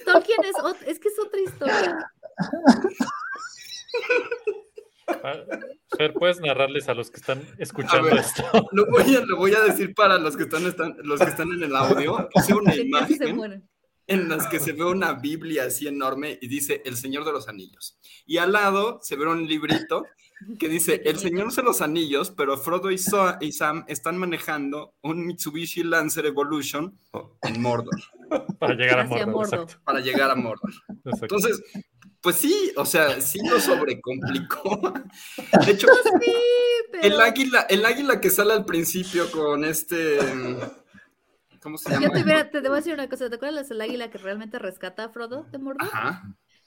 [0.06, 0.56] Tolkien es,
[0.88, 1.98] es que es otra historia.
[5.98, 8.18] Fer, ¿puedes narrarles a los que están escuchando ver.
[8.18, 8.44] esto?
[8.72, 11.52] Lo voy, a, lo voy a decir para los que están, están- los que están
[11.52, 12.27] en el audio.
[12.34, 13.68] Puse una imagen
[14.07, 17.48] en las que se ve una Biblia así enorme y dice El Señor de los
[17.48, 17.98] Anillos.
[18.26, 20.06] Y al lado se ve un librito
[20.60, 24.94] que dice El Señor de los Anillos, pero Frodo y, So- y Sam están manejando
[25.03, 26.99] un Mitsubishi Lancer Evolution
[27.44, 27.98] en Mordor
[28.60, 29.27] Para llegar a Mordor.
[29.31, 29.68] Mordor.
[29.85, 30.73] para llegar a Mordor.
[31.06, 31.19] exacto.
[31.22, 31.61] Entonces,
[32.24, 34.94] pues sí, o sea, sí lo sobrecomplicó.
[35.66, 35.88] De hecho,
[36.22, 36.32] Sí,
[36.90, 40.20] pero el águila, el águila que sale al principio con este.
[41.62, 42.06] ¿Cómo se llama?
[42.06, 45.10] yo te, te debo decir una cosa, ¿te acuerdas del águila que realmente rescata a
[45.10, 45.88] Frodo de Mordor?
[45.91, 46.24] Ajá.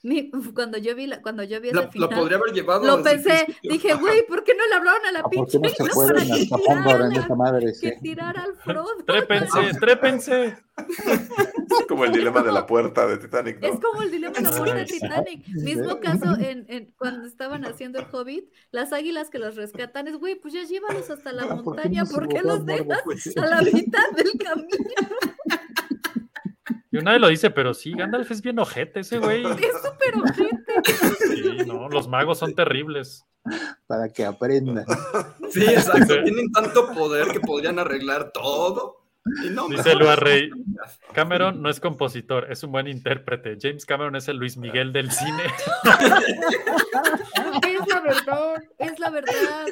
[0.07, 2.85] Mi- cuando yo vi la, cuando yo vi ese La, la final, podría haber llevado.
[2.85, 3.71] lo pensé, principio.
[3.73, 6.23] dije, güey, ¿por qué no le hablaron a la ¿A pinche no se pueden para
[6.25, 7.73] que tirara, esta madre?
[7.73, 7.89] Sí.
[7.89, 8.87] que tirara al Frodo?
[9.05, 10.57] Trépense, trépense.
[10.77, 13.67] Es como el dilema de la puerta de Titanic, ¿no?
[13.67, 14.85] Es como el dilema de la muerte de.
[14.85, 15.47] Titanic.
[15.47, 20.15] Mismo caso en, en- cuando estaban haciendo el Hobbit, las águilas que los rescatan es,
[20.17, 23.01] güey, pues ya llévalos hasta la ¿por qué montaña, no ¿por qué los dejas
[23.37, 24.69] a la mitad del camino?
[26.91, 29.43] Y nadie lo dice, pero sí, Gandalf es bien ojete ese güey.
[29.45, 30.93] Es súper ojete.
[31.27, 33.25] Sí, no, los magos son terribles.
[33.87, 34.85] Para que aprendan.
[35.51, 36.21] Sí, exacto.
[36.23, 39.07] Tienen tanto poder que podrían arreglar todo.
[39.43, 40.49] Y no, Dice Lua Rey,
[41.13, 43.57] Cameron no es compositor, es un buen intérprete.
[43.59, 45.43] James Cameron es el Luis Miguel del cine.
[47.67, 49.65] Es la verdad, es la verdad.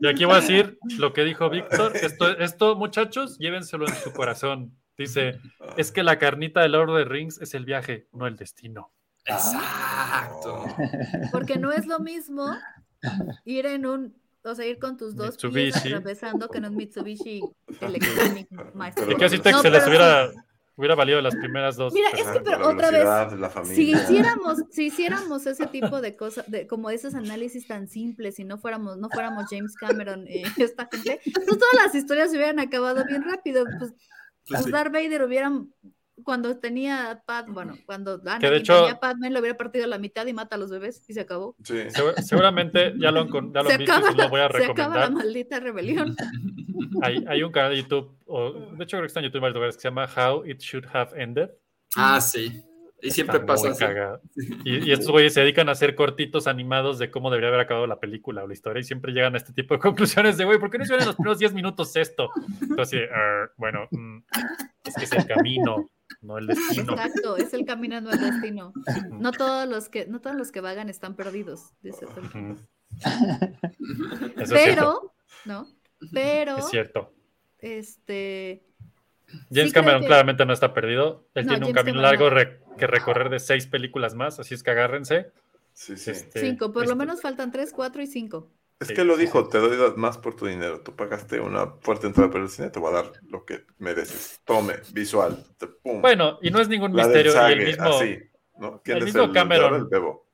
[0.00, 1.96] Y aquí voy a decir lo que dijo Víctor.
[1.96, 4.76] Esto, esto, muchachos, llévenselo en su corazón.
[4.96, 5.40] Dice,
[5.76, 8.92] es que la carnita del Lord of the Rings es el viaje, no el destino.
[9.26, 10.66] Exacto.
[11.32, 12.54] Porque no es lo mismo
[13.44, 17.42] ir en un, o sea, ir con tus dos pies atravesando que en un Mitsubishi
[17.80, 19.24] Electronic Master.
[19.24, 20.30] Así te- No, se les hubiera,
[20.76, 21.92] hubiera valido las primeras dos.
[21.94, 23.04] Mira, es que pero la otra vez,
[23.38, 28.36] la si hiciéramos, si hiciéramos ese tipo de cosas, de, como esos análisis tan simples,
[28.36, 32.36] si no fuéramos, no fuéramos James Cameron y esta gente, pues todas las historias se
[32.36, 33.64] hubieran acabado bien rápido.
[33.78, 33.92] Pues,
[34.48, 34.70] pues sí.
[34.70, 35.72] Darth Vader hubieran,
[36.22, 39.98] cuando tenía Pad, bueno, cuando Anakin de hecho- tenía Padme, lo hubiera partido a la
[39.98, 41.56] mitad y mata a los bebés y se acabó.
[41.64, 41.90] Sí.
[41.90, 44.40] Segura- seguramente ya lo han, ya lo Se han visto y acaba, se lo voy
[44.40, 45.12] a la, se acaba la recomendar.
[45.12, 46.16] maldita rebelión.
[47.02, 49.54] Hay, hay un canal de YouTube, o, de hecho creo que está en YouTube varios
[49.56, 51.50] lugares, que se llama How It Should Have Ended.
[51.96, 52.62] Ah, sí.
[53.04, 53.84] Y siempre Está pasa muy así.
[53.84, 54.20] cagado.
[54.64, 57.86] Y, y estos güeyes se dedican a hacer cortitos animados de cómo debería haber acabado
[57.86, 60.58] la película o la historia y siempre llegan a este tipo de conclusiones de, güey,
[60.58, 62.30] ¿por qué no hicieron en los primeros 10 minutos esto?
[62.62, 64.18] Entonces, así de, "Ah, bueno, mm,
[64.84, 65.90] es que es el camino,
[66.22, 66.92] no el destino.
[66.94, 68.72] Exacto, es el camino no el destino.
[69.10, 72.58] No todos los que, no todos los que vagan están perdidos, dice es.
[74.50, 75.14] Pero,
[75.44, 75.66] ¿no?
[76.12, 77.12] Pero, Es cierto.
[77.58, 78.64] este,
[79.50, 81.26] James Sí, Cameron que- claramente no está perdido.
[81.34, 82.30] Él No, tiene un James camino Cameron largo
[82.70, 82.76] no.
[82.76, 85.30] que recorrer de seis películas más, así es que agárrense.
[85.72, 86.10] Sí, sí.
[86.12, 88.50] Este, cinco, por lo este, menos faltan tres, cuatro y cinco.
[88.80, 90.80] Es Sí, que lo sí, dijo, te doy más por tu dinero.
[90.80, 94.40] Tú pagaste una fuerte entrada por el cine, te voy a dar lo que mereces.
[94.44, 95.44] Tome, visual.
[95.58, 96.00] te- pum.
[96.02, 97.32] Bueno, y no es ningún La misterio.
[97.48, 98.18] y el mismo, así.
[98.58, 98.80] ¿no?
[98.82, 99.74] ¿Quién el es mismo el Cameron.
[99.74, 100.26] el bebo?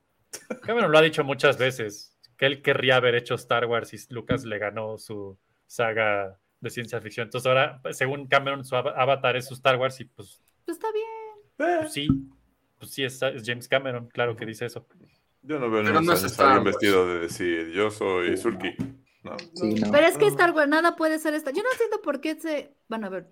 [0.63, 4.43] Cameron lo ha dicho muchas veces, que él querría haber hecho Star Wars y Lucas
[4.45, 5.37] le ganó su
[5.67, 7.25] saga de ciencia ficción.
[7.27, 10.87] Entonces ahora, según Cameron, su av- avatar es su Star Wars y pues, Pues está
[10.93, 11.05] bien.
[11.57, 12.07] pues sí,
[12.79, 14.87] pues sí, es, es James Cameron, claro que dice eso.
[15.43, 16.63] Yo no veo Pero ni no Star Wars.
[16.63, 18.75] vestido de decir, yo soy Sulky.
[19.23, 19.91] No, Sí, no.
[19.91, 21.51] Pero es que Star Wars, nada puede ser esta.
[21.51, 22.73] Yo no entiendo por qué se.
[22.87, 23.27] Bueno, a ver.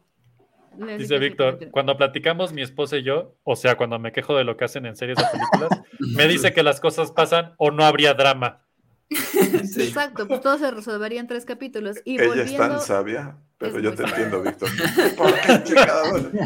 [0.98, 4.56] Dice Víctor, cuando platicamos mi esposa y yo, o sea, cuando me quejo de lo
[4.56, 5.82] que hacen en series o películas,
[6.16, 8.66] me dice que las cosas pasan o no habría drama.
[9.66, 9.84] Sí.
[9.84, 11.98] Exacto, pues todo se resolvería en tres capítulos.
[12.06, 12.58] Y Ella es volviendo.
[12.58, 14.16] tan sabia, pero es yo te sabia.
[14.16, 14.70] entiendo, Víctor.
[15.18, 15.64] ¿Por qué?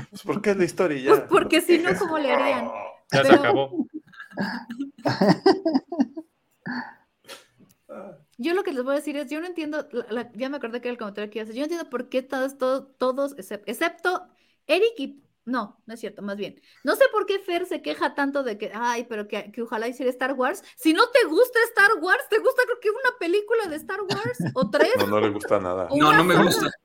[0.10, 1.10] Pues porque es la historia y ya.
[1.12, 2.70] Pues porque si no, ¿cómo le harían?
[3.12, 3.88] Ya se acabó.
[8.38, 10.58] Yo lo que les voy a decir es, yo no entiendo, la- la- ya me
[10.58, 12.58] acordé que era el comentario que iba a hacer, yo no entiendo por qué todos,
[12.58, 14.28] todos, todos excep- excepto
[14.68, 15.24] Eric y...
[15.46, 16.62] No, no es cierto, más bien.
[16.84, 19.88] No sé por qué Fer se queja tanto de que, ay, pero que, que ojalá
[19.90, 20.64] hiciera Star Wars.
[20.78, 24.38] Si no te gusta Star Wars, ¿te gusta creo que una película de Star Wars?
[24.54, 24.94] ¿O tres?
[25.00, 25.90] No, no le gusta nada.
[25.94, 26.70] No, no me gusta.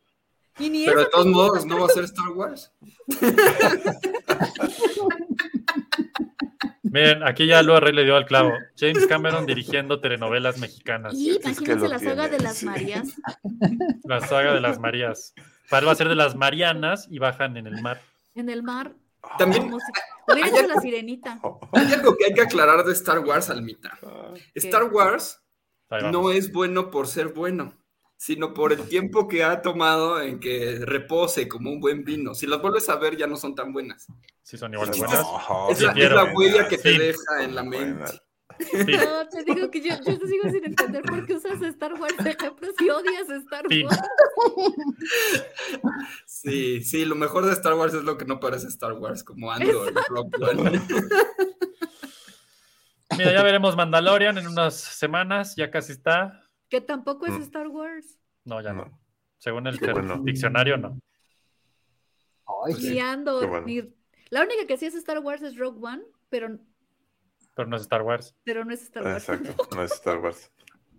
[0.60, 2.72] Y ni Pero de todos modos, no va a ser Star Wars.
[6.82, 8.52] Miren, aquí ya Lua Rey le dio al clavo.
[8.76, 11.14] James Cameron dirigiendo telenovelas mexicanas.
[11.14, 12.66] Y Es que imagínense lo la saga tiene, de las sí.
[12.66, 13.08] Marías.
[14.02, 15.32] La saga de las Marías.
[15.70, 18.00] Para va a ser de las Marianas y bajan en el mar.
[18.38, 18.94] En el mar.
[19.36, 21.40] También como si- Hubiera sido la sirenita.
[21.72, 23.90] hay algo que hay que aclarar de Star Wars al mitad.
[24.02, 25.42] Ah, Star Wars
[26.12, 27.72] no es bueno por ser bueno,
[28.16, 32.34] sino por el tiempo que ha tomado en que repose como un buen vino.
[32.34, 34.06] Si las vuelves a ver, ya no son tan buenas.
[34.42, 35.26] Sí, son igual de buenas.
[35.70, 36.20] Es la, quiero.
[36.20, 38.20] es la huella que te deja en la mente.
[38.60, 38.92] Sí.
[38.96, 42.16] No, te digo que yo, yo te sigo sin entender por qué usas Star Wars
[42.22, 43.86] de ejemplo si odias Star Fin.
[43.86, 44.00] Wars.
[46.26, 49.50] Sí, sí, lo mejor de Star Wars es lo que no parece Star Wars, como
[49.52, 50.80] Andor, Rogue One.
[53.16, 55.54] Mira, ya veremos Mandalorian en unas semanas.
[55.56, 56.44] Ya casi está.
[56.68, 57.42] Que tampoco es Mm.
[57.42, 58.18] Star Wars.
[58.44, 58.84] No, ya no.
[58.84, 59.00] No.
[59.38, 60.18] Según el bueno.
[60.24, 61.00] diccionario, no.
[62.46, 62.90] Ay, Pues sí.
[62.90, 63.66] Ni Andor, qué bueno.
[63.66, 63.94] ni-
[64.30, 66.58] La única que sí es Star Wars es Rogue One, pero,
[67.58, 68.36] Pero no es Star Wars.
[68.44, 69.28] pero no es Star Wars.
[69.28, 70.52] Exacto, no es Star Wars.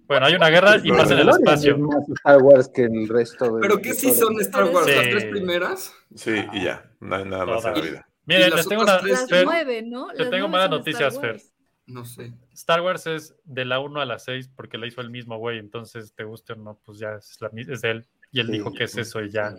[0.08, 1.74] Bueno, hay una guerra y pasa en el espacio.
[1.76, 3.62] Es más Star Wars que el resto de.
[3.62, 5.94] Pero que sí son Star Wars, las tres primeras.
[6.16, 8.10] Sí, y ya, no hay nada más en la vida.
[8.26, 9.08] Miren, ¿Y las les tengo otras una.
[9.08, 9.20] tres?
[9.22, 10.08] Las Fer, nueve, ¿no?
[10.10, 11.42] te tengo malas noticias, Fer.
[11.86, 12.34] No sé.
[12.54, 15.58] Star Wars es de la 1 a la 6 porque la hizo el mismo güey,
[15.60, 18.08] entonces te guste o no, pues ya es, la es de él.
[18.32, 18.52] Y él Sí.
[18.52, 19.56] dijo que es eso y ya.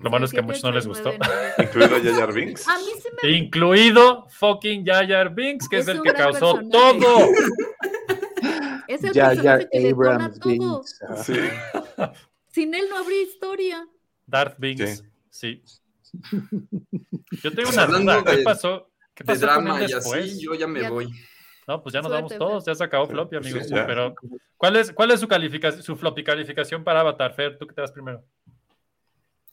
[0.00, 1.12] Lo malo es que a muchos no les gustó.
[1.58, 2.68] Incluido Jar Binks.
[2.68, 6.70] A mí sí me Incluido fucking Jar Binks, que es, Es el que causó personaje.
[7.00, 7.18] todo.
[8.88, 10.50] es el personaje que Abrams todo.
[10.52, 11.02] Binks.
[11.02, 11.24] ajá.
[11.24, 11.34] Sí.
[12.52, 13.86] Sin él no habría historia.
[14.26, 15.62] Darth Binks, sí.
[17.42, 18.24] Yo tengo Pues una duda.
[18.24, 18.90] ¿Qué de- pasó?
[19.14, 20.24] ¿Qué De pasó con drama y después?
[20.24, 20.90] así, yo ya me Ya.
[20.90, 21.08] voy.
[21.66, 22.64] No, pues ya nos Suerte, vamos todos.
[22.66, 23.66] Ya se acabó Floppy, amigos.
[23.66, 23.74] sí.
[23.74, 24.14] Pero,
[24.56, 27.58] ¿cuál es, cuál es su calificación, su floppy calificación para Avatar, Fer?
[27.58, 28.24] ¿Tú que te das primero?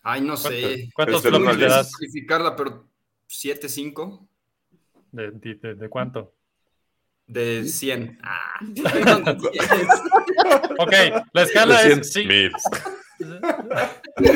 [0.08, 0.88] Ay, no sé.
[0.94, 1.92] ¿Cuántos Es del uno floppies al le das?
[1.96, 2.88] Calificarla, pero
[3.28, 4.28] 7, 5
[5.12, 6.36] ¿De, de, de- de cuánto?
[7.28, 8.20] de 100.
[8.22, 8.60] Ah,
[10.78, 10.94] Ok,
[11.34, 12.52] la escala De es 100 mil.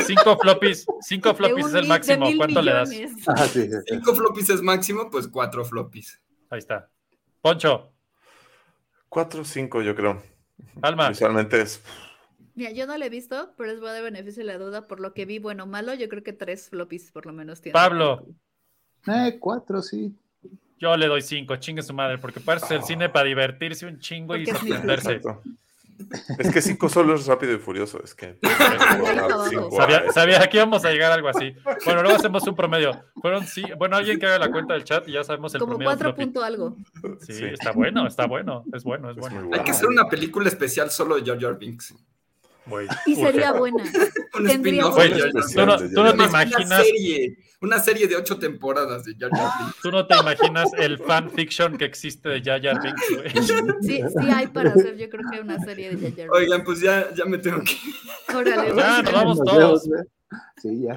[0.06, 0.86] 5 floppies.
[1.02, 2.26] 5 De floppies es el máximo.
[2.36, 2.88] ¿Cuánto le das?
[2.88, 3.28] millones.
[3.28, 3.94] Ajá, sí, sí, sí.
[3.94, 6.20] 5 floppies es máximo, pues 4 floppies.
[6.50, 6.88] Ahí está.
[7.40, 7.92] Poncho,
[9.08, 10.20] 4 o 5, yo creo.
[10.82, 11.10] Alma.
[11.10, 11.80] Visualmente es.
[12.54, 14.86] Mira, yo no la he visto, pero les voy a dar beneficio de la duda
[14.86, 15.94] por lo que vi, bueno o malo.
[15.94, 17.72] Yo creo que tres floppies por lo menos tiene.
[17.74, 18.26] Pablo,
[19.06, 20.14] Eh, cuatro, sí.
[20.78, 21.56] yo le doy 5.
[21.56, 25.20] Chingue su madre, porque parece el cine para divertirse un chingo y Porque es sorprenderse.
[26.38, 28.02] Es que 5 solo es rápido y furioso.
[28.02, 28.38] Es que.
[29.50, 31.54] Cinco Sabía, sabía que íbamos a llegar a algo así.
[31.84, 33.04] Bueno, luego hacemos un promedio.
[33.20, 33.62] Fueron sí.
[33.76, 35.88] Bueno, alguien que haga la cuenta del chat y ya sabemos el Como promedio.
[35.90, 36.24] cuatro floppy.
[36.24, 36.76] punto algo.
[37.20, 37.44] Sí, Sí.
[37.44, 38.64] está bueno, está bueno.
[38.72, 39.50] Es bueno, es Es bueno.
[39.52, 41.94] Hay que hacer una película especial solo de Jar Binks.
[42.70, 43.82] Güey, Y sería buena.
[44.34, 48.16] Un Tendría Jar Jar tú no, tú no te imaginas, Una serie, una serie de
[48.16, 49.76] 8 temporadas de Jar Jar Binks.
[49.82, 53.30] tú no te imaginas el fanfiction que existe de Jar Jar Binks, güey.
[53.82, 56.30] Sí, sí hay para hacer, yo creo que una serie de Jar Jar.
[56.30, 59.88] Oigan, pues ya, ya me tengo que Órale, Ya, nos vamos todos.
[60.62, 60.96] Sí, ya.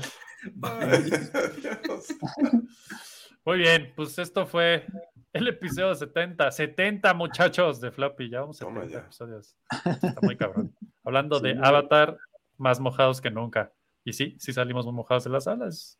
[3.46, 4.86] Muy bien, pues esto fue
[5.34, 6.52] el episodio 70.
[6.52, 8.30] 70 muchachos de Floppy.
[8.30, 9.06] Ya vamos a Toma 70 ya.
[9.06, 9.58] episodios.
[9.86, 10.74] Está muy cabrón.
[11.04, 11.58] Hablando de.
[11.62, 12.18] Avatar,
[12.58, 13.74] más mojados que nunca.
[14.06, 16.00] Y sí, sí salimos muy mojados de las salas.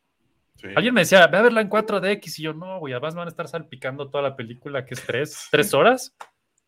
[0.56, 0.68] Sí.
[0.76, 2.38] Alguien me decía, ve a verla en 4DX.
[2.38, 5.04] Y yo, no, güey, además me van a estar salpicando toda la película, que es
[5.04, 6.14] tres, tres horas.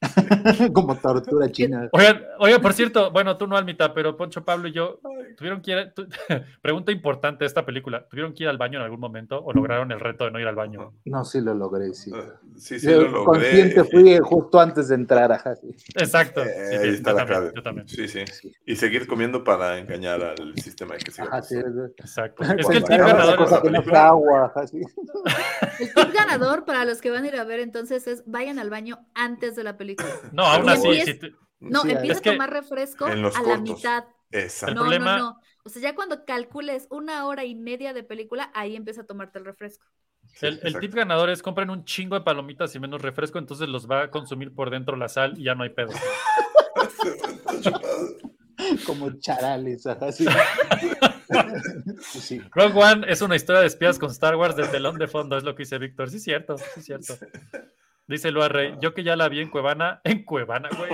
[0.75, 1.89] Como tortura china.
[1.93, 5.01] Oigan, oigan, por cierto, bueno, tú no, Almita, pero Poncho, Pablo y yo
[5.39, 5.93] tuvieron que ir.
[5.95, 6.07] tu-
[6.63, 9.91] pregunta importante de esta película: ¿tuvieron que ir al baño en algún momento o lograron
[9.93, 10.93] el reto de no ir al baño?
[11.07, 12.11] No, sí lo logré, sí.
[12.15, 13.25] Ah, Sí, sí, Yo lo logré.
[13.25, 15.69] consciente fui justo antes de entrar, ajá, sí.
[15.95, 16.43] Exacto.
[16.43, 17.53] Eh, Sí, ahí está yo la también, clave.
[17.57, 17.89] yo también.
[17.89, 18.25] Sí, sí.
[18.67, 21.23] Y seguir comiendo para engañar al sistema de que.
[21.23, 21.57] Ajá, sí.
[21.99, 22.43] Exacto.
[22.59, 24.53] Es que el tip ganador cosa que no agua.
[25.79, 28.69] El tip ganador para los que van a ir a ver entonces es vayan al
[28.71, 29.86] baño antes de la película.
[30.33, 33.07] No, aún Y así, empieza- si tú- No, Sí, empieza es que a tomar refresco
[33.07, 34.05] a la mitad.
[34.31, 34.75] Exacto.
[34.75, 35.41] No, problema- no, no.
[35.65, 39.39] O sea, ya cuando calcules una hora y media de película, ahí empieza a tomarte
[39.39, 39.85] el refresco.
[40.35, 43.89] Sí, el, tip ganador es compren un chingo de palomitas y menos refresco, entonces los
[43.89, 45.93] va a consumir por dentro la sal y ya no hay pedo.
[48.87, 50.27] Como charales, ajá, sí.
[52.01, 52.43] Sí, sí.
[52.53, 55.45] Rogue One es una historia de espías con Star Wars de telón de fondo, es
[55.45, 56.11] lo que dice Víctor.
[56.11, 57.15] Sí, es cierto, sí, es cierto.
[58.09, 60.91] Dice Lua Rey, yo que ya la vi en Cuevana, en Cuevana, güey.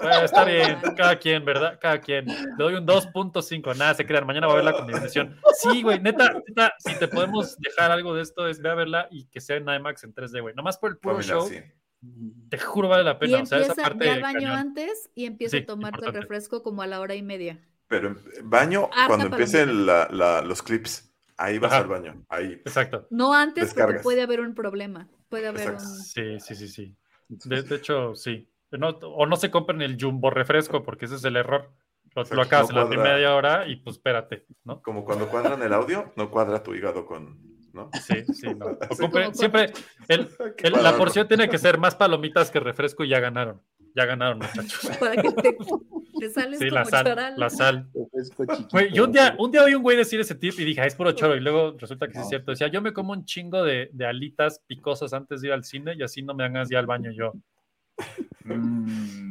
[0.00, 1.78] Bueno, está bien, cada quien, ¿verdad?
[1.80, 2.26] Cada quien.
[2.26, 5.36] Le doy un 2.5, nada, se crean, mañana va a verla con mi bendición.
[5.60, 9.08] Sí, güey, neta, neta, si te podemos dejar algo de esto, es ve a verla
[9.10, 10.54] y que sea en IMAX en 3D, güey.
[10.54, 11.58] Nomás por el puro show, sí.
[12.48, 13.42] te juro vale la Y pena.
[13.42, 14.52] O sea, esa empieza, parte ve al baño cañón.
[14.58, 16.20] antes y empieza Sí, a tomarte el importante.
[16.20, 17.58] refresco como a la hora y media.
[17.88, 18.14] Pero
[18.44, 20.08] baño, Harta cuando empiecen palomita.
[20.12, 21.82] la- la- los clips, ahí vas Ajá.
[21.82, 22.24] al baño.
[22.28, 22.52] Ahí.
[22.64, 23.06] Exacto.
[23.10, 25.08] No antes porque puede haber un problema.
[25.28, 25.84] Puede haber Exacto.
[25.84, 25.98] un...
[26.04, 26.96] Sí, sí, sí, sí.
[27.28, 28.48] De, de hecho, sí.
[28.72, 31.72] No- o no se compren el jumbo refresco, porque ese es el error.
[32.14, 33.02] Lo, lo acabas no en la cuadra.
[33.02, 34.80] primera hora y pues espérate, ¿no?
[34.80, 37.38] Como cuando cuadran el audio, no cuadra tu hígado con.
[37.74, 37.90] ¿No?
[38.02, 38.66] Sí, sí, no.
[38.90, 39.70] O compre- siempre
[40.08, 43.60] el- que el- la porción tiene que ser más palomitas que refresco y ya ganaron.
[43.96, 44.90] Ya ganaron, muchachos.
[45.00, 45.56] Para que te,
[46.20, 47.34] te sales Sí, como la sal, charal.
[47.38, 47.88] la sal.
[48.70, 50.86] Güey, yo un día, un día oí un güey decir ese tip y dije, "Ah,
[50.86, 51.34] es puro choro.
[51.34, 52.50] Y luego resulta que sí es cierto.
[52.50, 55.94] Decía, yo me como un chingo de, de alitas picosas antes de ir al cine
[55.96, 57.32] y así no me de ir al baño yo.
[58.44, 59.30] Mm,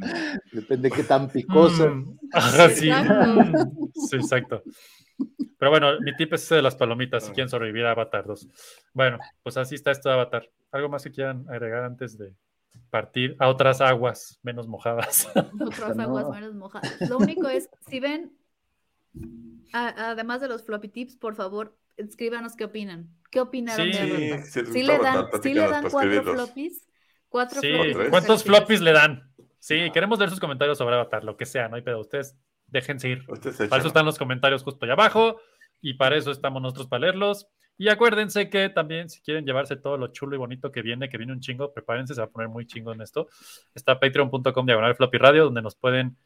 [0.52, 1.88] Depende qué tan picoso.
[1.88, 2.88] Mm, ajá, sí.
[2.90, 3.70] Exacto.
[3.94, 4.62] Sí, exacto.
[5.58, 8.48] Pero bueno, mi tip es ese de las palomitas si quieren sobrevivir a Avatar 2.
[8.92, 10.50] Bueno, pues así está esto de Avatar.
[10.72, 12.32] ¿Algo más que quieran agregar antes de
[12.90, 15.28] partir a otras aguas menos mojadas?
[15.60, 16.02] Otras No.
[16.04, 17.00] aguas menos mojadas.
[17.08, 18.32] Lo único es, si ven,
[19.72, 23.08] a- además de los floppy tips, por favor, escríbanos qué opinan.
[23.30, 26.88] ¿Qué opinaron Sí, de ¿Sí gustó le dan, sí le dan cuatro floppies?
[27.28, 28.08] ¿Cuatro Sí, floppies?
[28.10, 29.32] ¿cuántos floppies le dan?
[29.58, 32.00] Sí, queremos ver sus comentarios sobre Avatar, lo que sea, no hay pedo.
[32.00, 32.38] Ustedes
[32.68, 33.24] déjense ir.
[33.28, 35.40] Ustedes Para eso están los comentarios justo allá abajo
[35.80, 37.48] y para eso estamos nosotros para leerlos.
[37.78, 41.18] Y acuérdense que también si quieren llevarse todo lo chulo y bonito que viene, que
[41.18, 43.28] viene un chingo, prepárense, se va a poner muy chingo en esto.
[43.74, 46.16] Está patreon.com diagonal floppy radio, donde nos pueden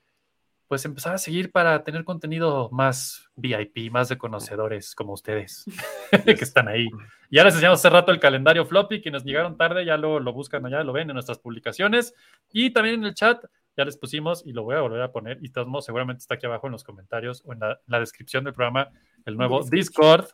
[0.70, 5.64] pues empezar a seguir para tener contenido más VIP, más de conocedores como ustedes
[6.24, 6.86] que están ahí.
[7.28, 10.64] Ya les enseñamos hace rato el calendario floppy, quienes llegaron tarde ya lo, lo buscan
[10.64, 12.14] allá, lo ven en nuestras publicaciones
[12.52, 13.44] y también en el chat
[13.76, 16.34] ya les pusimos y lo voy a volver a poner y todos modos seguramente está
[16.36, 18.90] aquí abajo en los comentarios o en la, en la descripción del programa
[19.24, 20.26] el nuevo Discord.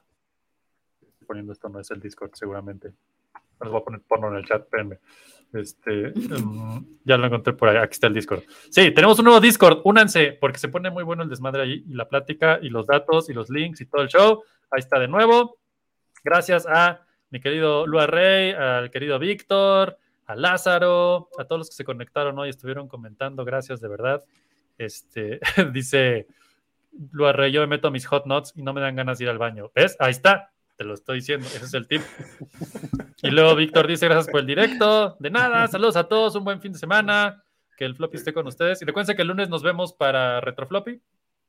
[1.26, 2.92] Poniendo esto no es el Discord seguramente.
[3.60, 4.98] Les voy a poner porno en el chat, espérenme.
[5.52, 7.76] Este, um, ya lo encontré por ahí.
[7.78, 8.42] Aquí está el Discord.
[8.70, 9.80] Sí, tenemos un nuevo Discord.
[9.84, 13.30] Únanse porque se pone muy bueno el desmadre ahí y la plática y los datos
[13.30, 14.42] y los links y todo el show.
[14.70, 15.58] Ahí está de nuevo.
[16.22, 21.76] Gracias a mi querido Lua Rey, al querido Víctor, a Lázaro, a todos los que
[21.76, 23.44] se conectaron hoy, estuvieron comentando.
[23.44, 24.24] Gracias, de verdad.
[24.76, 25.40] Este,
[25.72, 26.26] dice
[27.12, 29.30] Lua Rey, yo me meto mis hot nuts y no me dan ganas de ir
[29.30, 29.70] al baño.
[29.74, 29.96] ¿Ves?
[29.98, 30.50] Ahí está.
[30.76, 31.46] Te lo estoy diciendo.
[31.46, 32.02] Ese es el tip.
[33.22, 35.16] Y luego Víctor dice, gracias por el directo.
[35.18, 37.42] De nada, saludos a todos, un buen fin de semana.
[37.76, 38.80] Que el floppy esté con ustedes.
[38.82, 41.00] Y recuerden que el lunes nos vemos para Retrofloppy.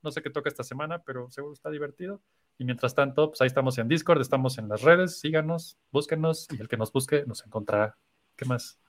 [0.02, 2.22] No sé qué toca esta semana, pero seguro está divertido.
[2.58, 6.62] Y mientras tanto, pues ahí estamos en Discord, estamos en las redes, síganos, búsquenos y
[6.62, 7.98] el que nos busque nos encontrará.
[8.36, 8.80] ¿Qué más?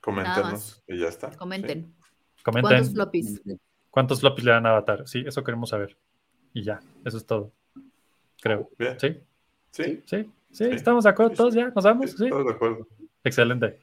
[0.00, 1.30] Coméntenos y ya está.
[1.36, 1.94] Comenten.
[2.42, 2.70] Comenten.
[2.70, 3.42] ¿Cuántos floppies?
[3.90, 5.06] ¿Cuántos floppies le dan a Avatar?
[5.06, 5.96] Sí, eso queremos saber.
[6.52, 7.52] Y ya, eso es todo.
[8.40, 8.68] Creo.
[8.78, 8.98] Bien.
[9.00, 9.20] ¿Sí?
[9.74, 10.00] Sí.
[10.06, 12.12] Sí, sí, estamos de acuerdo todos ya, nos vamos.
[12.12, 12.28] Sí.
[12.28, 12.86] Todos de acuerdo.
[13.24, 13.80] Excelente.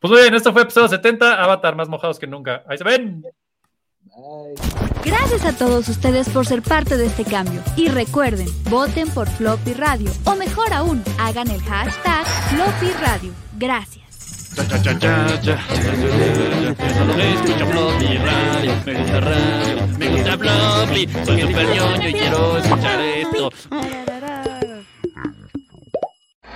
[0.00, 2.62] Pues muy bien, esto fue episodio 70, Avatar más mojados que nunca.
[2.66, 3.22] Ahí se ven.
[5.04, 7.60] Gracias a todos ustedes por ser parte de este cambio.
[7.76, 10.10] Y recuerden, voten por Floppy Radio.
[10.24, 13.32] O mejor aún, hagan el hashtag Floppy Radio.
[13.58, 14.54] Gracias.
[14.54, 15.58] Cha, cha, cha, cha, cha.
[16.94, 18.72] Solo escucho Floppy Radio.
[18.86, 19.98] Me gusta radio.
[19.98, 21.08] Me gusta Floppy.
[21.26, 23.50] Soy super ñoño y quiero escuchar esto.